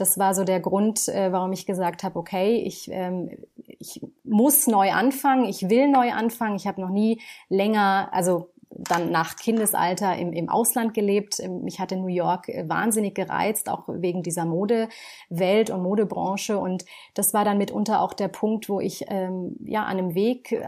das 0.00 0.18
war 0.18 0.34
so 0.34 0.44
der 0.44 0.60
Grund, 0.60 1.08
äh, 1.08 1.30
warum 1.30 1.52
ich 1.52 1.66
gesagt 1.66 2.02
habe, 2.02 2.18
okay, 2.18 2.56
ich, 2.56 2.90
ähm, 2.90 3.30
ich 3.66 4.00
muss 4.24 4.66
neu 4.66 4.92
anfangen, 4.92 5.44
ich 5.44 5.68
will 5.68 5.88
neu 5.88 6.12
anfangen. 6.12 6.56
Ich 6.56 6.66
habe 6.66 6.80
noch 6.80 6.88
nie 6.88 7.20
länger, 7.48 8.08
also 8.12 8.50
dann 8.88 9.10
nach 9.10 9.36
Kindesalter 9.36 10.16
im, 10.16 10.32
im 10.32 10.48
Ausland 10.48 10.94
gelebt. 10.94 11.40
Ähm, 11.40 11.62
mich 11.62 11.80
hatte 11.80 11.96
New 11.96 12.08
York 12.08 12.48
äh, 12.48 12.68
wahnsinnig 12.68 13.14
gereizt, 13.14 13.68
auch 13.68 13.84
wegen 13.88 14.22
dieser 14.22 14.44
Modewelt 14.44 15.70
und 15.70 15.82
Modebranche. 15.82 16.58
Und 16.58 16.84
das 17.14 17.34
war 17.34 17.44
dann 17.44 17.58
mitunter 17.58 18.00
auch 18.00 18.12
der 18.12 18.28
Punkt, 18.28 18.68
wo 18.68 18.80
ich 18.80 19.04
ähm, 19.08 19.56
ja 19.64 19.84
an 19.84 19.98
einem 19.98 20.14
Weg 20.14 20.52
äh, 20.52 20.66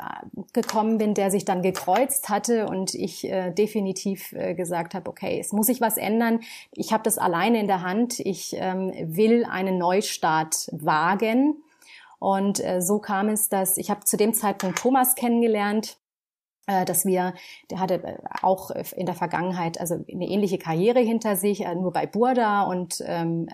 gekommen 0.52 0.98
bin, 0.98 1.14
der 1.14 1.30
sich 1.30 1.44
dann 1.44 1.62
gekreuzt 1.62 2.28
hatte 2.28 2.66
und 2.66 2.94
ich 2.94 3.24
äh, 3.24 3.50
definitiv 3.50 4.32
äh, 4.32 4.54
gesagt 4.54 4.94
habe, 4.94 5.08
okay, 5.08 5.38
es 5.40 5.52
muss 5.52 5.66
sich 5.66 5.80
was 5.80 5.96
ändern. 5.96 6.40
Ich 6.72 6.92
habe 6.92 7.02
das 7.02 7.18
alleine 7.18 7.60
in 7.60 7.66
der 7.66 7.82
Hand. 7.82 8.20
Ich 8.20 8.54
ähm, 8.56 8.92
will 9.02 9.44
einen 9.44 9.78
Neustart 9.78 10.68
wagen. 10.72 11.62
Und 12.18 12.64
äh, 12.64 12.80
so 12.80 13.00
kam 13.00 13.28
es, 13.28 13.48
dass 13.48 13.76
ich 13.76 13.90
habe 13.90 14.04
zu 14.04 14.16
dem 14.16 14.32
Zeitpunkt 14.32 14.78
Thomas 14.78 15.16
kennengelernt, 15.16 15.96
dass 16.66 17.04
wir, 17.04 17.34
der 17.70 17.80
hatte 17.80 17.94
äh, 17.94 18.18
auch 18.42 18.70
in 18.70 19.06
der 19.06 19.14
Vergangenheit 19.14 19.80
also 19.80 19.94
eine 19.94 20.28
ähnliche 20.28 20.58
Karriere 20.58 21.00
hinter 21.00 21.36
sich, 21.36 21.64
äh, 21.64 21.74
nur 21.74 21.92
bei 21.92 22.06
Burda 22.06 22.62
und 22.62 23.02
ähm, 23.04 23.48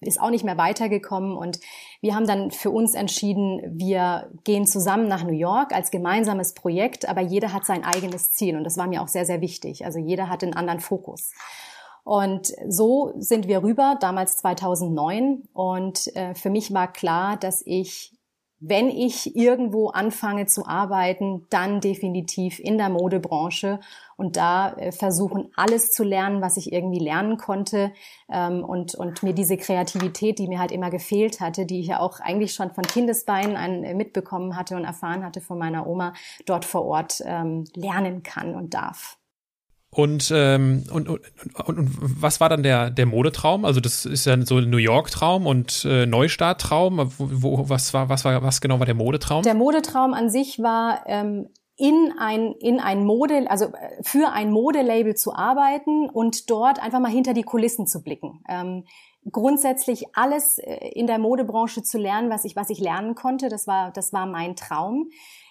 ist 0.00 0.20
auch 0.20 0.30
nicht 0.30 0.44
mehr 0.44 0.56
weitergekommen. 0.56 1.36
Und 1.36 1.58
wir 2.00 2.14
haben 2.14 2.26
dann 2.26 2.50
für 2.50 2.70
uns 2.70 2.94
entschieden, 2.94 3.60
wir 3.76 4.30
gehen 4.44 4.66
zusammen 4.66 5.08
nach 5.08 5.24
New 5.24 5.32
York 5.32 5.74
als 5.74 5.90
gemeinsames 5.90 6.54
Projekt, 6.54 7.08
aber 7.08 7.20
jeder 7.20 7.52
hat 7.52 7.64
sein 7.64 7.84
eigenes 7.84 8.32
Ziel 8.32 8.56
und 8.56 8.64
das 8.64 8.76
war 8.76 8.86
mir 8.86 9.02
auch 9.02 9.08
sehr, 9.08 9.26
sehr 9.26 9.40
wichtig. 9.40 9.84
Also 9.84 9.98
jeder 9.98 10.28
hat 10.28 10.42
einen 10.42 10.54
anderen 10.54 10.80
Fokus. 10.80 11.32
Und 12.04 12.52
so 12.68 13.14
sind 13.18 13.48
wir 13.48 13.64
rüber, 13.64 13.96
damals 13.98 14.36
2009. 14.36 15.48
Und 15.52 16.14
äh, 16.14 16.36
für 16.36 16.50
mich 16.50 16.72
war 16.72 16.92
klar, 16.92 17.36
dass 17.36 17.62
ich 17.66 18.15
wenn 18.58 18.88
ich 18.88 19.36
irgendwo 19.36 19.88
anfange 19.88 20.46
zu 20.46 20.66
arbeiten, 20.66 21.46
dann 21.50 21.80
definitiv 21.80 22.58
in 22.58 22.78
der 22.78 22.88
Modebranche 22.88 23.80
und 24.16 24.36
da 24.36 24.72
äh, 24.72 24.92
versuchen, 24.92 25.50
alles 25.56 25.92
zu 25.92 26.04
lernen, 26.04 26.40
was 26.40 26.56
ich 26.56 26.72
irgendwie 26.72 26.98
lernen 26.98 27.36
konnte 27.36 27.92
ähm, 28.30 28.64
und, 28.64 28.94
und 28.94 29.22
mir 29.22 29.34
diese 29.34 29.58
Kreativität, 29.58 30.38
die 30.38 30.48
mir 30.48 30.58
halt 30.58 30.72
immer 30.72 30.90
gefehlt 30.90 31.40
hatte, 31.40 31.66
die 31.66 31.80
ich 31.80 31.88
ja 31.88 32.00
auch 32.00 32.20
eigentlich 32.20 32.54
schon 32.54 32.70
von 32.70 32.84
Kindesbeinen 32.84 33.56
an, 33.56 33.84
äh, 33.84 33.94
mitbekommen 33.94 34.56
hatte 34.56 34.76
und 34.76 34.84
erfahren 34.84 35.24
hatte 35.24 35.42
von 35.42 35.58
meiner 35.58 35.86
Oma, 35.86 36.14
dort 36.46 36.64
vor 36.64 36.86
Ort 36.86 37.22
ähm, 37.26 37.64
lernen 37.74 38.22
kann 38.22 38.54
und 38.54 38.72
darf. 38.72 39.18
Und, 39.96 40.30
ähm, 40.30 40.84
und, 40.92 41.08
und, 41.08 41.20
und, 41.64 41.78
und 41.78 41.90
was 42.20 42.38
war 42.38 42.50
dann 42.50 42.62
der, 42.62 42.90
der 42.90 43.06
Modetraum? 43.06 43.64
Also 43.64 43.80
das 43.80 44.04
ist 44.04 44.26
ja 44.26 44.38
so 44.44 44.58
ein 44.58 44.68
New 44.68 44.76
York-Traum 44.76 45.46
und 45.46 45.86
äh, 45.88 46.04
Neustart-Traum. 46.04 47.12
Wo, 47.16 47.28
wo, 47.42 47.68
was, 47.70 47.94
war, 47.94 48.10
was, 48.10 48.26
war, 48.26 48.42
was 48.42 48.60
genau 48.60 48.78
war 48.78 48.84
der 48.84 48.94
Modetraum? 48.94 49.42
Der 49.42 49.54
Modetraum 49.54 50.12
an 50.12 50.28
sich 50.28 50.58
war, 50.58 51.04
ähm, 51.06 51.48
in 51.78 52.12
ein, 52.18 52.52
in 52.60 52.78
ein 52.78 53.06
Mode, 53.06 53.50
also 53.50 53.66
äh, 53.66 54.02
für 54.02 54.32
ein 54.32 54.50
Modelabel 54.50 55.14
zu 55.14 55.34
arbeiten 55.34 56.10
und 56.10 56.50
dort 56.50 56.82
einfach 56.82 57.00
mal 57.00 57.10
hinter 57.10 57.32
die 57.32 57.42
Kulissen 57.42 57.86
zu 57.86 58.02
blicken. 58.02 58.44
Ähm, 58.50 58.84
grundsätzlich 59.32 60.04
alles 60.12 60.58
äh, 60.58 60.88
in 60.88 61.06
der 61.06 61.18
Modebranche 61.18 61.82
zu 61.82 61.96
lernen, 61.96 62.28
was 62.28 62.44
ich, 62.44 62.54
was 62.54 62.68
ich 62.68 62.80
lernen 62.80 63.14
konnte. 63.14 63.48
Das 63.48 63.66
war, 63.66 63.92
das 63.92 64.12
war 64.12 64.26
mein 64.26 64.56
Traum. 64.56 65.08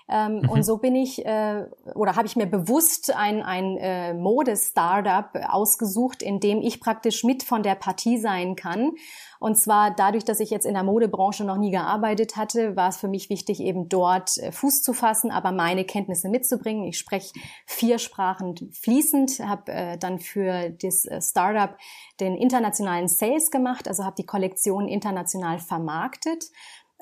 Ähm, 0.07 0.39
mhm. 0.39 0.49
Und 0.49 0.63
so 0.63 0.77
bin 0.77 0.95
ich 0.95 1.25
äh, 1.25 1.65
oder 1.95 2.15
habe 2.15 2.27
ich 2.27 2.35
mir 2.35 2.45
bewusst 2.45 3.15
ein, 3.15 3.41
ein 3.41 3.77
äh, 3.77 4.13
Mode-Startup 4.13 5.29
ausgesucht, 5.49 6.21
in 6.21 6.39
dem 6.39 6.61
ich 6.61 6.79
praktisch 6.79 7.23
mit 7.23 7.41
von 7.43 7.63
der 7.63 7.75
Partie 7.75 8.19
sein 8.19 8.55
kann. 8.55 8.91
Und 9.39 9.55
zwar 9.55 9.91
dadurch, 9.91 10.23
dass 10.23 10.39
ich 10.39 10.49
jetzt 10.49 10.65
in 10.65 10.75
der 10.75 10.83
Modebranche 10.83 11.43
noch 11.43 11.57
nie 11.57 11.71
gearbeitet 11.71 12.35
hatte, 12.35 12.75
war 12.75 12.89
es 12.89 12.97
für 12.97 13.07
mich 13.07 13.29
wichtig, 13.29 13.59
eben 13.59 13.89
dort 13.89 14.37
äh, 14.37 14.51
Fuß 14.51 14.83
zu 14.83 14.93
fassen, 14.93 15.31
aber 15.31 15.51
meine 15.51 15.85
Kenntnisse 15.85 16.29
mitzubringen. 16.29 16.85
Ich 16.85 16.99
spreche 16.99 17.33
vier 17.65 17.97
Sprachen 17.97 18.55
fließend, 18.73 19.39
habe 19.39 19.71
äh, 19.71 19.97
dann 19.97 20.19
für 20.19 20.69
das 20.69 21.05
äh, 21.05 21.19
Startup 21.19 21.75
den 22.19 22.35
internationalen 22.35 23.07
Sales 23.07 23.49
gemacht, 23.49 23.87
also 23.87 24.03
habe 24.03 24.15
die 24.17 24.25
Kollektion 24.25 24.87
international 24.87 25.57
vermarktet 25.59 26.45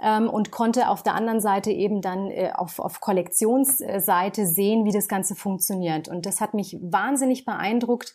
ähm, 0.02 0.30
und 0.30 0.52
konnte 0.52 0.90
auf 0.90 1.04
der 1.04 1.16
anderen 1.16 1.40
Seite 1.40 1.72
eben 1.72 2.02
dann 2.02 2.30
äh, 2.30 2.52
auf, 2.54 2.80
auf 2.80 3.00
Kollektionsseite 3.00 4.46
sehen, 4.46 4.86
wie 4.86 4.92
das 4.92 5.08
Ganze 5.08 5.36
funktioniert. 5.36 6.08
Und 6.08 6.26
das 6.26 6.42
hat 6.42 6.54
mich 6.54 6.78
wahnsinnig 6.82 7.46
beeindruckt, 7.46 8.14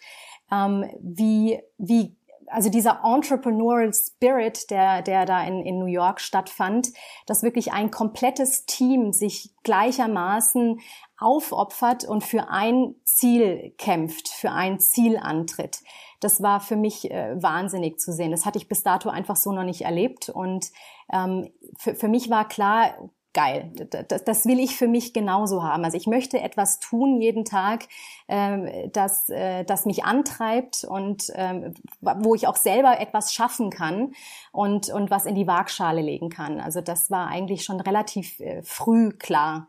ähm, 0.50 0.84
wie, 1.00 1.60
wie 1.78 2.16
also 2.50 2.70
dieser 2.70 3.02
Entrepreneurial 3.04 3.92
Spirit, 3.92 4.70
der, 4.70 5.02
der 5.02 5.26
da 5.26 5.44
in, 5.44 5.64
in 5.64 5.78
New 5.78 5.86
York 5.86 6.20
stattfand, 6.20 6.88
dass 7.26 7.42
wirklich 7.42 7.72
ein 7.72 7.90
komplettes 7.90 8.66
Team 8.66 9.12
sich 9.12 9.54
gleichermaßen 9.64 10.80
aufopfert 11.18 12.04
und 12.04 12.24
für 12.24 12.48
ein 12.48 12.94
Ziel 13.04 13.74
kämpft, 13.76 14.28
für 14.28 14.50
ein 14.50 14.80
Ziel 14.80 15.18
antritt. 15.18 15.80
Das 16.20 16.42
war 16.42 16.60
für 16.60 16.76
mich 16.76 17.10
äh, 17.10 17.40
wahnsinnig 17.40 17.98
zu 18.00 18.12
sehen. 18.12 18.30
Das 18.30 18.46
hatte 18.46 18.58
ich 18.58 18.68
bis 18.68 18.82
dato 18.82 19.08
einfach 19.08 19.36
so 19.36 19.52
noch 19.52 19.64
nicht 19.64 19.82
erlebt. 19.82 20.28
Und 20.28 20.70
ähm, 21.12 21.50
für, 21.76 21.94
für 21.94 22.08
mich 22.08 22.30
war 22.30 22.48
klar, 22.48 22.94
geil. 23.34 23.70
Das, 24.08 24.24
das 24.24 24.46
will 24.46 24.58
ich 24.58 24.76
für 24.76 24.88
mich 24.88 25.12
genauso 25.12 25.62
haben. 25.62 25.84
Also 25.84 25.96
ich 25.96 26.06
möchte 26.06 26.40
etwas 26.40 26.80
tun 26.80 27.20
jeden 27.20 27.44
Tag, 27.44 27.86
ähm, 28.26 28.68
das, 28.92 29.28
äh, 29.28 29.64
das 29.64 29.86
mich 29.86 30.04
antreibt 30.04 30.84
und 30.84 31.30
ähm, 31.34 31.74
wo 32.00 32.34
ich 32.34 32.46
auch 32.48 32.56
selber 32.56 32.98
etwas 33.00 33.32
schaffen 33.32 33.70
kann 33.70 34.12
und, 34.50 34.90
und 34.90 35.10
was 35.10 35.26
in 35.26 35.34
die 35.34 35.46
Waagschale 35.46 36.00
legen 36.00 36.30
kann. 36.30 36.60
Also 36.60 36.80
das 36.80 37.10
war 37.10 37.28
eigentlich 37.28 37.64
schon 37.64 37.80
relativ 37.80 38.40
äh, 38.40 38.62
früh 38.62 39.10
klar. 39.10 39.68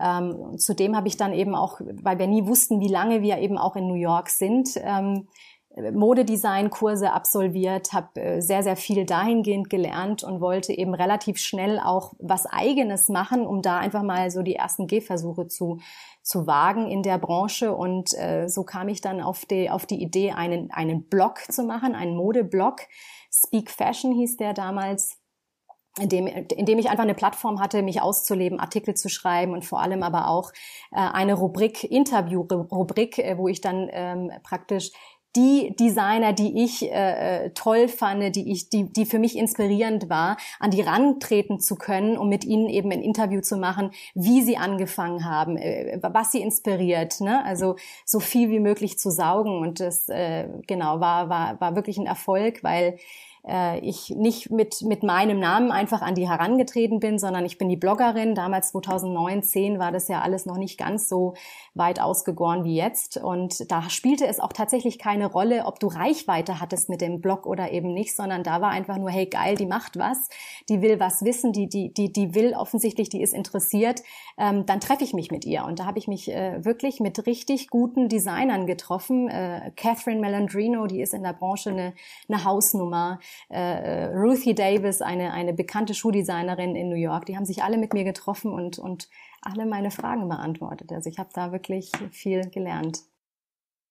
Ähm, 0.00 0.56
zudem 0.58 0.94
habe 0.94 1.08
ich 1.08 1.16
dann 1.16 1.32
eben 1.32 1.56
auch, 1.56 1.80
weil 1.80 2.20
wir 2.20 2.28
nie 2.28 2.46
wussten, 2.46 2.78
wie 2.80 2.88
lange 2.88 3.22
wir 3.22 3.38
eben 3.38 3.58
auch 3.58 3.74
in 3.74 3.88
New 3.88 3.94
York 3.94 4.28
sind, 4.28 4.70
ähm, 4.76 5.26
Modedesign-Kurse 5.76 7.12
absolviert, 7.12 7.92
habe 7.92 8.20
äh, 8.20 8.40
sehr, 8.40 8.62
sehr 8.62 8.76
viel 8.76 9.04
dahingehend 9.04 9.70
gelernt 9.70 10.24
und 10.24 10.40
wollte 10.40 10.72
eben 10.72 10.94
relativ 10.94 11.38
schnell 11.38 11.78
auch 11.78 12.14
was 12.18 12.46
Eigenes 12.46 13.08
machen, 13.08 13.46
um 13.46 13.62
da 13.62 13.78
einfach 13.78 14.02
mal 14.02 14.30
so 14.30 14.42
die 14.42 14.56
ersten 14.56 14.86
Gehversuche 14.86 15.46
zu, 15.46 15.78
zu 16.22 16.46
wagen 16.46 16.90
in 16.90 17.02
der 17.02 17.18
Branche. 17.18 17.74
Und 17.74 18.12
äh, 18.18 18.48
so 18.48 18.64
kam 18.64 18.88
ich 18.88 19.00
dann 19.00 19.20
auf 19.20 19.46
die, 19.46 19.70
auf 19.70 19.86
die 19.86 20.02
Idee, 20.02 20.32
einen, 20.32 20.70
einen 20.70 21.04
Blog 21.04 21.40
zu 21.50 21.62
machen, 21.62 21.94
einen 21.94 22.16
Modeblog. 22.16 22.80
Speak 23.30 23.70
Fashion 23.70 24.12
hieß 24.12 24.36
der 24.38 24.54
damals 24.54 25.18
in 25.98 26.08
dem, 26.08 26.26
in 26.26 26.66
dem 26.66 26.78
ich 26.78 26.88
einfach 26.88 27.02
eine 27.02 27.14
Plattform 27.14 27.60
hatte, 27.60 27.82
mich 27.82 28.00
auszuleben, 28.00 28.60
Artikel 28.60 28.94
zu 28.94 29.08
schreiben 29.08 29.52
und 29.52 29.64
vor 29.64 29.80
allem 29.80 30.02
aber 30.02 30.28
auch 30.28 30.52
äh, 30.92 30.96
eine 30.96 31.34
Rubrik, 31.34 31.84
Interview-Rubrik, 31.84 33.18
äh, 33.18 33.36
wo 33.36 33.48
ich 33.48 33.60
dann 33.60 33.88
ähm, 33.90 34.32
praktisch 34.42 34.92
die 35.36 35.74
Designer, 35.76 36.32
die 36.32 36.64
ich 36.64 36.82
äh, 36.90 37.46
äh, 37.46 37.50
toll 37.50 37.88
fand, 37.88 38.34
die 38.34 38.50
ich, 38.50 38.70
die, 38.70 38.90
die 38.92 39.04
für 39.06 39.18
mich 39.18 39.36
inspirierend 39.36 40.08
war, 40.08 40.36
an 40.58 40.70
die 40.70 40.80
rantreten 40.80 41.60
zu 41.60 41.76
können, 41.76 42.16
um 42.16 42.28
mit 42.28 42.44
ihnen 42.44 42.68
eben 42.68 42.90
ein 42.90 43.02
Interview 43.02 43.40
zu 43.40 43.56
machen, 43.56 43.90
wie 44.14 44.42
sie 44.42 44.56
angefangen 44.56 45.24
haben, 45.24 45.56
äh, 45.56 45.98
was 46.02 46.32
sie 46.32 46.40
inspiriert, 46.40 47.20
ne? 47.20 47.44
Also 47.44 47.76
so 48.04 48.20
viel 48.20 48.50
wie 48.50 48.60
möglich 48.60 48.98
zu 48.98 49.10
saugen 49.10 49.58
und 49.60 49.80
das 49.80 50.08
äh, 50.08 50.48
genau 50.66 51.00
war 51.00 51.28
war 51.28 51.60
war 51.60 51.76
wirklich 51.76 51.98
ein 51.98 52.06
Erfolg, 52.06 52.62
weil 52.62 52.98
äh, 53.48 53.78
ich 53.80 54.10
nicht 54.10 54.50
mit, 54.50 54.82
mit 54.82 55.02
meinem 55.02 55.40
Namen 55.40 55.72
einfach 55.72 56.02
an 56.02 56.14
die 56.14 56.28
herangetreten 56.28 57.00
bin, 57.00 57.18
sondern 57.18 57.44
ich 57.44 57.58
bin 57.58 57.68
die 57.68 57.76
Bloggerin. 57.76 58.34
Damals 58.34 58.70
2009, 58.70 59.42
10 59.42 59.78
war 59.78 59.92
das 59.92 60.08
ja 60.08 60.20
alles 60.20 60.46
noch 60.46 60.58
nicht 60.58 60.78
ganz 60.78 61.08
so 61.08 61.34
weit 61.74 62.00
ausgegoren 62.00 62.64
wie 62.64 62.76
jetzt. 62.76 63.16
Und 63.16 63.70
da 63.70 63.88
spielte 63.88 64.26
es 64.26 64.40
auch 64.40 64.52
tatsächlich 64.52 64.98
keine 64.98 65.26
Rolle, 65.26 65.64
ob 65.64 65.80
du 65.80 65.86
Reichweite 65.86 66.60
hattest 66.60 66.88
mit 66.88 67.00
dem 67.00 67.20
Blog 67.20 67.46
oder 67.46 67.72
eben 67.72 67.94
nicht, 67.94 68.14
sondern 68.14 68.42
da 68.42 68.60
war 68.60 68.70
einfach 68.70 68.98
nur, 68.98 69.10
hey 69.10 69.26
geil, 69.26 69.56
die 69.56 69.66
macht 69.66 69.98
was, 69.98 70.28
die 70.68 70.82
will 70.82 71.00
was 71.00 71.24
wissen, 71.24 71.52
die, 71.52 71.68
die, 71.68 71.92
die, 71.92 72.12
die 72.12 72.34
will 72.34 72.54
offensichtlich, 72.54 73.08
die 73.08 73.22
ist 73.22 73.32
interessiert, 73.32 74.02
ähm, 74.36 74.66
dann 74.66 74.80
treffe 74.80 75.04
ich 75.04 75.14
mich 75.14 75.30
mit 75.30 75.44
ihr. 75.44 75.64
Und 75.64 75.78
da 75.78 75.86
habe 75.86 75.98
ich 75.98 76.08
mich 76.08 76.30
äh, 76.30 76.64
wirklich 76.64 77.00
mit 77.00 77.26
richtig 77.26 77.68
guten 77.68 78.08
Designern 78.08 78.66
getroffen. 78.66 79.28
Äh, 79.28 79.72
Catherine 79.76 80.20
Melandrino, 80.20 80.86
die 80.86 81.00
ist 81.00 81.14
in 81.14 81.22
der 81.22 81.32
Branche 81.32 81.70
eine, 81.70 81.94
eine 82.28 82.44
Hausnummer. 82.44 83.20
Äh, 83.48 84.06
Ruthie 84.06 84.54
Davis, 84.54 85.02
eine, 85.02 85.32
eine 85.32 85.52
bekannte 85.52 85.94
Schuhdesignerin 85.94 86.76
in 86.76 86.88
New 86.88 86.96
York, 86.96 87.26
die 87.26 87.36
haben 87.36 87.46
sich 87.46 87.62
alle 87.62 87.78
mit 87.78 87.94
mir 87.94 88.04
getroffen 88.04 88.52
und, 88.52 88.78
und 88.78 89.08
alle 89.42 89.66
meine 89.66 89.90
Fragen 89.90 90.28
beantwortet. 90.28 90.92
Also 90.92 91.08
ich 91.08 91.18
habe 91.18 91.30
da 91.32 91.52
wirklich 91.52 91.92
viel 92.10 92.48
gelernt. 92.50 93.00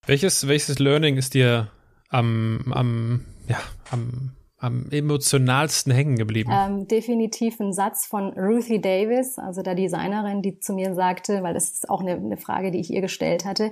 Welches, 0.06 0.48
welches 0.48 0.80
Learning 0.80 1.18
ist 1.18 1.34
dir 1.34 1.70
am, 2.10 2.72
am, 2.72 3.26
ja, 3.48 3.60
am 3.92 4.36
am 4.60 4.88
emotionalsten 4.90 5.94
hängen 5.94 6.18
geblieben? 6.18 6.52
Ähm, 6.52 6.88
definitiv 6.88 7.60
ein 7.60 7.74
Satz 7.74 8.08
von 8.08 8.34
Ruthie 8.34 8.82
Davis, 8.82 9.38
also 9.38 9.62
der 9.62 9.76
Designerin, 9.76 10.42
die 10.42 10.60
zu 10.60 10.74
mir 10.74 10.96
sagte, 10.96 11.44
weil 11.44 11.54
das 11.54 11.70
ist 11.70 11.90
auch 11.90 12.02
eine, 12.02 12.14
eine 12.14 12.38
Frage, 12.38 12.72
die 12.72 12.80
ich 12.80 12.92
ihr 12.92 13.02
gestellt 13.02 13.46
hatte, 13.46 13.72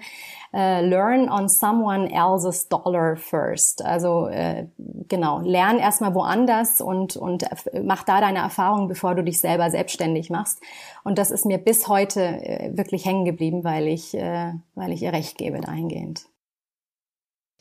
äh, 0.54 0.88
learn 0.88 1.28
on 1.28 1.50
someone 1.50 2.12
else's 2.12 2.70
dollar 2.70 3.16
first. 3.18 3.84
Also 3.84 4.28
äh, 4.28 4.68
genau, 4.78 5.40
lern 5.40 5.80
erstmal 5.80 6.14
woanders 6.14 6.82
und, 6.82 7.18
und 7.18 7.46
mach 7.84 8.04
da 8.04 8.22
deine 8.22 8.40
Erfahrungen, 8.40 8.88
bevor 8.88 9.16
du 9.16 9.24
dich 9.24 9.40
selber 9.40 9.72
selbstständig 9.72 10.30
machst. 10.30 10.62
Und 11.04 11.18
das 11.18 11.32
ist 11.32 11.48
mir 11.48 11.58
bis 11.58 11.88
heute 11.88 12.22
äh, 12.22 12.78
wirklich 12.78 13.06
hängen 13.06 13.26
geblieben, 13.26 13.64
weil 13.64 13.88
ich, 13.88 14.14
äh, 14.14 14.54
weil 14.76 14.92
ich 14.92 15.02
ihr 15.02 15.14
recht 15.14 15.40
gebe 15.40 15.62
dahingehend. 15.62 16.28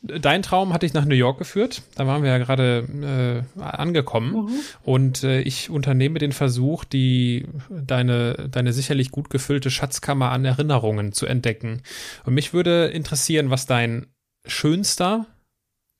Dein 0.07 0.43
Traum 0.43 0.71
hat 0.73 0.83
dich 0.83 0.93
nach 0.93 1.05
New 1.05 1.15
York 1.15 1.39
geführt. 1.39 1.81
Da 1.95 2.05
waren 2.05 2.21
wir 2.21 2.29
ja 2.29 2.37
gerade 2.37 3.45
äh, 3.57 3.61
angekommen. 3.61 4.33
Mhm. 4.33 4.59
Und 4.83 5.23
äh, 5.23 5.41
ich 5.41 5.69
unternehme 5.69 6.19
den 6.19 6.31
Versuch, 6.31 6.83
die 6.83 7.47
deine, 7.69 8.49
deine 8.51 8.73
sicherlich 8.73 9.11
gut 9.11 9.29
gefüllte 9.29 9.71
Schatzkammer 9.71 10.31
an 10.31 10.45
Erinnerungen 10.45 11.11
zu 11.11 11.25
entdecken. 11.25 11.81
Und 12.23 12.35
mich 12.35 12.53
würde 12.53 12.85
interessieren, 12.87 13.49
was 13.49 13.65
dein 13.65 14.07
schönster, 14.45 15.25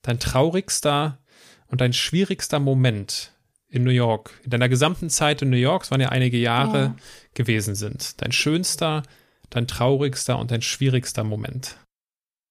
dein 0.02 0.20
traurigster 0.20 1.18
und 1.66 1.80
dein 1.80 1.92
schwierigster 1.92 2.60
Moment 2.60 3.32
in 3.68 3.84
New 3.84 3.90
York, 3.90 4.30
in 4.44 4.50
deiner 4.50 4.68
gesamten 4.68 5.10
Zeit 5.10 5.42
in 5.42 5.50
New 5.50 5.56
York, 5.56 5.82
es 5.82 5.90
waren 5.90 6.00
ja 6.00 6.10
einige 6.10 6.38
Jahre 6.38 6.78
ja. 6.78 6.96
gewesen 7.34 7.74
sind. 7.74 8.20
Dein 8.22 8.32
schönster, 8.32 9.02
dein 9.50 9.66
traurigster 9.66 10.38
und 10.38 10.50
dein 10.50 10.62
schwierigster 10.62 11.24
Moment. 11.24 11.76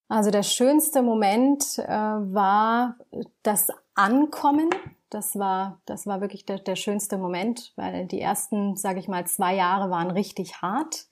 Also 0.07 0.29
der 0.29 0.43
schönste 0.43 1.01
Moment 1.01 1.79
äh, 1.79 1.87
war 1.87 2.97
das 3.43 3.69
Ankommen. 3.95 4.69
Das 5.09 5.37
war, 5.37 5.81
das 5.85 6.05
war 6.05 6.21
wirklich 6.21 6.45
der, 6.45 6.59
der 6.59 6.75
schönste 6.75 7.17
Moment, 7.17 7.73
weil 7.75 8.05
die 8.05 8.21
ersten, 8.21 8.75
sage 8.75 8.99
ich 8.99 9.07
mal, 9.07 9.25
zwei 9.25 9.55
Jahre 9.55 9.89
waren 9.89 10.11
richtig 10.11 10.61
hart. 10.61 11.07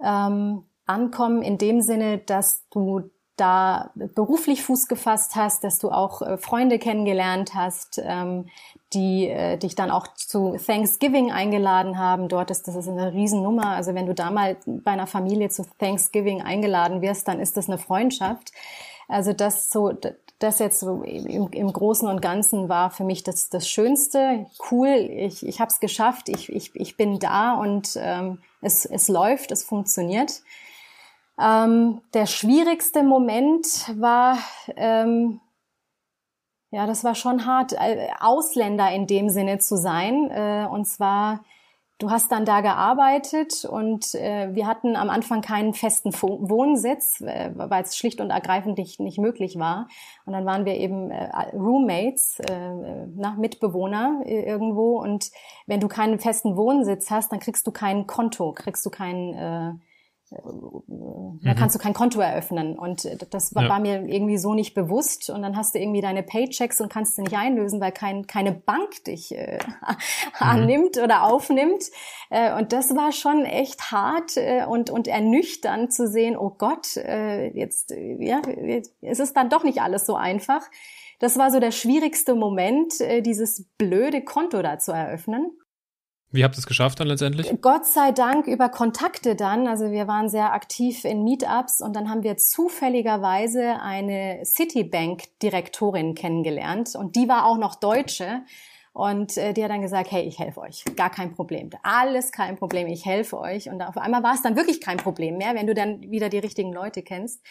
Ähm, 0.00 0.64
Ankommen 0.84 1.42
in 1.42 1.58
dem 1.58 1.80
Sinne, 1.80 2.18
dass 2.18 2.64
du 2.70 3.10
da 3.36 3.90
beruflich 3.94 4.62
Fuß 4.62 4.88
gefasst 4.88 5.36
hast, 5.36 5.62
dass 5.62 5.78
du 5.78 5.90
auch 5.90 6.22
äh, 6.22 6.38
Freunde 6.38 6.78
kennengelernt 6.78 7.54
hast, 7.54 8.00
ähm, 8.02 8.46
die 8.92 9.28
äh, 9.28 9.58
dich 9.58 9.74
dann 9.74 9.90
auch 9.90 10.08
zu 10.14 10.56
Thanksgiving 10.56 11.32
eingeladen 11.32 11.98
haben. 11.98 12.28
Dort 12.28 12.50
ist 12.50 12.66
das 12.66 12.76
ist 12.76 12.88
eine 12.88 13.12
Riesennummer. 13.12 13.68
Also 13.68 13.94
wenn 13.94 14.06
du 14.06 14.14
da 14.14 14.30
mal 14.30 14.56
bei 14.66 14.92
einer 14.92 15.06
Familie 15.06 15.50
zu 15.50 15.64
Thanksgiving 15.78 16.42
eingeladen 16.42 17.02
wirst, 17.02 17.28
dann 17.28 17.40
ist 17.40 17.56
das 17.56 17.68
eine 17.68 17.78
Freundschaft. 17.78 18.52
Also 19.08 19.32
das 19.32 19.70
so, 19.70 19.92
das 20.38 20.58
jetzt 20.58 20.80
so 20.80 21.02
im, 21.02 21.48
im 21.50 21.72
Großen 21.72 22.08
und 22.08 22.22
Ganzen 22.22 22.68
war 22.68 22.90
für 22.90 23.04
mich 23.04 23.22
das, 23.22 23.50
das 23.50 23.68
Schönste. 23.68 24.46
Cool, 24.70 24.88
ich, 24.88 25.46
ich 25.46 25.60
habe 25.60 25.70
es 25.70 25.80
geschafft, 25.80 26.28
ich, 26.28 26.50
ich, 26.50 26.74
ich 26.74 26.96
bin 26.96 27.18
da 27.18 27.54
und 27.54 27.98
ähm, 28.00 28.38
es, 28.60 28.84
es 28.86 29.08
läuft, 29.08 29.50
es 29.50 29.62
funktioniert. 29.62 30.42
Ähm, 31.38 32.00
der 32.14 32.26
schwierigste 32.26 33.02
Moment 33.02 33.66
war, 33.96 34.38
ähm, 34.76 35.40
ja, 36.70 36.86
das 36.86 37.04
war 37.04 37.14
schon 37.14 37.46
hart, 37.46 37.72
äh, 37.72 38.08
Ausländer 38.20 38.90
in 38.90 39.06
dem 39.06 39.28
Sinne 39.28 39.58
zu 39.58 39.76
sein. 39.76 40.30
Äh, 40.30 40.66
und 40.70 40.86
zwar 40.86 41.40
du 41.98 42.10
hast 42.10 42.30
dann 42.30 42.44
da 42.44 42.60
gearbeitet 42.60 43.64
und 43.64 44.14
äh, 44.14 44.54
wir 44.54 44.66
hatten 44.66 44.96
am 44.96 45.08
Anfang 45.08 45.40
keinen 45.40 45.72
festen 45.72 46.12
Wohnsitz, 46.12 47.20
äh, 47.20 47.50
weil 47.54 47.82
es 47.82 47.96
schlicht 47.96 48.20
und 48.20 48.30
ergreifend 48.30 48.78
nicht, 48.78 49.00
nicht 49.00 49.18
möglich 49.18 49.58
war. 49.58 49.88
Und 50.26 50.34
dann 50.34 50.44
waren 50.44 50.64
wir 50.66 50.74
eben 50.74 51.10
äh, 51.10 51.30
Roommates, 51.54 52.38
na, 53.14 53.34
Mitbewohner 53.38 54.22
irgendwo. 54.26 55.00
Und 55.00 55.30
wenn 55.66 55.80
du 55.80 55.88
keinen 55.88 56.18
festen 56.18 56.56
Wohnsitz 56.56 57.10
hast, 57.10 57.32
dann 57.32 57.40
kriegst 57.40 57.66
du 57.66 57.70
kein 57.70 58.06
Konto, 58.06 58.52
kriegst 58.52 58.84
du 58.84 58.90
kein 58.90 59.80
da 60.28 60.40
mhm. 60.44 61.40
kannst 61.56 61.76
du 61.76 61.78
kein 61.78 61.94
Konto 61.94 62.20
eröffnen. 62.20 62.76
Und 62.76 63.04
äh, 63.04 63.16
das 63.30 63.54
war, 63.54 63.64
ja. 63.64 63.68
war, 63.68 63.80
mir 63.80 64.02
irgendwie 64.08 64.38
so 64.38 64.54
nicht 64.54 64.74
bewusst. 64.74 65.30
Und 65.30 65.42
dann 65.42 65.56
hast 65.56 65.74
du 65.74 65.78
irgendwie 65.78 66.00
deine 66.00 66.24
Paychecks 66.24 66.80
und 66.80 66.92
kannst 66.92 67.14
sie 67.14 67.22
nicht 67.22 67.36
einlösen, 67.36 67.80
weil 67.80 67.92
kein, 67.92 68.26
keine 68.26 68.52
Bank 68.52 69.04
dich 69.04 69.32
äh, 69.36 69.58
mhm. 69.80 69.96
annimmt 70.38 70.98
oder 70.98 71.22
aufnimmt. 71.22 71.84
Äh, 72.30 72.56
und 72.58 72.72
das 72.72 72.96
war 72.96 73.12
schon 73.12 73.44
echt 73.44 73.92
hart 73.92 74.36
äh, 74.36 74.64
und, 74.64 74.90
und 74.90 75.06
ernüchternd 75.06 75.92
zu 75.92 76.08
sehen, 76.08 76.36
oh 76.36 76.50
Gott, 76.50 76.96
äh, 76.96 77.48
jetzt, 77.56 77.92
äh, 77.92 78.16
ja, 78.18 78.42
es 79.02 79.20
ist 79.20 79.36
dann 79.36 79.48
doch 79.48 79.62
nicht 79.62 79.80
alles 79.80 80.06
so 80.06 80.16
einfach. 80.16 80.62
Das 81.20 81.38
war 81.38 81.50
so 81.50 81.60
der 81.60 81.70
schwierigste 81.70 82.34
Moment, 82.34 83.00
äh, 83.00 83.22
dieses 83.22 83.64
blöde 83.78 84.22
Konto 84.22 84.60
da 84.60 84.78
zu 84.78 84.90
eröffnen. 84.90 85.56
Wie 86.32 86.44
habt 86.44 86.56
ihr 86.56 86.58
es 86.58 86.66
geschafft 86.66 87.00
dann 87.00 87.08
letztendlich? 87.08 87.50
Gott 87.62 87.86
sei 87.86 88.12
Dank 88.12 88.46
über 88.46 88.68
Kontakte 88.68 89.36
dann. 89.36 89.66
Also 89.66 89.90
wir 89.90 90.08
waren 90.08 90.28
sehr 90.28 90.52
aktiv 90.52 91.04
in 91.04 91.22
Meetups 91.22 91.80
und 91.80 91.94
dann 91.94 92.10
haben 92.10 92.24
wir 92.24 92.36
zufälligerweise 92.36 93.80
eine 93.80 94.42
Citibank-Direktorin 94.44 96.14
kennengelernt 96.14 96.94
und 96.94 97.16
die 97.16 97.28
war 97.28 97.46
auch 97.46 97.58
noch 97.58 97.76
Deutsche. 97.76 98.42
Und 98.92 99.36
äh, 99.36 99.52
die 99.52 99.62
hat 99.62 99.70
dann 99.70 99.82
gesagt, 99.82 100.10
hey, 100.10 100.22
ich 100.22 100.38
helfe 100.38 100.62
euch. 100.62 100.82
Gar 100.96 101.10
kein 101.10 101.34
Problem. 101.34 101.68
Alles 101.82 102.32
kein 102.32 102.56
Problem. 102.56 102.86
Ich 102.86 103.04
helfe 103.04 103.38
euch. 103.38 103.68
Und 103.68 103.82
auf 103.82 103.98
einmal 103.98 104.22
war 104.22 104.32
es 104.32 104.40
dann 104.40 104.56
wirklich 104.56 104.80
kein 104.80 104.96
Problem 104.96 105.36
mehr, 105.36 105.54
wenn 105.54 105.66
du 105.66 105.74
dann 105.74 106.00
wieder 106.10 106.30
die 106.30 106.38
richtigen 106.38 106.72
Leute 106.72 107.02
kennst. 107.02 107.44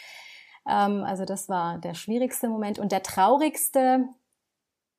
Ähm, 0.68 1.04
also 1.04 1.24
das 1.24 1.48
war 1.48 1.78
der 1.78 1.94
schwierigste 1.94 2.50
Moment. 2.50 2.80
Und 2.80 2.92
der 2.92 3.04
traurigste, 3.04 4.10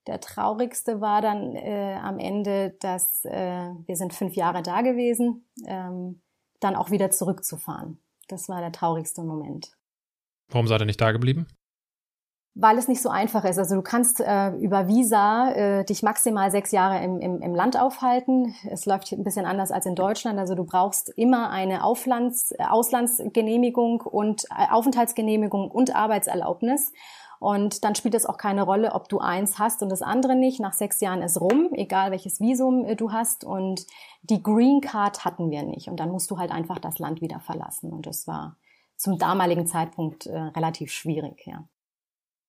der 0.06 0.20
traurigste 0.20 1.00
war 1.00 1.20
dann 1.20 1.54
äh, 1.56 1.98
am 2.02 2.18
Ende, 2.18 2.76
dass 2.80 3.24
äh, 3.24 3.70
wir 3.86 3.96
sind 3.96 4.14
fünf 4.14 4.34
Jahre 4.34 4.62
da 4.62 4.82
gewesen, 4.82 5.48
ähm, 5.66 6.22
dann 6.60 6.76
auch 6.76 6.90
wieder 6.90 7.10
zurückzufahren. 7.10 7.98
Das 8.28 8.48
war 8.48 8.60
der 8.60 8.72
traurigste 8.72 9.22
Moment. 9.22 9.72
Warum 10.48 10.68
seid 10.68 10.80
ihr 10.80 10.86
nicht 10.86 11.00
da 11.00 11.12
geblieben? 11.12 11.46
Weil 12.58 12.78
es 12.78 12.88
nicht 12.88 13.02
so 13.02 13.10
einfach 13.10 13.44
ist. 13.44 13.58
Also 13.58 13.74
du 13.74 13.82
kannst 13.82 14.20
äh, 14.20 14.50
über 14.56 14.88
Visa 14.88 15.52
äh, 15.52 15.84
dich 15.84 16.02
maximal 16.02 16.50
sechs 16.50 16.72
Jahre 16.72 17.04
im, 17.04 17.20
im, 17.20 17.42
im 17.42 17.54
Land 17.54 17.78
aufhalten. 17.78 18.54
Es 18.70 18.86
läuft 18.86 19.12
ein 19.12 19.24
bisschen 19.24 19.44
anders 19.44 19.70
als 19.70 19.84
in 19.84 19.94
Deutschland. 19.94 20.38
Also 20.38 20.54
du 20.54 20.64
brauchst 20.64 21.10
immer 21.18 21.50
eine 21.50 21.84
Auflands, 21.84 22.54
Auslandsgenehmigung 22.58 24.00
und 24.00 24.44
äh, 24.44 24.70
Aufenthaltsgenehmigung 24.70 25.70
und 25.70 25.94
Arbeitserlaubnis. 25.94 26.92
Und 27.38 27.84
dann 27.84 27.94
spielt 27.94 28.14
es 28.14 28.26
auch 28.26 28.38
keine 28.38 28.62
Rolle, 28.62 28.92
ob 28.92 29.08
du 29.08 29.18
eins 29.18 29.58
hast 29.58 29.82
und 29.82 29.88
das 29.88 30.02
andere 30.02 30.34
nicht. 30.34 30.60
Nach 30.60 30.72
sechs 30.72 31.00
Jahren 31.00 31.22
ist 31.22 31.40
rum, 31.40 31.70
egal 31.72 32.10
welches 32.10 32.40
Visum 32.40 32.84
äh, 32.84 32.96
du 32.96 33.12
hast. 33.12 33.44
Und 33.44 33.86
die 34.22 34.42
Green 34.42 34.80
Card 34.80 35.24
hatten 35.24 35.50
wir 35.50 35.62
nicht. 35.62 35.88
Und 35.88 35.98
dann 35.98 36.10
musst 36.10 36.30
du 36.30 36.38
halt 36.38 36.50
einfach 36.50 36.78
das 36.78 36.98
Land 36.98 37.20
wieder 37.20 37.40
verlassen. 37.40 37.92
Und 37.92 38.06
das 38.06 38.26
war 38.26 38.56
zum 38.96 39.18
damaligen 39.18 39.66
Zeitpunkt 39.66 40.26
äh, 40.26 40.36
relativ 40.36 40.90
schwierig, 40.90 41.46
ja. 41.46 41.64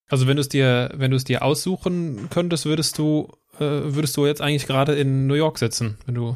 Also 0.10 0.26
wenn 0.28 0.38
du 0.38 0.42
es 0.42 0.48
dir, 0.48 0.92
wenn 0.94 1.12
du 1.12 1.18
es 1.18 1.26
dir 1.26 1.44
aussuchen 1.44 2.30
könntest, 2.30 2.66
würdest 2.66 2.98
du, 2.98 3.28
äh, 3.56 3.60
würdest 3.60 4.16
du 4.16 4.26
jetzt 4.26 4.42
eigentlich 4.42 4.66
gerade 4.66 4.96
in 4.96 5.28
New 5.28 5.34
York 5.34 5.58
sitzen, 5.58 5.98
wenn 6.06 6.16
du 6.16 6.36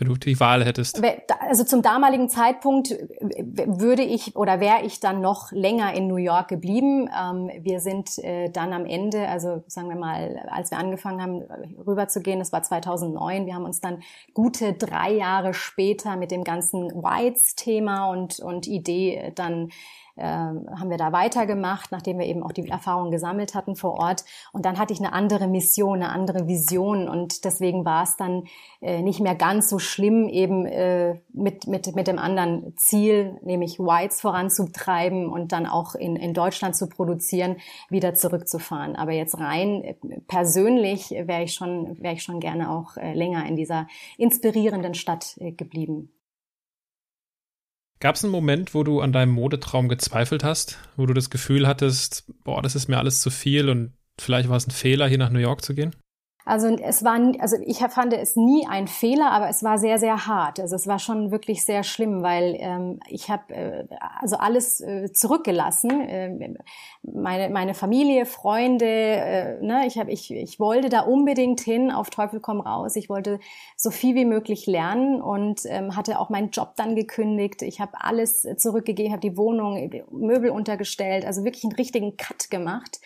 wenn 0.00 0.08
du 0.08 0.14
die 0.14 0.40
Wahl 0.40 0.64
hättest? 0.64 1.00
Also 1.40 1.64
zum 1.64 1.82
damaligen 1.82 2.28
Zeitpunkt 2.30 2.90
würde 2.90 4.02
ich 4.02 4.34
oder 4.34 4.58
wäre 4.58 4.82
ich 4.82 4.98
dann 4.98 5.20
noch 5.20 5.52
länger 5.52 5.92
in 5.94 6.08
New 6.08 6.16
York 6.16 6.48
geblieben. 6.48 7.08
Ähm, 7.08 7.50
wir 7.60 7.80
sind 7.80 8.18
äh, 8.18 8.48
dann 8.50 8.72
am 8.72 8.86
Ende, 8.86 9.28
also 9.28 9.62
sagen 9.66 9.90
wir 9.90 9.96
mal, 9.96 10.48
als 10.50 10.70
wir 10.70 10.78
angefangen 10.78 11.22
haben, 11.22 11.42
rüberzugehen, 11.86 12.38
das 12.38 12.50
war 12.50 12.62
2009, 12.62 13.44
wir 13.44 13.54
haben 13.54 13.64
uns 13.64 13.80
dann 13.80 14.02
gute 14.32 14.72
drei 14.72 15.12
Jahre 15.12 15.52
später 15.52 16.16
mit 16.16 16.30
dem 16.30 16.44
ganzen 16.44 16.90
Whites-Thema 16.90 18.10
und, 18.10 18.40
und 18.40 18.66
Idee 18.66 19.32
dann 19.34 19.70
äh, 20.20 20.24
haben 20.24 20.90
wir 20.90 20.98
da 20.98 21.12
weitergemacht, 21.12 21.90
nachdem 21.90 22.18
wir 22.18 22.26
eben 22.26 22.42
auch 22.42 22.52
die 22.52 22.68
Erfahrungen 22.68 23.10
gesammelt 23.10 23.54
hatten 23.54 23.74
vor 23.74 23.94
Ort. 23.94 24.24
Und 24.52 24.64
dann 24.66 24.78
hatte 24.78 24.92
ich 24.92 25.00
eine 25.00 25.12
andere 25.12 25.48
Mission, 25.48 26.02
eine 26.02 26.10
andere 26.10 26.46
Vision 26.46 27.08
und 27.08 27.44
deswegen 27.44 27.84
war 27.84 28.02
es 28.02 28.16
dann 28.16 28.44
äh, 28.80 29.02
nicht 29.02 29.20
mehr 29.20 29.34
ganz 29.34 29.68
so 29.68 29.78
schlimm, 29.78 30.28
eben 30.28 30.66
äh, 30.66 31.20
mit, 31.32 31.66
mit, 31.66 31.94
mit 31.96 32.06
dem 32.06 32.18
anderen 32.18 32.74
Ziel, 32.76 33.38
nämlich 33.42 33.78
Whites 33.78 34.20
voranzutreiben 34.20 35.28
und 35.28 35.52
dann 35.52 35.66
auch 35.66 35.94
in, 35.94 36.16
in 36.16 36.34
Deutschland 36.34 36.76
zu 36.76 36.88
produzieren, 36.88 37.56
wieder 37.88 38.14
zurückzufahren. 38.14 38.96
Aber 38.96 39.12
jetzt 39.12 39.38
rein 39.38 39.82
äh, 39.82 39.94
persönlich 40.28 41.10
wäre 41.10 41.42
ich 41.44 41.54
schon, 41.54 42.00
wäre 42.02 42.14
ich 42.14 42.22
schon 42.22 42.40
gerne 42.40 42.70
auch 42.70 42.96
äh, 42.96 43.14
länger 43.14 43.46
in 43.46 43.56
dieser 43.56 43.86
inspirierenden 44.18 44.94
Stadt 44.94 45.36
äh, 45.38 45.52
geblieben. 45.52 46.12
Gab 48.00 48.14
es 48.14 48.24
einen 48.24 48.32
Moment, 48.32 48.74
wo 48.74 48.82
du 48.82 49.02
an 49.02 49.12
deinem 49.12 49.32
Modetraum 49.32 49.88
gezweifelt 49.88 50.42
hast, 50.42 50.78
wo 50.96 51.04
du 51.04 51.12
das 51.12 51.28
Gefühl 51.28 51.68
hattest, 51.68 52.24
boah, 52.44 52.62
das 52.62 52.74
ist 52.74 52.88
mir 52.88 52.96
alles 52.96 53.20
zu 53.20 53.30
viel 53.30 53.68
und 53.68 53.92
vielleicht 54.18 54.48
war 54.48 54.56
es 54.56 54.66
ein 54.66 54.70
Fehler, 54.70 55.06
hier 55.06 55.18
nach 55.18 55.30
New 55.30 55.38
York 55.38 55.62
zu 55.62 55.74
gehen? 55.74 55.94
Also 56.44 56.68
es 56.68 57.04
war, 57.04 57.20
also 57.38 57.56
ich 57.64 57.78
fand 57.78 58.12
es 58.14 58.34
nie 58.34 58.66
ein 58.66 58.88
Fehler, 58.88 59.30
aber 59.30 59.48
es 59.48 59.62
war 59.62 59.78
sehr, 59.78 59.98
sehr 59.98 60.26
hart. 60.26 60.58
Also 60.58 60.74
es 60.74 60.86
war 60.86 60.98
schon 60.98 61.30
wirklich 61.30 61.64
sehr 61.64 61.82
schlimm, 61.82 62.22
weil 62.22 62.56
ähm, 62.58 63.00
ich 63.08 63.30
habe 63.30 63.54
äh, 63.54 63.86
also 64.20 64.36
alles 64.36 64.80
äh, 64.80 65.12
zurückgelassen. 65.12 65.90
Äh, 66.00 66.54
meine, 67.02 67.50
meine 67.50 67.74
Familie, 67.74 68.24
Freunde, 68.26 68.86
äh, 68.86 69.60
ne, 69.62 69.86
ich, 69.86 69.98
hab, 69.98 70.08
ich, 70.08 70.30
ich 70.30 70.58
wollte 70.58 70.88
da 70.88 71.00
unbedingt 71.02 71.60
hin, 71.60 71.90
auf 71.90 72.10
Teufel 72.10 72.40
komm 72.40 72.60
raus. 72.60 72.96
Ich 72.96 73.08
wollte 73.08 73.38
so 73.76 73.90
viel 73.90 74.14
wie 74.14 74.24
möglich 74.24 74.66
lernen 74.66 75.20
und 75.20 75.62
ähm, 75.66 75.94
hatte 75.94 76.18
auch 76.18 76.30
meinen 76.30 76.50
Job 76.50 76.72
dann 76.76 76.96
gekündigt. 76.96 77.62
Ich 77.62 77.80
habe 77.80 77.92
alles 78.00 78.46
zurückgegeben, 78.56 79.12
habe 79.12 79.20
die 79.20 79.36
Wohnung, 79.36 79.90
Möbel 80.10 80.50
untergestellt, 80.50 81.26
also 81.26 81.44
wirklich 81.44 81.64
einen 81.64 81.74
richtigen 81.74 82.16
Cut 82.16 82.50
gemacht. 82.50 83.00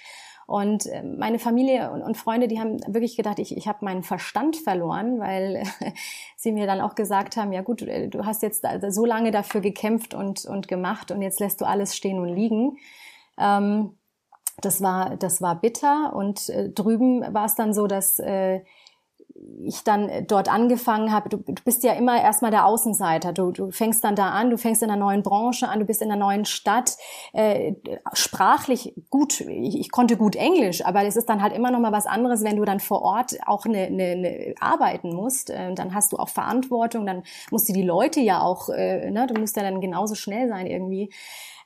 Und 0.47 0.87
äh, 0.87 1.03
meine 1.03 1.39
Familie 1.39 1.91
und, 1.91 2.17
Freunde, 2.17 2.49
die 2.49 2.61
haben 2.61 2.81
wirklich 2.87 3.17
gedacht, 3.17 3.39
ich, 3.39 3.57
ich 3.57 3.67
habe 3.67 3.85
meinen 3.85 4.03
Verstand 4.03 4.57
verloren, 4.57 5.19
weil 5.19 5.65
sie 6.37 6.53
mir 6.53 6.67
dann 6.67 6.81
auch 6.81 6.95
gesagt 6.95 7.37
haben, 7.37 7.53
ja 7.53 7.63
gut, 7.63 7.83
äh, 7.83 8.09
du 8.09 8.27
hast 8.27 8.43
jetzt 8.43 8.67
so 8.89 9.05
lange 9.05 9.31
dafür 9.31 9.61
gekämpft 9.61 10.15
und, 10.15 10.45
und 10.45 10.69
gemacht 10.69 11.11
und 11.11 11.23
jetzt 11.23 11.41
lässt 11.41 11.61
du 11.61 11.65
alles 11.65 11.97
stehen 11.97 12.19
und 12.19 12.29
liegen. 12.29 12.77
Ähm, 13.39 13.97
das 14.61 14.83
war, 14.83 15.17
das 15.17 15.43
war 15.43 15.61
bitter 15.61 16.15
und 16.15 16.49
äh, 16.49 16.71
drüben 16.71 17.23
war 17.35 17.47
es 17.47 17.55
dann 17.55 17.75
so, 17.75 17.87
dass 17.87 18.19
äh, 18.19 18.61
ich 19.63 19.85
dann 19.85 20.09
äh, 20.09 20.23
dort 20.23 20.53
angefangen 20.53 21.13
habe, 21.13 21.29
du, 21.29 21.39
du 21.39 21.63
bist 21.65 21.85
ja 21.85 21.93
immer 21.93 22.21
erstmal 22.21 22.51
der 22.51 22.67
Außenseiter. 22.67 23.33
Du, 23.33 23.53
du 23.53 23.71
fängst 23.71 24.05
dann 24.05 24.17
da 24.17 24.31
an, 24.31 24.51
du 24.51 24.59
fängst 24.59 24.83
in 24.83 24.91
einer 24.91 24.99
neuen 24.99 25.23
Branche 25.23 25.69
an, 25.69 25.81
du 25.81 25.85
bist 25.85 26.03
in 26.03 26.11
einer 26.11 26.19
neuen 26.19 26.45
Stadt. 26.45 26.97
Äh, 27.33 27.75
sprachlich 28.13 28.95
gut, 29.11 29.41
ich, 29.41 29.79
ich 29.79 29.91
konnte 29.91 30.17
gut 30.17 30.37
Englisch, 30.37 30.85
aber 30.85 31.05
es 31.05 31.17
ist 31.17 31.29
dann 31.29 31.43
halt 31.43 31.55
immer 31.55 31.71
noch 31.71 31.81
mal 31.81 31.93
was 31.93 32.07
anderes, 32.07 32.45
wenn 32.45 32.57
du 32.57 32.65
dann 32.65 32.81
vor 32.81 33.03
Ort 33.03 33.37
auch 33.47 33.65
eine, 33.65 33.87
eine, 33.87 34.05
eine 34.05 34.55
arbeiten 34.61 35.15
musst. 35.15 35.51
Äh, 35.51 35.75
dann 35.75 35.95
hast 35.95 36.13
du 36.13 36.17
auch 36.17 36.29
Verantwortung, 36.29 37.07
dann 37.07 37.23
musst 37.51 37.69
du 37.69 37.73
die 37.73 37.83
Leute 37.83 38.21
ja 38.21 38.41
auch, 38.41 38.69
äh, 38.69 39.11
ne, 39.11 39.27
du 39.27 39.41
musst 39.41 39.57
ja 39.57 39.63
dann 39.63 39.81
genauso 39.81 40.15
schnell 40.15 40.49
sein 40.49 40.67
irgendwie. 40.67 41.11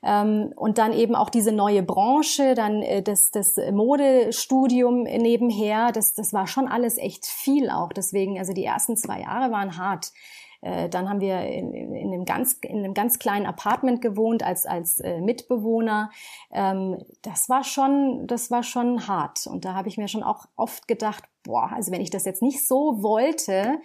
Ähm, 0.03 0.53
und 0.57 0.79
dann 0.79 0.93
eben 0.93 1.15
auch 1.15 1.31
diese 1.31 1.53
neue 1.53 1.83
Branche, 1.83 2.55
dann 2.55 2.83
äh, 2.83 3.03
das, 3.03 3.31
das 3.31 3.57
Modestudium 3.73 5.03
nebenher, 5.03 5.93
das, 5.93 6.15
das 6.15 6.33
war 6.33 6.47
schon 6.47 6.69
alles 6.69 6.99
echt 6.99 7.27
viel 7.27 7.71
auch. 7.71 7.93
Deswegen, 7.93 8.39
also 8.39 8.53
die 8.53 8.65
ersten 8.65 8.97
zwei 8.97 9.21
Jahre 9.21 9.51
waren 9.51 9.77
hart. 9.77 10.13
Äh, 10.61 10.89
dann 10.89 11.09
haben 11.09 11.21
wir 11.21 11.41
in, 11.43 11.73
in, 11.73 12.13
einem 12.13 12.25
ganz, 12.25 12.55
in 12.63 12.79
einem 12.79 12.95
ganz 12.95 13.19
kleinen 13.19 13.47
Apartment 13.47 14.01
gewohnt 14.01 14.43
als, 14.43 14.67
als 14.67 15.01
äh, 15.01 15.21
Mitbewohner. 15.21 16.11
Ähm, 16.51 16.99
das 17.23 17.49
war 17.49 17.65
schon, 17.65 18.27
das 18.27 18.51
war 18.51 18.63
schon 18.63 19.07
hart. 19.07 19.47
Und 19.47 19.65
da 19.65 19.75
habe 19.75 19.89
ich 19.89 19.99
mir 19.99 20.09
schon 20.09 20.23
auch 20.23 20.47
oft 20.57 20.89
gedacht, 20.89 21.25
boah, 21.45 21.71
also 21.73 21.93
wenn 21.93 22.01
ich 22.01 22.11
das 22.11 22.25
jetzt 22.25 22.43
nicht 22.43 22.67
so 22.67 23.03
wollte, 23.03 23.81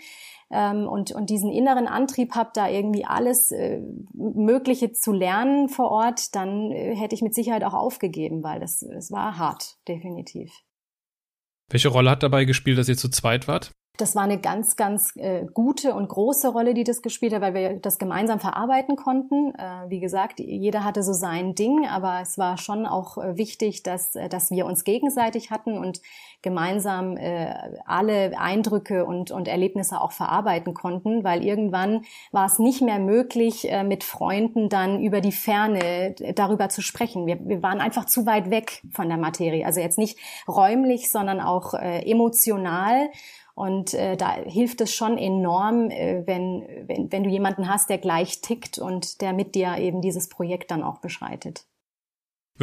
ähm, 0.53 0.87
und, 0.87 1.11
und 1.11 1.29
diesen 1.29 1.51
inneren 1.51 1.87
Antrieb 1.87 2.35
habe, 2.35 2.51
da 2.53 2.69
irgendwie 2.69 3.05
alles 3.05 3.51
äh, 3.51 3.81
Mögliche 4.13 4.93
zu 4.93 5.11
lernen 5.11 5.67
vor 5.67 5.89
Ort, 5.89 6.35
dann 6.35 6.71
äh, 6.71 6.95
hätte 6.95 7.15
ich 7.15 7.21
mit 7.21 7.33
Sicherheit 7.33 7.63
auch 7.63 7.73
aufgegeben, 7.73 8.43
weil 8.43 8.59
das, 8.59 8.79
das 8.79 9.11
war 9.11 9.37
hart, 9.37 9.77
definitiv. 9.87 10.51
Welche 11.69 11.89
Rolle 11.89 12.11
hat 12.11 12.23
dabei 12.23 12.45
gespielt, 12.45 12.77
dass 12.77 12.87
ihr 12.87 12.97
zu 12.97 13.09
zweit 13.09 13.47
wart? 13.47 13.71
Das 13.97 14.15
war 14.15 14.23
eine 14.23 14.39
ganz, 14.39 14.75
ganz 14.75 15.15
äh, 15.17 15.45
gute 15.53 15.93
und 15.93 16.09
große 16.09 16.47
Rolle, 16.47 16.73
die 16.73 16.83
das 16.83 17.03
gespielt 17.03 17.31
hat, 17.31 17.41
weil 17.41 17.53
wir 17.53 17.73
das 17.75 17.99
gemeinsam 17.99 18.39
verarbeiten 18.39 18.95
konnten. 18.95 19.53
Äh, 19.53 19.87
wie 19.87 19.99
gesagt, 19.99 20.39
jeder 20.39 20.83
hatte 20.83 21.03
so 21.03 21.13
sein 21.13 21.53
Ding, 21.53 21.87
aber 21.87 22.19
es 22.19 22.39
war 22.39 22.57
schon 22.57 22.87
auch 22.87 23.19
äh, 23.19 23.37
wichtig, 23.37 23.83
dass, 23.83 24.15
äh, 24.15 24.29
dass 24.29 24.49
wir 24.49 24.65
uns 24.65 24.83
gegenseitig 24.83 25.51
hatten 25.51 25.77
und 25.77 26.01
gemeinsam 26.41 27.17
äh, 27.17 27.53
alle 27.85 28.35
Eindrücke 28.35 29.05
und, 29.05 29.29
und 29.29 29.47
Erlebnisse 29.47 30.01
auch 30.01 30.11
verarbeiten 30.11 30.73
konnten, 30.73 31.23
weil 31.23 31.43
irgendwann 31.43 32.03
war 32.31 32.47
es 32.47 32.57
nicht 32.57 32.81
mehr 32.81 32.97
möglich, 32.97 33.71
äh, 33.71 33.83
mit 33.83 34.03
Freunden 34.03 34.69
dann 34.69 35.03
über 35.03 35.21
die 35.21 35.31
Ferne 35.31 36.19
äh, 36.19 36.33
darüber 36.33 36.69
zu 36.69 36.81
sprechen. 36.81 37.27
Wir, 37.27 37.37
wir 37.47 37.61
waren 37.61 37.79
einfach 37.79 38.05
zu 38.05 38.25
weit 38.25 38.49
weg 38.49 38.81
von 38.91 39.07
der 39.07 39.19
Materie. 39.19 39.67
Also 39.67 39.81
jetzt 39.81 39.99
nicht 39.99 40.17
räumlich, 40.47 41.11
sondern 41.11 41.39
auch 41.39 41.75
äh, 41.75 41.99
emotional. 42.09 43.09
Und 43.55 43.93
äh, 43.93 44.17
da 44.17 44.33
hilft 44.33 44.81
es 44.81 44.95
schon 44.95 45.17
enorm, 45.17 45.91
äh, 45.91 46.23
wenn, 46.25 46.65
wenn, 46.87 47.11
wenn 47.11 47.23
du 47.23 47.29
jemanden 47.29 47.67
hast, 47.67 47.89
der 47.89 47.99
gleich 47.99 48.41
tickt 48.41 48.79
und 48.79 49.21
der 49.21 49.33
mit 49.33 49.53
dir 49.53 49.77
eben 49.77 50.01
dieses 50.01 50.27
Projekt 50.27 50.71
dann 50.71 50.83
auch 50.83 50.99
beschreitet. 50.99 51.65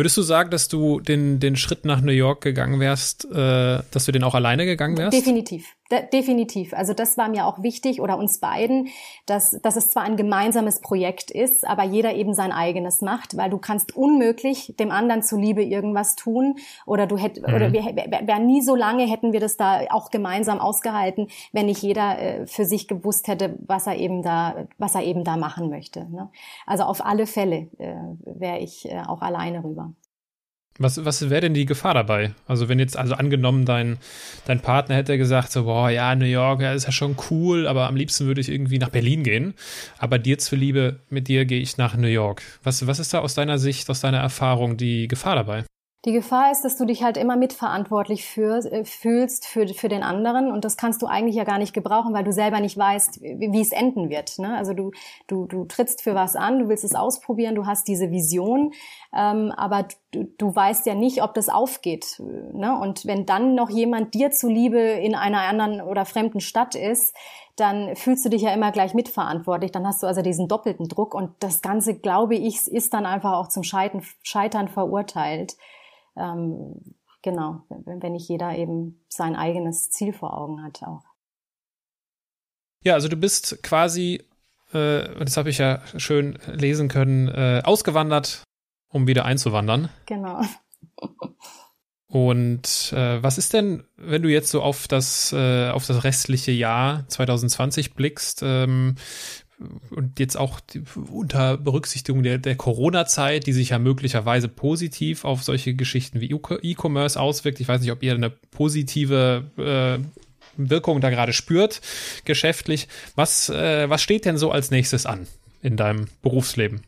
Würdest 0.00 0.16
du 0.16 0.22
sagen, 0.22 0.48
dass 0.48 0.68
du 0.68 0.98
den, 1.00 1.40
den 1.40 1.56
Schritt 1.56 1.84
nach 1.84 2.00
New 2.00 2.10
York 2.10 2.40
gegangen 2.40 2.80
wärst, 2.80 3.26
äh, 3.26 3.80
dass 3.90 4.06
du 4.06 4.12
den 4.12 4.24
auch 4.24 4.34
alleine 4.34 4.64
gegangen 4.64 4.96
wärst? 4.96 5.12
Definitiv. 5.12 5.76
De 5.90 6.08
definitiv. 6.08 6.72
Also 6.72 6.94
das 6.94 7.18
war 7.18 7.28
mir 7.28 7.46
auch 7.46 7.64
wichtig 7.64 8.00
oder 8.00 8.16
uns 8.16 8.38
beiden, 8.38 8.88
dass, 9.26 9.58
dass 9.60 9.74
es 9.74 9.90
zwar 9.90 10.04
ein 10.04 10.16
gemeinsames 10.16 10.80
Projekt 10.80 11.32
ist, 11.32 11.66
aber 11.66 11.82
jeder 11.82 12.14
eben 12.14 12.32
sein 12.32 12.52
eigenes 12.52 13.00
macht, 13.00 13.36
weil 13.36 13.50
du 13.50 13.58
kannst 13.58 13.96
unmöglich 13.96 14.74
dem 14.78 14.92
anderen 14.92 15.22
zuliebe 15.22 15.64
irgendwas 15.64 16.14
tun 16.14 16.54
oder 16.86 17.08
du 17.08 17.18
hätt, 17.18 17.42
mhm. 17.42 17.54
oder 17.54 17.72
wir 17.72 17.82
wären 17.82 18.46
nie 18.46 18.62
so 18.62 18.76
lange 18.76 19.04
hätten 19.04 19.32
wir 19.32 19.40
das 19.40 19.56
da 19.56 19.80
auch 19.90 20.10
gemeinsam 20.10 20.60
ausgehalten, 20.60 21.26
wenn 21.52 21.66
nicht 21.66 21.82
jeder 21.82 22.18
äh, 22.20 22.46
für 22.46 22.64
sich 22.64 22.86
gewusst 22.86 23.26
hätte, 23.26 23.58
was 23.66 23.88
er 23.88 23.96
eben 23.96 24.22
da, 24.22 24.68
was 24.78 24.94
er 24.94 25.02
eben 25.02 25.24
da 25.24 25.36
machen 25.36 25.70
möchte. 25.70 26.08
Ne? 26.08 26.30
Also 26.66 26.84
auf 26.84 27.04
alle 27.04 27.26
Fälle 27.26 27.68
äh, 27.78 27.94
wäre 28.24 28.60
ich 28.60 28.88
äh, 28.88 29.02
auch 29.08 29.22
alleine 29.22 29.64
rüber. 29.64 29.89
Was, 30.82 31.04
was 31.04 31.28
wäre 31.28 31.42
denn 31.42 31.52
die 31.52 31.66
Gefahr 31.66 31.92
dabei? 31.92 32.32
Also 32.46 32.70
wenn 32.70 32.78
jetzt, 32.78 32.96
also 32.96 33.12
angenommen, 33.12 33.66
dein, 33.66 33.98
dein 34.46 34.60
Partner 34.60 34.94
hätte 34.94 35.18
gesagt, 35.18 35.52
so, 35.52 35.64
boah, 35.64 35.90
ja, 35.90 36.14
New 36.14 36.24
York, 36.24 36.62
ja, 36.62 36.72
ist 36.72 36.86
ja 36.86 36.92
schon 36.92 37.16
cool, 37.30 37.68
aber 37.68 37.86
am 37.86 37.96
liebsten 37.96 38.24
würde 38.24 38.40
ich 38.40 38.48
irgendwie 38.48 38.78
nach 38.78 38.88
Berlin 38.88 39.22
gehen. 39.22 39.52
Aber 39.98 40.18
dir 40.18 40.38
zuliebe, 40.38 41.00
mit 41.10 41.28
dir 41.28 41.44
gehe 41.44 41.60
ich 41.60 41.76
nach 41.76 41.98
New 41.98 42.08
York. 42.08 42.40
Was, 42.62 42.86
was 42.86 42.98
ist 42.98 43.12
da 43.12 43.18
aus 43.18 43.34
deiner 43.34 43.58
Sicht, 43.58 43.90
aus 43.90 44.00
deiner 44.00 44.20
Erfahrung 44.20 44.78
die 44.78 45.06
Gefahr 45.06 45.34
dabei? 45.34 45.64
Die 46.06 46.12
Gefahr 46.12 46.50
ist, 46.50 46.62
dass 46.62 46.78
du 46.78 46.86
dich 46.86 47.02
halt 47.02 47.18
immer 47.18 47.36
mitverantwortlich 47.36 48.24
für, 48.24 48.64
äh, 48.72 48.86
fühlst 48.86 49.46
für, 49.46 49.68
für 49.68 49.90
den 49.90 50.02
anderen 50.02 50.50
und 50.50 50.64
das 50.64 50.78
kannst 50.78 51.02
du 51.02 51.06
eigentlich 51.06 51.36
ja 51.36 51.44
gar 51.44 51.58
nicht 51.58 51.74
gebrauchen, 51.74 52.14
weil 52.14 52.24
du 52.24 52.32
selber 52.32 52.60
nicht 52.60 52.78
weißt, 52.78 53.20
wie, 53.20 53.52
wie 53.52 53.60
es 53.60 53.70
enden 53.70 54.08
wird. 54.08 54.38
Ne? 54.38 54.56
Also 54.56 54.72
du, 54.72 54.92
du, 55.26 55.44
du 55.44 55.66
trittst 55.66 56.00
für 56.00 56.14
was 56.14 56.36
an, 56.36 56.58
du 56.58 56.68
willst 56.68 56.84
es 56.84 56.94
ausprobieren, 56.94 57.54
du 57.54 57.66
hast 57.66 57.86
diese 57.86 58.10
Vision, 58.10 58.72
ähm, 59.14 59.52
aber 59.54 59.88
du, 60.12 60.24
du 60.38 60.56
weißt 60.56 60.86
ja 60.86 60.94
nicht, 60.94 61.22
ob 61.22 61.34
das 61.34 61.50
aufgeht. 61.50 62.18
Ne? 62.18 62.74
Und 62.80 63.04
wenn 63.04 63.26
dann 63.26 63.54
noch 63.54 63.68
jemand 63.68 64.14
dir 64.14 64.30
zuliebe 64.30 64.78
in 64.78 65.14
einer 65.14 65.42
anderen 65.42 65.82
oder 65.82 66.06
fremden 66.06 66.40
Stadt 66.40 66.76
ist, 66.76 67.14
dann 67.56 67.94
fühlst 67.94 68.24
du 68.24 68.30
dich 68.30 68.40
ja 68.40 68.54
immer 68.54 68.72
gleich 68.72 68.94
mitverantwortlich. 68.94 69.70
Dann 69.70 69.86
hast 69.86 70.02
du 70.02 70.06
also 70.06 70.22
diesen 70.22 70.48
doppelten 70.48 70.88
Druck 70.88 71.14
und 71.14 71.32
das 71.40 71.60
Ganze, 71.60 71.94
glaube 71.94 72.36
ich, 72.36 72.68
ist 72.68 72.94
dann 72.94 73.04
einfach 73.04 73.34
auch 73.34 73.48
zum 73.48 73.64
Scheitern, 73.64 74.02
Scheitern 74.22 74.68
verurteilt 74.68 75.56
ähm, 76.16 76.96
genau, 77.22 77.62
wenn 77.68 78.12
nicht 78.12 78.28
jeder 78.28 78.56
eben 78.56 79.04
sein 79.08 79.36
eigenes 79.36 79.90
Ziel 79.90 80.12
vor 80.12 80.36
Augen 80.36 80.62
hat 80.62 80.82
auch. 80.82 81.04
Ja, 82.82 82.94
also 82.94 83.08
du 83.08 83.16
bist 83.16 83.62
quasi, 83.62 84.24
äh, 84.72 85.24
das 85.24 85.36
habe 85.36 85.50
ich 85.50 85.58
ja 85.58 85.82
schön 85.96 86.38
lesen 86.46 86.88
können, 86.88 87.28
äh, 87.28 87.62
ausgewandert, 87.64 88.44
um 88.88 89.06
wieder 89.06 89.24
einzuwandern. 89.24 89.90
Genau. 90.06 90.42
Und 92.06 92.92
äh, 92.92 93.22
was 93.22 93.38
ist 93.38 93.52
denn, 93.52 93.84
wenn 93.96 94.22
du 94.22 94.28
jetzt 94.28 94.50
so 94.50 94.62
auf 94.62 94.88
das 94.88 95.32
äh, 95.32 95.70
auf 95.70 95.86
das 95.86 96.02
restliche 96.02 96.50
Jahr 96.50 97.06
2020 97.06 97.94
blickst? 97.94 98.42
Ähm, 98.42 98.96
und 99.90 100.18
jetzt 100.18 100.36
auch 100.36 100.60
unter 101.10 101.56
Berücksichtigung 101.56 102.22
der, 102.22 102.38
der 102.38 102.56
Corona-Zeit, 102.56 103.46
die 103.46 103.52
sich 103.52 103.70
ja 103.70 103.78
möglicherweise 103.78 104.48
positiv 104.48 105.24
auf 105.24 105.42
solche 105.42 105.74
Geschichten 105.74 106.20
wie 106.20 106.30
E-Commerce 106.30 107.20
auswirkt. 107.20 107.60
Ich 107.60 107.68
weiß 107.68 107.80
nicht, 107.80 107.92
ob 107.92 108.02
ihr 108.02 108.14
eine 108.14 108.30
positive 108.30 109.44
äh, 109.56 110.02
Wirkung 110.56 111.00
da 111.00 111.10
gerade 111.10 111.32
spürt, 111.32 111.80
geschäftlich. 112.24 112.88
Was, 113.14 113.48
äh, 113.48 113.88
was 113.88 114.02
steht 114.02 114.24
denn 114.24 114.38
so 114.38 114.50
als 114.50 114.70
nächstes 114.70 115.06
an 115.06 115.26
in 115.62 115.76
deinem 115.76 116.08
Berufsleben? 116.22 116.82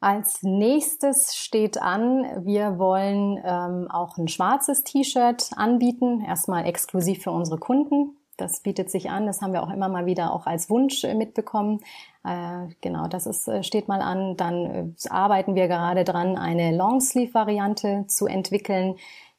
Als 0.00 0.42
nächstes 0.42 1.34
steht 1.34 1.80
an, 1.80 2.44
wir 2.44 2.78
wollen 2.78 3.38
ähm, 3.42 3.90
auch 3.90 4.18
ein 4.18 4.28
schwarzes 4.28 4.84
T-Shirt 4.84 5.50
anbieten, 5.56 6.20
erstmal 6.20 6.66
exklusiv 6.66 7.22
für 7.22 7.30
unsere 7.30 7.58
Kunden. 7.58 8.14
Das 8.36 8.60
bietet 8.60 8.90
sich 8.90 9.10
an, 9.10 9.26
das 9.26 9.40
haben 9.40 9.52
wir 9.52 9.62
auch 9.62 9.70
immer 9.70 9.88
mal 9.88 10.06
wieder 10.06 10.32
auch 10.32 10.46
als 10.46 10.70
Wunsch 10.70 11.04
äh, 11.04 11.14
mitbekommen. 11.14 11.80
Äh, 12.24 12.68
genau, 12.80 13.06
das 13.08 13.26
ist, 13.26 13.48
äh, 13.48 13.62
steht 13.62 13.88
mal 13.88 14.00
an. 14.00 14.36
Dann 14.36 14.96
arbeiten 15.08 15.54
wir 15.54 15.68
gerade 15.68 16.04
dran, 16.04 16.36
eine 16.36 16.76
Longsleeve-Variante 16.76 18.06
zu 18.08 18.26
entwickeln, 18.26 18.96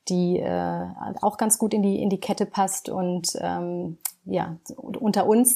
die 0.08 0.39
auch 0.43 1.38
ganz 1.38 1.58
gut 1.58 1.74
in 1.74 1.82
die, 1.82 2.00
in 2.00 2.12
die 2.12 2.20
Kette 2.20 2.46
passt 2.46 2.89
und 2.89 3.30
ähm, 3.41 3.98
ja, 4.28 4.57
unter 4.76 5.28
uns 5.28 5.55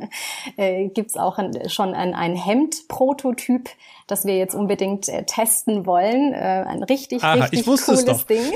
äh, 0.56 0.88
gibt 0.88 1.16
auch 1.18 1.38
ein, 1.38 1.68
schon 1.68 1.94
ein, 1.94 2.14
ein 2.14 2.34
Hemd-Prototyp, 2.34 3.68
das 4.08 4.24
wir 4.24 4.36
jetzt 4.36 4.54
unbedingt 4.54 5.08
äh, 5.08 5.22
testen 5.24 5.86
wollen. 5.86 6.32
Äh, 6.32 6.64
ein 6.66 6.82
richtig, 6.82 7.22
Aha, 7.22 7.34
richtig 7.34 7.64
cooles 7.64 8.26
Ding. 8.26 8.42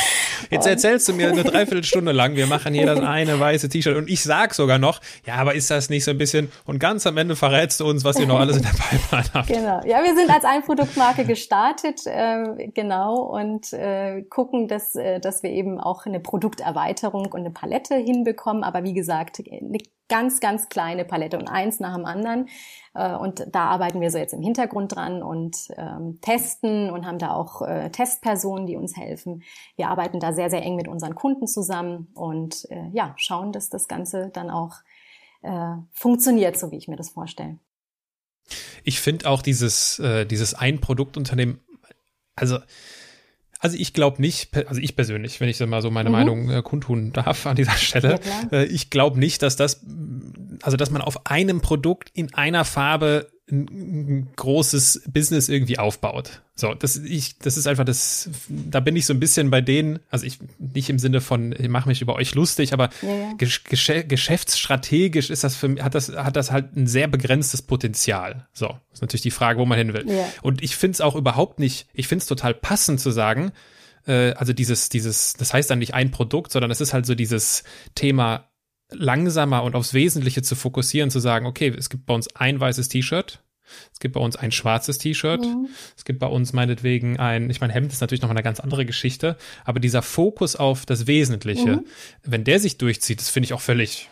jetzt 0.50 0.66
erzählst 0.66 1.08
du 1.08 1.12
mir 1.12 1.28
eine 1.28 1.44
Dreiviertelstunde 1.44 2.12
lang, 2.12 2.36
wir 2.36 2.46
machen 2.46 2.72
hier 2.72 2.86
das 2.86 3.00
eine 3.00 3.38
weiße 3.38 3.68
T-Shirt 3.68 3.96
und 3.96 4.08
ich 4.08 4.22
sag 4.22 4.54
sogar 4.54 4.78
noch, 4.78 5.00
ja, 5.26 5.34
aber 5.34 5.54
ist 5.54 5.70
das 5.70 5.90
nicht 5.90 6.04
so 6.04 6.10
ein 6.10 6.18
bisschen 6.18 6.50
und 6.64 6.78
ganz 6.78 7.06
am 7.06 7.18
Ende 7.18 7.36
verrätst 7.36 7.80
du 7.80 7.86
uns, 7.86 8.02
was 8.04 8.18
ihr 8.18 8.26
noch 8.26 8.40
alles 8.40 8.56
in 8.56 8.62
der 8.62 8.70
Pipeline 8.70 9.28
habt. 9.34 9.48
Genau, 9.48 9.80
ja, 9.84 10.02
wir 10.02 10.16
sind 10.16 10.30
als 10.30 10.44
Einproduktmarke 10.44 11.26
gestartet, 11.26 12.06
äh, 12.06 12.68
genau, 12.72 13.16
und 13.16 13.74
äh, 13.74 14.22
gucken, 14.22 14.68
dass, 14.68 14.94
äh, 14.94 15.20
dass 15.20 15.42
wir 15.42 15.50
eben 15.50 15.78
auch 15.78 16.06
eine 16.06 16.20
Produkterweiterung 16.20 17.26
und 17.26 17.40
eine 17.40 17.50
Palette 17.50 17.94
hinbekommen 17.94 18.37
bekommen, 18.38 18.62
aber 18.62 18.84
wie 18.84 18.94
gesagt, 18.94 19.42
eine 19.50 19.78
ganz, 20.08 20.40
ganz 20.40 20.68
kleine 20.68 21.04
Palette 21.04 21.38
und 21.38 21.48
eins 21.48 21.80
nach 21.80 21.94
dem 21.94 22.06
anderen. 22.06 22.48
Äh, 22.94 23.14
und 23.14 23.44
da 23.52 23.66
arbeiten 23.66 24.00
wir 24.00 24.10
so 24.10 24.18
jetzt 24.18 24.32
im 24.32 24.42
Hintergrund 24.42 24.94
dran 24.94 25.22
und 25.22 25.68
ähm, 25.76 26.18
testen 26.22 26.90
und 26.90 27.04
haben 27.04 27.18
da 27.18 27.34
auch 27.34 27.60
äh, 27.62 27.90
Testpersonen, 27.90 28.66
die 28.66 28.76
uns 28.76 28.96
helfen. 28.96 29.42
Wir 29.76 29.88
arbeiten 29.88 30.20
da 30.20 30.32
sehr, 30.32 30.48
sehr 30.48 30.62
eng 30.62 30.76
mit 30.76 30.88
unseren 30.88 31.14
Kunden 31.14 31.46
zusammen 31.46 32.08
und 32.14 32.70
äh, 32.70 32.88
ja, 32.92 33.14
schauen, 33.16 33.52
dass 33.52 33.68
das 33.68 33.88
Ganze 33.88 34.30
dann 34.32 34.50
auch 34.50 34.76
funktioniert, 35.92 36.58
so 36.58 36.72
wie 36.72 36.76
ich 36.76 36.88
mir 36.88 36.96
das 36.96 37.10
vorstelle. 37.10 37.60
Ich 38.82 39.00
finde 39.00 39.30
auch 39.30 39.40
dieses, 39.40 40.02
dieses 40.28 40.52
Ein-Produkt-Unternehmen, 40.52 41.60
also 42.34 42.58
also 43.58 43.76
ich 43.76 43.92
glaube 43.92 44.20
nicht, 44.22 44.56
also 44.68 44.80
ich 44.80 44.94
persönlich, 44.94 45.40
wenn 45.40 45.48
ich 45.48 45.56
so 45.56 45.66
mal 45.66 45.82
so 45.82 45.90
meine 45.90 46.10
mhm. 46.10 46.14
Meinung 46.14 46.50
äh, 46.50 46.62
kundtun 46.62 47.12
darf 47.12 47.46
an 47.46 47.56
dieser 47.56 47.72
Stelle, 47.72 48.20
ja, 48.52 48.58
äh, 48.58 48.64
ich 48.66 48.90
glaube 48.90 49.18
nicht, 49.18 49.42
dass 49.42 49.56
das, 49.56 49.84
also 50.62 50.76
dass 50.76 50.90
man 50.90 51.02
auf 51.02 51.26
einem 51.26 51.60
Produkt 51.60 52.10
in 52.14 52.32
einer 52.34 52.64
Farbe 52.64 53.30
ein, 53.50 53.66
ein 53.66 54.28
großes 54.36 55.02
Business 55.06 55.48
irgendwie 55.48 55.78
aufbaut. 55.78 56.42
So, 56.54 56.74
das 56.74 56.96
ich, 56.96 57.38
das 57.38 57.56
ist 57.56 57.68
einfach 57.68 57.84
das, 57.84 58.30
da 58.48 58.80
bin 58.80 58.96
ich 58.96 59.06
so 59.06 59.14
ein 59.14 59.20
bisschen 59.20 59.50
bei 59.50 59.60
denen, 59.60 60.00
also 60.10 60.26
ich 60.26 60.38
nicht 60.58 60.90
im 60.90 60.98
Sinne 60.98 61.20
von, 61.20 61.52
ich 61.52 61.68
mache 61.68 61.88
mich 61.88 62.02
über 62.02 62.16
euch 62.16 62.34
lustig, 62.34 62.72
aber 62.72 62.90
ja, 63.00 63.08
ja. 63.08 63.32
Gesch 63.38 63.62
geschäftsstrategisch 63.64 65.30
ist 65.30 65.44
das 65.44 65.54
für 65.54 65.68
mich, 65.68 65.82
hat 65.82 65.94
das, 65.94 66.08
hat 66.10 66.36
das 66.36 66.50
halt 66.50 66.76
ein 66.76 66.86
sehr 66.86 67.06
begrenztes 67.06 67.62
Potenzial. 67.62 68.48
So, 68.52 68.76
ist 68.92 69.02
natürlich 69.02 69.22
die 69.22 69.30
Frage, 69.30 69.60
wo 69.60 69.66
man 69.66 69.78
hin 69.78 69.94
will. 69.94 70.04
Ja. 70.08 70.26
Und 70.42 70.62
ich 70.62 70.76
finde 70.76 70.94
es 70.94 71.00
auch 71.00 71.14
überhaupt 71.14 71.60
nicht, 71.60 71.86
ich 71.94 72.08
finde 72.08 72.22
es 72.22 72.26
total 72.26 72.54
passend 72.54 73.00
zu 73.00 73.12
sagen, 73.12 73.52
äh, 74.06 74.32
also 74.32 74.52
dieses, 74.52 74.88
dieses, 74.88 75.34
das 75.34 75.54
heißt 75.54 75.70
dann 75.70 75.78
nicht 75.78 75.94
ein 75.94 76.10
Produkt, 76.10 76.50
sondern 76.50 76.70
es 76.70 76.80
ist 76.80 76.92
halt 76.92 77.06
so 77.06 77.14
dieses 77.14 77.62
Thema 77.94 78.48
langsamer 78.90 79.62
und 79.64 79.74
aufs 79.74 79.94
Wesentliche 79.94 80.42
zu 80.42 80.54
fokussieren, 80.56 81.10
zu 81.10 81.20
sagen, 81.20 81.46
okay, 81.46 81.72
es 81.76 81.90
gibt 81.90 82.06
bei 82.06 82.14
uns 82.14 82.34
ein 82.34 82.58
weißes 82.58 82.88
T-Shirt, 82.88 83.42
es 83.92 83.98
gibt 83.98 84.14
bei 84.14 84.20
uns 84.20 84.36
ein 84.36 84.52
schwarzes 84.52 84.98
T-Shirt, 84.98 85.42
mhm. 85.42 85.68
es 85.96 86.04
gibt 86.04 86.18
bei 86.18 86.26
uns 86.26 86.52
meinetwegen 86.52 87.18
ein, 87.18 87.50
ich 87.50 87.60
meine, 87.60 87.72
Hemd 87.72 87.92
ist 87.92 88.00
natürlich 88.00 88.22
noch 88.22 88.30
eine 88.30 88.42
ganz 88.42 88.60
andere 88.60 88.86
Geschichte, 88.86 89.36
aber 89.64 89.80
dieser 89.80 90.02
Fokus 90.02 90.56
auf 90.56 90.86
das 90.86 91.06
Wesentliche, 91.06 91.76
mhm. 91.76 91.84
wenn 92.24 92.44
der 92.44 92.60
sich 92.60 92.78
durchzieht, 92.78 93.20
das 93.20 93.28
finde 93.28 93.46
ich 93.46 93.52
auch 93.52 93.60
völlig 93.60 94.08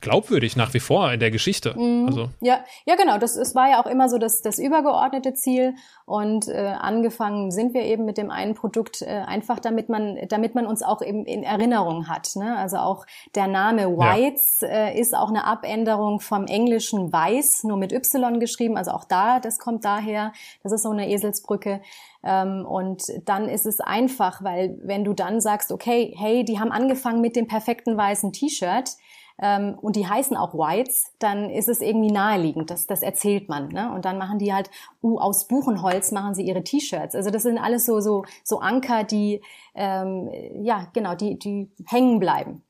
glaubwürdig 0.00 0.56
nach 0.56 0.74
wie 0.74 0.80
vor 0.80 1.12
in 1.12 1.20
der 1.20 1.30
Geschichte. 1.30 1.74
Mhm. 1.78 2.06
Also. 2.06 2.28
Ja, 2.40 2.60
ja, 2.86 2.96
genau. 2.96 3.18
Das, 3.18 3.36
es 3.36 3.54
war 3.54 3.68
ja 3.70 3.82
auch 3.82 3.86
immer 3.86 4.08
so 4.08 4.18
das, 4.18 4.42
das 4.42 4.58
übergeordnete 4.58 5.34
Ziel. 5.34 5.74
Und 6.04 6.48
äh, 6.48 6.74
angefangen 6.78 7.50
sind 7.50 7.74
wir 7.74 7.82
eben 7.82 8.06
mit 8.06 8.16
dem 8.16 8.30
einen 8.30 8.54
Produkt 8.54 9.02
äh, 9.02 9.06
einfach, 9.26 9.58
damit 9.58 9.90
man, 9.90 10.16
damit 10.28 10.54
man 10.54 10.66
uns 10.66 10.82
auch 10.82 11.02
eben 11.02 11.26
in 11.26 11.42
Erinnerung 11.42 12.08
hat. 12.08 12.30
Ne? 12.34 12.56
Also 12.56 12.78
auch 12.78 13.04
der 13.34 13.46
Name 13.46 13.88
Whites 13.98 14.60
ja. 14.62 14.68
äh, 14.68 14.98
ist 14.98 15.14
auch 15.14 15.28
eine 15.28 15.44
Abänderung 15.44 16.20
vom 16.20 16.46
englischen 16.46 17.12
Weiß, 17.12 17.64
nur 17.64 17.76
mit 17.76 17.92
Y 17.92 18.40
geschrieben. 18.40 18.78
Also 18.78 18.92
auch 18.92 19.04
da, 19.04 19.38
das 19.38 19.58
kommt 19.58 19.84
daher. 19.84 20.32
Das 20.62 20.72
ist 20.72 20.82
so 20.82 20.90
eine 20.90 21.10
Eselsbrücke. 21.10 21.82
Ähm, 22.22 22.64
und 22.66 23.02
dann 23.26 23.48
ist 23.48 23.66
es 23.66 23.80
einfach, 23.80 24.42
weil 24.42 24.78
wenn 24.82 25.04
du 25.04 25.12
dann 25.12 25.40
sagst, 25.40 25.70
okay, 25.72 26.14
hey, 26.16 26.44
die 26.44 26.58
haben 26.58 26.72
angefangen 26.72 27.20
mit 27.20 27.36
dem 27.36 27.46
perfekten 27.46 27.96
weißen 27.96 28.32
T-Shirt, 28.32 28.96
ähm, 29.40 29.78
und 29.80 29.96
die 29.96 30.06
heißen 30.06 30.36
auch 30.36 30.54
Whites, 30.54 31.12
dann 31.18 31.50
ist 31.50 31.68
es 31.68 31.80
irgendwie 31.80 32.10
naheliegend, 32.10 32.70
das, 32.70 32.86
das 32.86 33.02
erzählt 33.02 33.48
man. 33.48 33.68
Ne? 33.68 33.92
Und 33.92 34.04
dann 34.04 34.18
machen 34.18 34.38
die 34.38 34.52
halt, 34.52 34.70
uh, 35.02 35.18
aus 35.18 35.46
Buchenholz 35.46 36.12
machen 36.12 36.34
sie 36.34 36.42
ihre 36.42 36.64
T-Shirts. 36.64 37.14
Also 37.14 37.30
das 37.30 37.44
sind 37.44 37.58
alles 37.58 37.86
so, 37.86 38.00
so, 38.00 38.24
so 38.44 38.58
Anker, 38.60 39.04
die, 39.04 39.42
ähm, 39.74 40.28
ja, 40.62 40.88
genau, 40.92 41.14
die, 41.14 41.38
die 41.38 41.70
hängen 41.86 42.18
bleiben. 42.18 42.62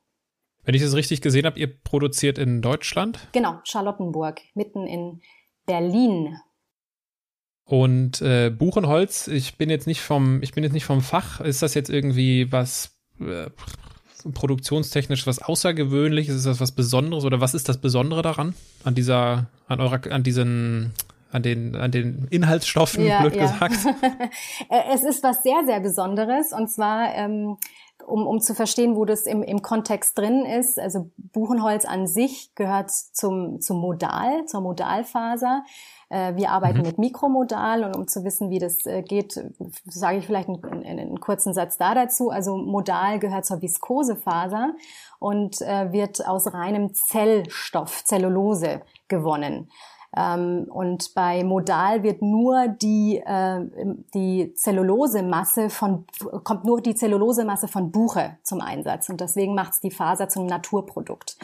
Wenn 0.64 0.74
ich 0.74 0.82
es 0.82 0.94
richtig 0.94 1.22
gesehen 1.22 1.46
habe, 1.46 1.58
ihr 1.58 1.74
produziert 1.82 2.36
in 2.36 2.60
Deutschland? 2.60 3.28
Genau, 3.32 3.58
Charlottenburg, 3.64 4.40
mitten 4.54 4.86
in 4.86 5.22
Berlin. 5.64 6.36
Und 7.64 8.20
äh, 8.20 8.50
Buchenholz, 8.50 9.28
ich 9.28 9.56
bin 9.56 9.70
jetzt 9.70 9.86
nicht 9.86 10.00
vom, 10.00 10.42
ich 10.42 10.52
bin 10.52 10.64
jetzt 10.64 10.72
nicht 10.72 10.84
vom 10.84 11.00
Fach. 11.00 11.40
Ist 11.40 11.62
das 11.62 11.74
jetzt 11.74 11.88
irgendwie 11.90 12.52
was 12.52 12.98
äh, 13.20 13.50
produktionstechnisch 14.32 15.26
was 15.26 15.40
Außergewöhnliches? 15.40 16.36
Ist 16.36 16.46
das 16.46 16.60
was 16.60 16.72
Besonderes 16.72 17.24
oder 17.24 17.40
was 17.40 17.54
ist 17.54 17.68
das 17.68 17.78
Besondere 17.78 18.22
daran? 18.22 18.54
An 18.84 18.94
dieser, 18.94 19.46
an 19.66 19.80
eurer, 19.80 20.00
an 20.10 20.22
diesen, 20.22 20.92
an 21.30 21.42
den, 21.42 21.76
an 21.76 21.90
den 21.90 22.26
Inhaltsstoffen, 22.30 23.04
ja, 23.04 23.20
blöd 23.20 23.36
ja. 23.36 23.42
gesagt? 23.42 23.76
Äh, 24.70 24.94
es 24.94 25.02
ist 25.02 25.22
was 25.22 25.42
sehr, 25.42 25.62
sehr 25.66 25.80
Besonderes 25.80 26.52
und 26.52 26.68
zwar, 26.68 27.14
ähm, 27.14 27.56
um, 28.06 28.26
um 28.26 28.40
zu 28.40 28.54
verstehen, 28.54 28.96
wo 28.96 29.04
das 29.04 29.26
im, 29.26 29.42
im 29.42 29.62
Kontext 29.62 30.16
drin 30.18 30.44
ist. 30.44 30.78
Also 30.78 31.10
Buchenholz 31.16 31.84
an 31.84 32.06
sich 32.06 32.54
gehört 32.54 32.90
zum, 32.90 33.60
zum 33.60 33.78
Modal, 33.78 34.44
zur 34.46 34.60
Modalfaser. 34.60 35.64
Äh, 36.10 36.36
wir 36.36 36.50
arbeiten 36.50 36.78
mhm. 36.78 36.86
mit 36.86 36.98
Mikromodal 36.98 37.84
und 37.84 37.96
um 37.96 38.08
zu 38.08 38.24
wissen, 38.24 38.50
wie 38.50 38.58
das 38.58 38.86
äh, 38.86 39.02
geht, 39.02 39.40
sage 39.86 40.18
ich 40.18 40.26
vielleicht 40.26 40.48
einen, 40.48 40.84
einen, 40.84 41.20
kurzen 41.20 41.52
Satz 41.52 41.76
da 41.76 41.94
dazu. 41.94 42.30
Also 42.30 42.56
Modal 42.56 43.18
gehört 43.18 43.44
zur 43.44 43.60
Viskosefaser 43.60 44.74
und 45.18 45.60
äh, 45.60 45.92
wird 45.92 46.26
aus 46.26 46.52
reinem 46.52 46.94
Zellstoff, 46.94 48.04
Zellulose 48.04 48.80
gewonnen. 49.08 49.70
Ähm, 50.16 50.66
und 50.70 51.14
bei 51.14 51.44
Modal 51.44 52.02
wird 52.02 52.22
nur 52.22 52.68
die, 52.68 53.22
die 54.14 54.54
Zellulosemasse 54.54 55.68
von, 55.68 56.06
kommt 56.44 56.64
nur 56.64 56.80
die 56.80 56.94
Zellulosemasse 56.94 57.68
von 57.68 57.90
Buche 57.90 58.38
zum 58.42 58.62
Einsatz. 58.62 59.10
Und 59.10 59.20
deswegen 59.20 59.54
macht 59.54 59.74
es 59.74 59.80
die 59.80 59.90
Faser 59.90 60.30
zum 60.30 60.46
Naturprodukt. 60.46 61.36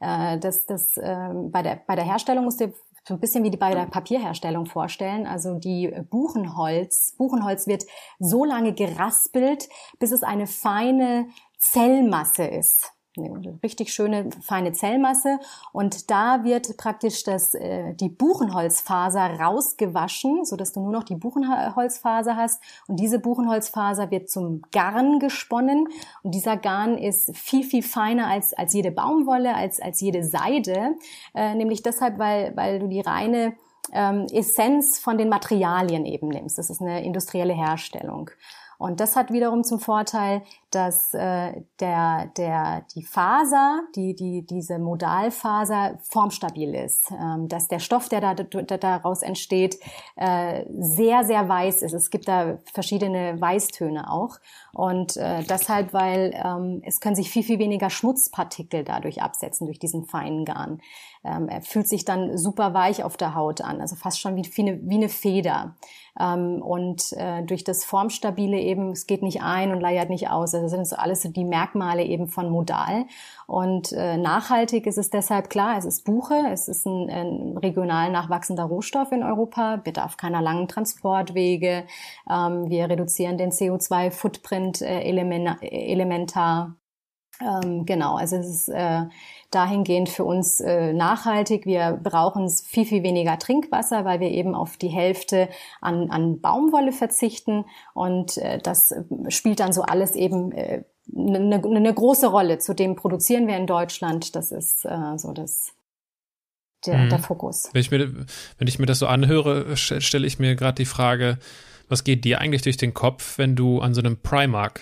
das, 0.00 0.66
das, 0.66 0.90
ähm, 1.02 1.50
bei, 1.50 1.62
der, 1.62 1.80
bei 1.86 1.94
der 1.94 2.04
Herstellung 2.04 2.44
musst 2.44 2.60
du 2.60 2.72
so 3.06 3.14
ein 3.14 3.20
bisschen 3.20 3.44
wie 3.44 3.50
bei 3.50 3.74
der 3.74 3.86
Papierherstellung 3.86 4.66
vorstellen. 4.66 5.26
Also 5.26 5.58
die 5.58 5.90
Buchenholz, 6.10 7.14
Buchenholz 7.16 7.66
wird 7.66 7.84
so 8.18 8.44
lange 8.44 8.74
geraspelt, 8.74 9.68
bis 9.98 10.12
es 10.12 10.22
eine 10.22 10.46
feine 10.46 11.28
Zellmasse 11.58 12.44
ist 12.44 12.92
eine 13.24 13.58
richtig 13.62 13.92
schöne 13.92 14.30
feine 14.40 14.72
Zellmasse. 14.72 15.38
Und 15.72 16.10
da 16.10 16.44
wird 16.44 16.76
praktisch 16.76 17.24
das 17.24 17.54
äh, 17.54 17.94
die 17.94 18.08
Buchenholzfaser 18.08 19.40
rausgewaschen, 19.40 20.44
so 20.44 20.56
dass 20.56 20.72
du 20.72 20.80
nur 20.80 20.92
noch 20.92 21.04
die 21.04 21.16
Buchenholzfaser 21.16 22.36
hast. 22.36 22.62
Und 22.86 23.00
diese 23.00 23.18
Buchenholzfaser 23.18 24.10
wird 24.10 24.30
zum 24.30 24.62
Garn 24.72 25.18
gesponnen. 25.18 25.88
Und 26.22 26.34
dieser 26.34 26.56
Garn 26.56 26.96
ist 26.98 27.36
viel 27.36 27.64
viel 27.64 27.82
feiner 27.82 28.28
als 28.28 28.52
als 28.52 28.72
jede 28.74 28.90
Baumwolle, 28.90 29.54
als 29.54 29.80
als 29.80 30.00
jede 30.00 30.24
Seide, 30.24 30.96
äh, 31.34 31.54
nämlich 31.54 31.82
deshalb, 31.82 32.18
weil 32.18 32.56
weil 32.56 32.78
du 32.78 32.88
die 32.88 33.00
reine 33.00 33.54
ähm, 33.92 34.26
Essenz 34.32 34.98
von 34.98 35.18
den 35.18 35.28
Materialien 35.28 36.04
eben 36.04 36.28
nimmst. 36.28 36.58
Das 36.58 36.70
ist 36.70 36.80
eine 36.80 37.04
industrielle 37.04 37.54
Herstellung. 37.54 38.30
Und 38.80 38.98
das 38.98 39.14
hat 39.14 39.30
wiederum 39.30 39.62
zum 39.62 39.78
Vorteil, 39.78 40.40
dass 40.70 41.12
äh, 41.12 41.52
der, 41.80 42.30
der, 42.38 42.86
die 42.94 43.02
Faser, 43.02 43.82
die, 43.94 44.14
die, 44.14 44.46
diese 44.46 44.78
Modalfaser 44.78 45.98
formstabil 46.00 46.74
ist, 46.74 47.10
ähm, 47.10 47.46
dass 47.46 47.68
der 47.68 47.78
Stoff, 47.78 48.08
der, 48.08 48.22
da, 48.22 48.32
der 48.32 48.78
daraus 48.78 49.20
entsteht, 49.20 49.78
äh, 50.16 50.64
sehr, 50.78 51.24
sehr 51.24 51.46
weiß 51.46 51.82
ist. 51.82 51.92
Es 51.92 52.08
gibt 52.08 52.26
da 52.26 52.56
verschiedene 52.72 53.38
Weißtöne 53.38 54.10
auch. 54.10 54.38
Und 54.72 55.18
äh, 55.18 55.44
deshalb, 55.44 55.92
weil 55.92 56.32
ähm, 56.42 56.80
es 56.82 57.00
können 57.00 57.16
sich 57.16 57.28
viel, 57.28 57.42
viel 57.42 57.58
weniger 57.58 57.90
Schmutzpartikel 57.90 58.82
dadurch 58.82 59.20
absetzen, 59.20 59.66
durch 59.66 59.78
diesen 59.78 60.06
feinen 60.06 60.46
Garn. 60.46 60.80
Ähm, 61.22 61.48
er 61.48 61.60
fühlt 61.60 61.86
sich 61.86 62.06
dann 62.06 62.38
super 62.38 62.72
weich 62.72 63.04
auf 63.04 63.18
der 63.18 63.34
Haut 63.34 63.60
an, 63.60 63.82
also 63.82 63.94
fast 63.94 64.20
schon 64.20 64.36
wie, 64.36 64.50
wie, 64.54 64.62
eine, 64.62 64.80
wie 64.88 64.94
eine 64.94 65.08
Feder. 65.10 65.76
Ähm, 66.18 66.62
und 66.62 67.12
äh, 67.12 67.42
durch 67.42 67.62
das 67.62 67.84
Formstabile 67.84 68.58
eben, 68.58 68.92
es 68.92 69.06
geht 69.06 69.22
nicht 69.22 69.42
ein 69.42 69.70
und 69.70 69.80
leiert 69.80 70.08
nicht 70.08 70.30
aus. 70.30 70.54
Also 70.54 70.64
das 70.64 70.72
sind 70.72 70.86
so 70.86 70.96
alles 70.96 71.22
so 71.22 71.28
die 71.28 71.44
Merkmale 71.44 72.04
eben 72.04 72.26
von 72.26 72.48
Modal. 72.50 73.04
Und 73.46 73.92
äh, 73.92 74.16
nachhaltig 74.16 74.86
ist 74.86 74.96
es 74.96 75.10
deshalb 75.10 75.50
klar, 75.50 75.76
es 75.76 75.84
ist 75.84 76.04
Buche, 76.04 76.42
es 76.50 76.68
ist 76.68 76.86
ein, 76.86 77.10
ein 77.10 77.56
regional 77.58 78.10
nachwachsender 78.10 78.64
Rohstoff 78.64 79.12
in 79.12 79.22
Europa, 79.22 79.76
bedarf 79.76 80.16
keiner 80.16 80.40
langen 80.40 80.68
Transportwege. 80.68 81.84
Ähm, 82.30 82.70
wir 82.70 82.88
reduzieren 82.88 83.36
den 83.36 83.50
CO2-Footprint 83.50 84.80
äh, 84.80 85.02
elementar. 85.02 86.76
Ähm, 87.40 87.86
genau, 87.86 88.16
also 88.16 88.36
es 88.36 88.48
ist 88.48 88.68
äh, 88.68 89.04
dahingehend 89.50 90.08
für 90.08 90.24
uns 90.24 90.60
äh, 90.60 90.92
nachhaltig. 90.92 91.66
Wir 91.66 91.98
brauchen 92.02 92.48
viel, 92.48 92.84
viel 92.84 93.02
weniger 93.02 93.38
Trinkwasser, 93.38 94.04
weil 94.04 94.20
wir 94.20 94.30
eben 94.30 94.54
auf 94.54 94.76
die 94.76 94.88
Hälfte 94.88 95.48
an, 95.80 96.10
an 96.10 96.40
Baumwolle 96.40 96.92
verzichten. 96.92 97.64
Und 97.94 98.38
äh, 98.38 98.58
das 98.58 98.94
spielt 99.28 99.60
dann 99.60 99.72
so 99.72 99.82
alles 99.82 100.14
eben 100.14 100.52
äh, 100.52 100.84
eine, 101.14 101.62
eine 101.64 101.94
große 101.94 102.28
Rolle. 102.28 102.58
Zudem 102.58 102.94
produzieren 102.94 103.48
wir 103.48 103.56
in 103.56 103.66
Deutschland. 103.66 104.36
Das 104.36 104.52
ist 104.52 104.84
äh, 104.84 105.16
so 105.16 105.32
das 105.32 105.72
der, 106.86 106.98
mhm. 106.98 107.08
der 107.10 107.18
Fokus. 107.18 107.70
Wenn 107.72 107.80
ich, 107.80 107.90
mir, 107.90 108.26
wenn 108.58 108.68
ich 108.68 108.78
mir 108.78 108.86
das 108.86 109.00
so 109.00 109.06
anhöre, 109.06 109.76
stelle 109.76 110.26
ich 110.26 110.38
mir 110.38 110.56
gerade 110.56 110.76
die 110.76 110.86
Frage, 110.86 111.38
was 111.88 112.04
geht 112.04 112.24
dir 112.24 112.40
eigentlich 112.40 112.62
durch 112.62 112.76
den 112.76 112.94
Kopf, 112.94 113.36
wenn 113.38 113.56
du 113.56 113.80
an 113.80 113.94
so 113.94 114.00
einem 114.00 114.16
Primark 114.16 114.80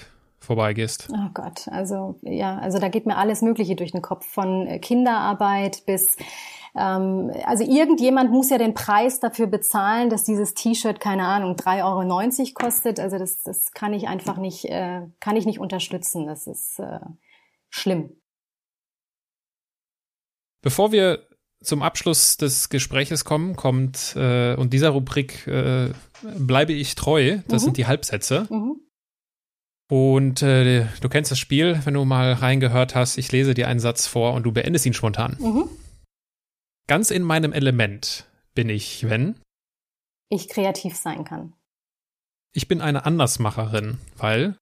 vorbeigehst? 0.49 1.09
Oh 1.12 1.28
Gott, 1.34 1.68
also 1.68 2.18
ja, 2.22 2.59
also 2.59 2.78
da 2.78 2.88
geht 2.88 3.07
mir 3.07 3.16
alles 3.16 3.42
Mögliche 3.42 3.76
durch 3.76 3.92
den 3.92 4.03
Kopf, 4.03 4.26
von 4.26 4.66
äh, 4.66 4.78
Kinderarbeit 4.78 5.84
bis 5.86 6.16
ähm, 6.74 7.30
also 7.44 7.64
irgendjemand 7.64 8.30
muss 8.30 8.51
ja 8.51 8.59
den 8.59 8.74
Preis 8.74 9.20
dafür 9.20 9.46
bezahlen, 9.46 10.11
dass 10.11 10.24
dieses 10.24 10.55
T-Shirt, 10.55 11.01
keine 11.01 11.24
Ahnung, 11.24 11.57
3,90 11.57 12.40
Euro 12.40 12.53
kostet. 12.55 13.01
Also 13.01 13.18
das, 13.18 13.42
das 13.42 13.72
kann 13.72 13.92
ich 13.92 14.09
einfach 14.09 14.36
nicht, 14.36 14.64
äh, 14.66 15.03
kann 15.20 15.36
ich 15.36 15.46
nicht 15.46 15.59
unterstützen. 15.59 16.26
Das 16.26 16.46
ist 16.46 16.78
äh, 16.78 17.01
schlimm. 17.68 18.11
Bevor 20.62 20.92
wir 20.92 21.26
zum 21.62 21.82
Abschluss 21.82 22.36
des 22.36 22.68
Gespräches 22.68 23.24
kommen, 23.24 23.57
kommt 23.57 24.14
äh, 24.16 24.55
und 24.55 24.72
dieser 24.72 24.90
Rubrik 24.90 25.46
äh, 25.46 25.92
bleibe 26.22 26.72
ich 26.72 26.94
treu. 26.94 27.38
Das 27.49 27.62
mhm. 27.62 27.66
sind 27.66 27.76
die 27.76 27.86
Halbsätze. 27.86 28.46
Mhm. 28.51 28.80
Und 29.91 30.43
äh, 30.43 30.86
du 31.01 31.09
kennst 31.09 31.30
das 31.30 31.39
Spiel, 31.39 31.80
wenn 31.84 31.95
du 31.95 32.05
mal 32.05 32.34
reingehört 32.34 32.95
hast, 32.95 33.16
ich 33.16 33.32
lese 33.32 33.55
dir 33.55 33.68
einen 33.68 33.80
Satz 33.80 34.07
vor 34.07 34.34
und 34.34 34.43
du 34.43 34.53
beendest 34.53 34.84
ihn 34.84 34.93
spontan. 34.93 35.36
Mhm. 35.41 35.68
Ganz 36.86 37.11
in 37.11 37.22
meinem 37.22 37.53
Element 37.53 38.26
bin 38.55 38.68
ich, 38.68 39.09
wenn 39.09 39.41
ich 40.30 40.49
kreativ 40.49 40.97
sein 40.97 41.24
kann. 41.24 41.55
Ich 42.53 42.68
bin 42.68 42.80
eine 42.80 43.07
Andersmacherin, 43.07 43.99
weil 44.16 44.57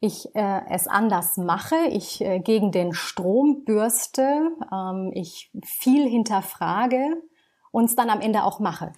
ich 0.00 0.34
äh, 0.34 0.60
es 0.68 0.86
anders 0.86 1.36
mache, 1.36 1.76
ich 1.90 2.20
äh, 2.20 2.40
gegen 2.40 2.72
den 2.72 2.94
Strom 2.94 3.64
bürste, 3.64 4.50
ähm, 4.72 5.12
ich 5.14 5.50
viel 5.64 6.08
hinterfrage 6.08 7.22
und 7.70 7.84
es 7.86 7.96
dann 7.96 8.10
am 8.10 8.20
Ende 8.20 8.42
auch 8.42 8.60
mache. 8.60 8.92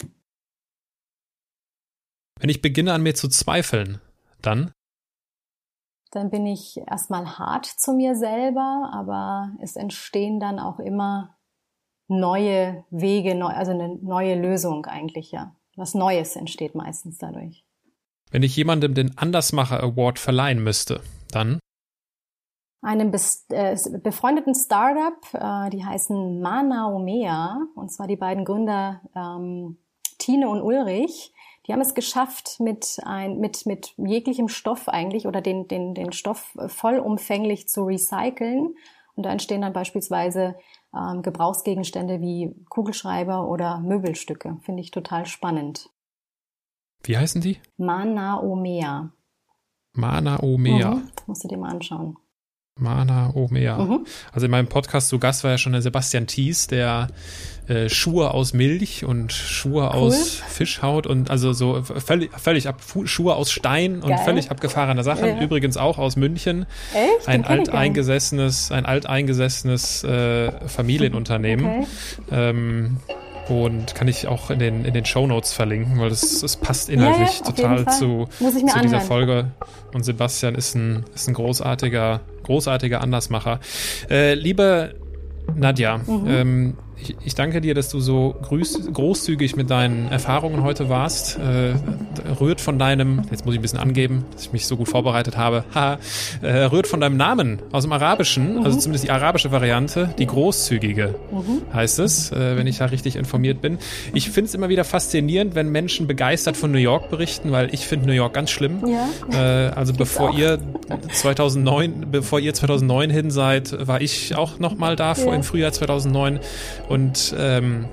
Wenn 2.40 2.50
ich 2.50 2.60
beginne 2.60 2.92
an 2.92 3.02
mir 3.02 3.14
zu 3.14 3.28
zweifeln, 3.28 4.00
dann 4.42 4.72
dann 6.10 6.30
bin 6.30 6.46
ich 6.46 6.78
erstmal 6.86 7.38
hart 7.38 7.66
zu 7.66 7.92
mir 7.92 8.14
selber, 8.14 8.90
aber 8.92 9.52
es 9.60 9.76
entstehen 9.76 10.40
dann 10.40 10.58
auch 10.58 10.78
immer 10.78 11.36
neue 12.08 12.84
Wege, 12.90 13.44
also 13.44 13.72
eine 13.72 13.96
neue 13.96 14.40
Lösung 14.40 14.86
eigentlich, 14.86 15.32
ja. 15.32 15.54
Was 15.76 15.94
Neues 15.94 16.36
entsteht 16.36 16.74
meistens 16.74 17.18
dadurch. 17.18 17.64
Wenn 18.30 18.42
ich 18.42 18.56
jemandem 18.56 18.94
den 18.94 19.18
Andersmacher 19.18 19.82
Award 19.82 20.18
verleihen 20.18 20.62
müsste, 20.62 21.02
dann? 21.30 21.58
einem 22.86 23.12
äh, 23.50 23.76
befreundeten 23.98 24.54
Startup, 24.54 25.18
äh, 25.32 25.70
die 25.70 25.84
heißen 25.84 26.40
Manaomea, 26.40 27.66
und 27.74 27.90
zwar 27.90 28.06
die 28.06 28.16
beiden 28.16 28.44
Gründer 28.44 29.00
ähm, 29.14 29.78
Tine 30.18 30.48
und 30.48 30.62
Ulrich. 30.62 31.32
Die 31.66 31.72
haben 31.72 31.80
es 31.80 31.94
geschafft, 31.94 32.60
mit, 32.60 33.00
ein, 33.04 33.38
mit, 33.38 33.66
mit 33.66 33.92
jeglichem 33.96 34.48
Stoff 34.48 34.88
eigentlich 34.88 35.26
oder 35.26 35.40
den, 35.40 35.66
den, 35.66 35.94
den 35.94 36.12
Stoff 36.12 36.56
vollumfänglich 36.68 37.68
zu 37.68 37.84
recyceln. 37.84 38.74
Und 39.14 39.22
da 39.24 39.30
entstehen 39.30 39.62
dann 39.62 39.72
beispielsweise 39.72 40.56
ähm, 40.94 41.22
Gebrauchsgegenstände 41.22 42.20
wie 42.20 42.54
Kugelschreiber 42.68 43.48
oder 43.48 43.80
Möbelstücke. 43.80 44.58
Finde 44.62 44.82
ich 44.82 44.90
total 44.90 45.26
spannend. 45.26 45.90
Wie 47.02 47.16
heißen 47.16 47.40
die? 47.40 47.58
Manaomea. 47.78 49.10
Manaomea. 49.92 50.90
Mhm, 50.96 51.10
musst 51.26 51.44
du 51.44 51.48
dir 51.48 51.58
mal 51.58 51.70
anschauen. 51.70 52.16
Mana 52.78 53.30
Omea. 53.34 53.78
Mhm. 53.78 54.06
Also 54.32 54.44
in 54.44 54.50
meinem 54.50 54.66
Podcast 54.66 55.08
zu 55.08 55.18
Gast 55.18 55.44
war 55.44 55.50
ja 55.50 55.58
schon 55.58 55.72
der 55.72 55.80
Sebastian 55.80 56.26
Thies, 56.26 56.66
der 56.66 57.08
äh, 57.68 57.88
Schuhe 57.88 58.32
aus 58.32 58.52
Milch 58.52 59.02
und 59.02 59.32
Schuhe 59.32 59.84
cool. 59.84 59.98
aus 59.98 60.42
Fischhaut 60.46 61.06
und 61.06 61.30
also 61.30 61.54
so 61.54 61.82
völlig, 61.82 62.30
völlig 62.38 62.68
ab, 62.68 62.82
Schuhe 63.04 63.34
aus 63.34 63.50
Stein 63.50 64.02
und 64.02 64.10
Geil. 64.10 64.24
völlig 64.26 64.50
abgefahrene 64.50 65.02
Sachen. 65.02 65.26
Ja. 65.26 65.40
Übrigens 65.40 65.78
auch 65.78 65.96
aus 65.96 66.16
München. 66.16 66.66
Echt? 66.92 67.26
Ein 67.26 67.46
alteingesessenes, 67.46 68.70
ein 68.70 68.84
alteingesessenes 68.84 70.04
äh, 70.04 70.52
Familienunternehmen. 70.68 71.66
Okay. 71.66 71.86
Ähm, 72.30 72.98
und 73.48 73.94
kann 73.94 74.08
ich 74.08 74.26
auch 74.26 74.50
in 74.50 74.58
den, 74.58 74.84
in 74.84 74.92
den 74.92 75.04
Show 75.04 75.26
Notes 75.26 75.52
verlinken, 75.52 76.00
weil 76.00 76.10
das, 76.10 76.40
das 76.40 76.56
passt 76.56 76.88
inhaltlich 76.88 77.40
ja, 77.40 77.44
total 77.46 77.86
zu, 77.86 78.28
zu 78.38 78.80
dieser 78.82 79.00
Folge. 79.00 79.52
Und 79.92 80.04
Sebastian 80.04 80.54
ist 80.54 80.74
ein, 80.74 81.04
ist 81.14 81.28
ein 81.28 81.34
großartiger, 81.34 82.20
großartiger 82.42 83.00
Andersmacher. 83.00 83.60
Äh, 84.10 84.34
liebe 84.34 84.96
Nadja, 85.54 85.98
mhm. 85.98 86.24
ähm, 86.28 86.78
ich, 87.00 87.16
ich, 87.24 87.34
danke 87.34 87.60
dir, 87.60 87.74
dass 87.74 87.88
du 87.88 88.00
so 88.00 88.34
grüß, 88.42 88.92
großzügig 88.92 89.56
mit 89.56 89.70
deinen 89.70 90.08
Erfahrungen 90.10 90.62
heute 90.62 90.88
warst. 90.88 91.38
Äh, 91.38 91.74
rührt 92.40 92.60
von 92.60 92.78
deinem, 92.78 93.22
jetzt 93.30 93.44
muss 93.44 93.54
ich 93.54 93.60
ein 93.60 93.62
bisschen 93.62 93.78
angeben, 93.78 94.24
dass 94.32 94.46
ich 94.46 94.52
mich 94.52 94.66
so 94.66 94.76
gut 94.76 94.88
vorbereitet 94.88 95.36
habe, 95.36 95.64
haha, 95.74 95.98
äh, 96.42 96.64
rührt 96.64 96.86
von 96.86 97.00
deinem 97.00 97.16
Namen 97.16 97.60
aus 97.72 97.84
dem 97.84 97.92
Arabischen, 97.92 98.56
mhm. 98.56 98.64
also 98.64 98.78
zumindest 98.78 99.04
die 99.04 99.10
arabische 99.10 99.52
Variante, 99.52 100.14
die 100.18 100.26
großzügige 100.26 101.14
mhm. 101.30 101.74
heißt 101.74 101.98
es, 101.98 102.32
äh, 102.32 102.56
wenn 102.56 102.66
ich 102.66 102.78
da 102.78 102.86
richtig 102.86 103.16
informiert 103.16 103.60
bin. 103.60 103.78
Ich 104.14 104.30
finde 104.30 104.48
es 104.48 104.54
immer 104.54 104.68
wieder 104.68 104.84
faszinierend, 104.84 105.54
wenn 105.54 105.70
Menschen 105.70 106.06
begeistert 106.06 106.56
von 106.56 106.72
New 106.72 106.78
York 106.78 107.10
berichten, 107.10 107.52
weil 107.52 107.72
ich 107.74 107.86
finde 107.86 108.06
New 108.06 108.12
York 108.12 108.32
ganz 108.32 108.50
schlimm. 108.50 108.82
Ja. 108.86 109.68
Äh, 109.68 109.70
also 109.70 109.92
Gibt's 109.92 110.14
bevor 110.14 110.30
auch. 110.30 110.38
ihr 110.38 110.58
2009, 111.12 112.06
bevor 112.10 112.40
ihr 112.40 112.54
2009 112.54 113.10
hin 113.10 113.30
seid, 113.30 113.86
war 113.86 114.00
ich 114.00 114.34
auch 114.34 114.58
noch 114.58 114.76
mal 114.76 114.96
da, 114.96 115.08
ja. 115.08 115.14
vor 115.14 115.34
im 115.34 115.42
Frühjahr 115.42 115.72
2009 115.72 116.40
und 116.88 117.34
ähm, 117.38 117.86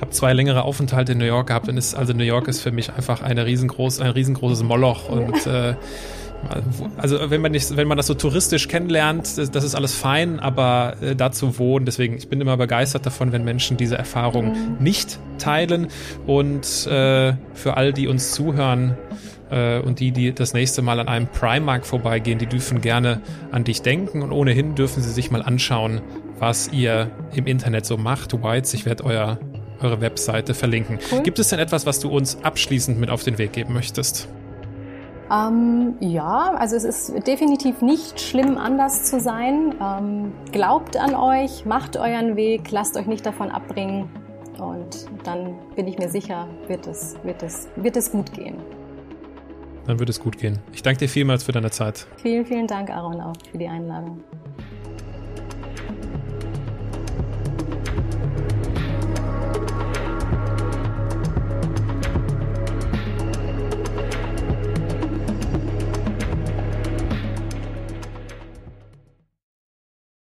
habe 0.00 0.10
zwei 0.10 0.32
längere 0.32 0.62
Aufenthalte 0.62 1.12
in 1.12 1.18
New 1.18 1.24
York 1.24 1.48
gehabt. 1.48 1.68
Und 1.68 1.76
ist 1.76 1.94
also 1.94 2.12
New 2.12 2.24
York 2.24 2.48
ist 2.48 2.60
für 2.60 2.70
mich 2.70 2.92
einfach 2.92 3.22
eine 3.22 3.46
riesengroß, 3.46 4.00
ein 4.00 4.10
riesengroßes 4.10 4.62
Moloch. 4.62 5.08
Und 5.08 5.46
äh, 5.46 5.74
also 6.96 7.30
wenn 7.30 7.40
man 7.40 7.52
nicht, 7.52 7.76
wenn 7.76 7.88
man 7.88 7.96
das 7.96 8.06
so 8.06 8.14
touristisch 8.14 8.68
kennenlernt, 8.68 9.38
das, 9.38 9.50
das 9.50 9.64
ist 9.64 9.74
alles 9.74 9.94
fein, 9.94 10.38
aber 10.38 10.94
äh, 11.00 11.16
da 11.16 11.32
zu 11.32 11.58
wohnen, 11.58 11.84
deswegen 11.84 12.16
ich 12.16 12.28
bin 12.28 12.40
immer 12.40 12.56
begeistert 12.56 13.06
davon, 13.06 13.32
wenn 13.32 13.44
Menschen 13.44 13.76
diese 13.76 13.98
Erfahrung 13.98 14.52
mhm. 14.52 14.76
nicht 14.78 15.18
teilen. 15.38 15.88
Und 16.26 16.86
äh, 16.86 17.34
für 17.54 17.76
all 17.76 17.92
die 17.92 18.06
uns 18.06 18.32
zuhören 18.32 18.96
äh, 19.50 19.80
und 19.80 19.98
die, 20.00 20.12
die 20.12 20.32
das 20.32 20.54
nächste 20.54 20.82
Mal 20.82 21.00
an 21.00 21.08
einem 21.08 21.26
Primark 21.26 21.84
vorbeigehen, 21.86 22.38
die 22.38 22.46
dürfen 22.46 22.80
gerne 22.80 23.20
an 23.50 23.64
dich 23.64 23.82
denken. 23.82 24.22
Und 24.22 24.30
ohnehin 24.30 24.74
dürfen 24.76 25.02
sie 25.02 25.10
sich 25.10 25.30
mal 25.30 25.42
anschauen, 25.42 26.00
was 26.38 26.68
ihr 26.72 27.10
im 27.34 27.46
Internet 27.46 27.86
so 27.86 27.96
macht. 27.96 28.32
Whites, 28.42 28.74
ich 28.74 28.86
werde 28.86 29.04
euer, 29.04 29.38
eure 29.80 30.00
Webseite 30.00 30.54
verlinken. 30.54 30.98
Cool. 31.10 31.22
Gibt 31.22 31.38
es 31.38 31.48
denn 31.48 31.58
etwas, 31.58 31.86
was 31.86 32.00
du 32.00 32.08
uns 32.08 32.42
abschließend 32.42 32.98
mit 32.98 33.10
auf 33.10 33.22
den 33.22 33.38
Weg 33.38 33.52
geben 33.52 33.74
möchtest? 33.74 34.28
Ähm, 35.30 35.94
ja, 36.00 36.54
also 36.54 36.76
es 36.76 36.84
ist 36.84 37.26
definitiv 37.26 37.82
nicht 37.82 38.20
schlimm, 38.20 38.56
anders 38.56 39.04
zu 39.04 39.20
sein. 39.20 39.74
Ähm, 39.80 40.32
glaubt 40.52 40.96
an 40.96 41.14
euch, 41.14 41.66
macht 41.66 41.96
euren 41.96 42.36
Weg, 42.36 42.70
lasst 42.70 42.96
euch 42.96 43.06
nicht 43.06 43.26
davon 43.26 43.50
abbringen 43.50 44.08
und 44.58 45.06
dann 45.24 45.54
bin 45.76 45.86
ich 45.86 45.98
mir 45.98 46.08
sicher, 46.08 46.48
wird 46.66 46.86
es, 46.86 47.16
wird 47.24 47.42
es, 47.42 47.68
wird 47.76 47.96
es 47.96 48.10
gut 48.10 48.32
gehen. 48.32 48.56
Dann 49.86 49.98
wird 49.98 50.08
es 50.08 50.20
gut 50.20 50.38
gehen. 50.38 50.58
Ich 50.72 50.82
danke 50.82 51.00
dir 51.00 51.08
vielmals 51.08 51.44
für 51.44 51.52
deine 51.52 51.70
Zeit. 51.70 52.06
Vielen, 52.16 52.44
vielen 52.44 52.66
Dank, 52.66 52.90
Aaron, 52.90 53.20
auch 53.20 53.36
für 53.50 53.58
die 53.58 53.68
Einladung. 53.68 54.22
Thank 57.98 58.14
you. 58.22 58.27